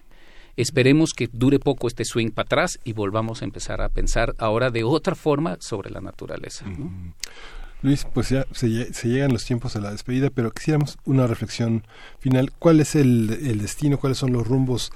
[0.57, 4.69] Esperemos que dure poco este swing para atrás y volvamos a empezar a pensar ahora
[4.69, 6.65] de otra forma sobre la naturaleza.
[6.65, 7.13] ¿no?
[7.83, 11.25] Luis, pues ya se, lle- se llegan los tiempos a la despedida, pero quisiéramos una
[11.25, 11.83] reflexión
[12.19, 12.51] final.
[12.59, 14.91] ¿Cuál es el, el destino, cuáles son los rumbos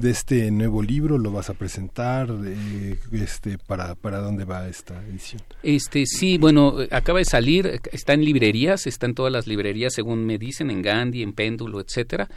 [0.00, 1.18] de este nuevo libro?
[1.18, 2.28] ¿Lo vas a presentar?
[2.44, 5.42] Eh, este, para, ¿Para dónde va esta edición?
[5.62, 10.26] Este, sí, bueno, acaba de salir, está en librerías, está en todas las librerías, según
[10.26, 12.28] me dicen, en Gandhi, en Péndulo, etcétera.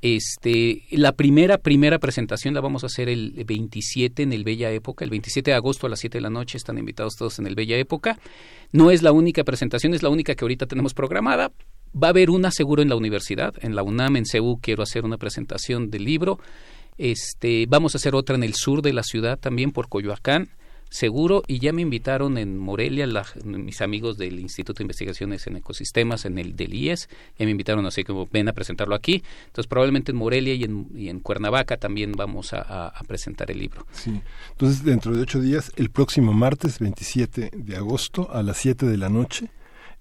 [0.00, 5.04] Este, la primera, primera presentación la vamos a hacer el 27 en el Bella Época,
[5.04, 7.56] el 27 de agosto a las 7 de la noche, están invitados todos en el
[7.56, 8.18] Bella Época.
[8.70, 11.50] No es la única presentación, es la única que ahorita tenemos programada.
[12.00, 15.04] Va a haber una seguro en la universidad, en la UNAM, en CEU, quiero hacer
[15.04, 16.38] una presentación del libro.
[16.98, 20.50] Este, vamos a hacer otra en el sur de la ciudad también por Coyoacán
[20.90, 23.06] seguro y ya me invitaron en Morelia
[23.44, 27.84] mis amigos del Instituto de Investigaciones en Ecosistemas en el del IES ya me invitaron
[27.86, 29.22] así como ven a presentarlo aquí.
[29.46, 33.86] Entonces probablemente en Morelia y en, Cuernavaca también vamos a, a, presentar el libro.
[33.92, 34.20] Sí.
[34.52, 38.96] Entonces dentro de ocho días el próximo martes 27 de agosto a las 7 de
[38.96, 39.50] la noche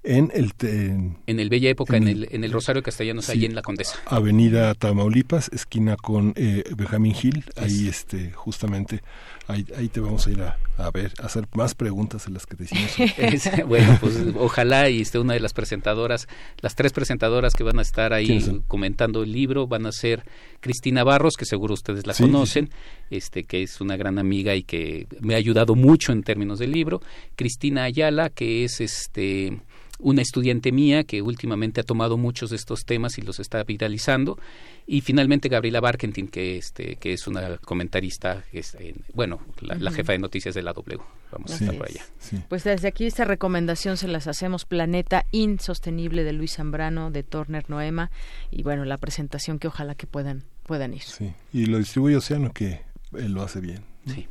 [0.07, 3.55] en el en, el Bella Época en, el, en el Rosario Castellanos sí, ahí en
[3.55, 3.97] la Condesa.
[4.05, 9.01] Avenida Tamaulipas esquina con eh, Benjamín Gil ahí este justamente
[9.47, 12.45] ahí, ahí te vamos a ir a, a, ver a hacer más preguntas de las
[12.45, 12.95] que te hicimos.
[13.67, 16.27] Bueno pues ojalá y esté una de las presentadoras
[16.61, 20.23] las tres presentadoras que van a estar ahí comentando el libro van a ser
[20.61, 24.55] Cristina Barros que seguro ustedes la sí, conocen sí, este que es una gran amiga
[24.55, 27.01] y que me ha ayudado mucho en términos del libro.
[27.35, 29.59] Cristina Ayala que es este
[29.99, 34.37] una estudiante mía que últimamente ha tomado muchos de estos temas y los está viralizando.
[34.85, 39.81] Y finalmente Gabriela Barkentin que este que es una comentarista este, bueno la, uh -huh.
[39.81, 40.99] la, jefa de noticias de la W.
[41.31, 42.05] Vamos a estar por allá.
[42.19, 42.41] sí.
[42.47, 47.69] pues desde aquí esta recomendación se las hacemos Planeta Insostenible de Luis Zambrano de Turner
[47.69, 48.11] Noema.
[48.51, 51.01] Y bueno la presentación que ojalá que puedan puedan ir.
[51.01, 52.81] Sí y lo distribuye Océano que
[53.13, 54.27] él lo hace bien sí.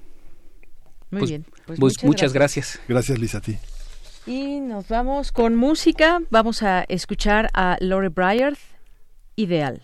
[1.10, 2.80] Muy pues, bien pues, muchas, muchas gracias.
[2.88, 2.88] gracias.
[2.88, 3.58] Gracias Lisa a ti
[4.26, 6.20] y nos vamos con música.
[6.30, 8.58] Vamos a escuchar a Lori Bryard,
[9.36, 9.82] Ideal.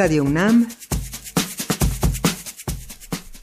[0.00, 0.66] Radio UNAM,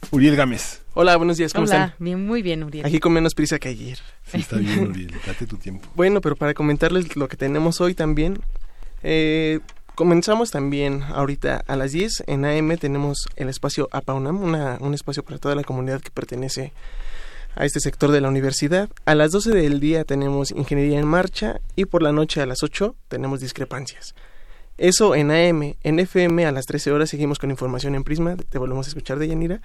[0.10, 1.96] Uriel Gámez Hola, buenos días, ¿cómo Hola, están?
[2.00, 2.84] bien, muy bien, Uriel.
[2.84, 4.00] Aquí con menos prisa que ayer.
[4.26, 5.88] Sí, está bien, Uriel, date tu tiempo.
[5.94, 8.40] Bueno, pero para comentarles lo que tenemos hoy también,
[9.04, 9.60] eh,
[9.94, 15.24] comenzamos también ahorita a las 10 en AM tenemos el espacio APAUNAM, una, un espacio
[15.24, 16.74] para toda la comunidad que pertenece
[17.54, 18.90] a este sector de la universidad.
[19.06, 22.64] A las 12 del día tenemos Ingeniería en Marcha y por la noche a las
[22.64, 24.16] 8 tenemos discrepancias.
[24.78, 28.60] Eso en AM, en FM a las 13 horas seguimos con información en Prisma, te
[28.60, 29.62] volvemos a escuchar de Yanira.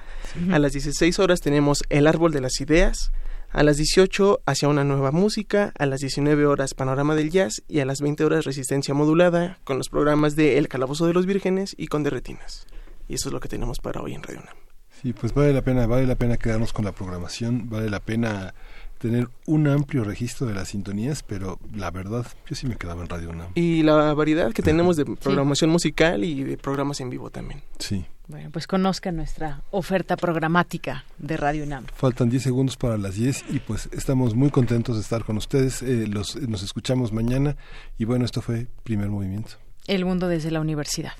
[0.50, 3.12] A las 16 horas tenemos El Árbol de las Ideas,
[3.50, 7.80] a las 18 hacia una nueva música, a las 19 horas Panorama del Jazz y
[7.80, 11.74] a las 20 horas Resistencia Modulada con los programas de El Calabozo de los Vírgenes
[11.76, 12.66] y con Derretinas.
[13.06, 14.56] Y eso es lo que tenemos para hoy en Radio UNAM.
[15.02, 18.54] Sí, pues vale la pena, vale la pena quedarnos con la programación, vale la pena
[19.02, 23.08] tener un amplio registro de las sintonías, pero la verdad, yo sí me quedaba en
[23.08, 23.48] Radio UNAM.
[23.56, 27.62] Y la variedad que tenemos de programación musical y de programas en vivo también.
[27.80, 28.06] Sí.
[28.28, 31.86] Bueno, pues conozcan nuestra oferta programática de Radio UNAM.
[31.92, 35.82] Faltan 10 segundos para las 10 y pues estamos muy contentos de estar con ustedes.
[35.82, 37.56] Eh, los, nos escuchamos mañana
[37.98, 39.56] y bueno, esto fue Primer Movimiento.
[39.88, 41.14] El mundo desde la universidad.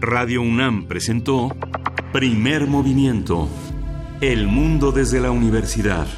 [0.00, 1.56] Radio UNAM presentó
[2.12, 3.48] Primer Movimiento.
[4.20, 6.08] El mundo desde la universidad.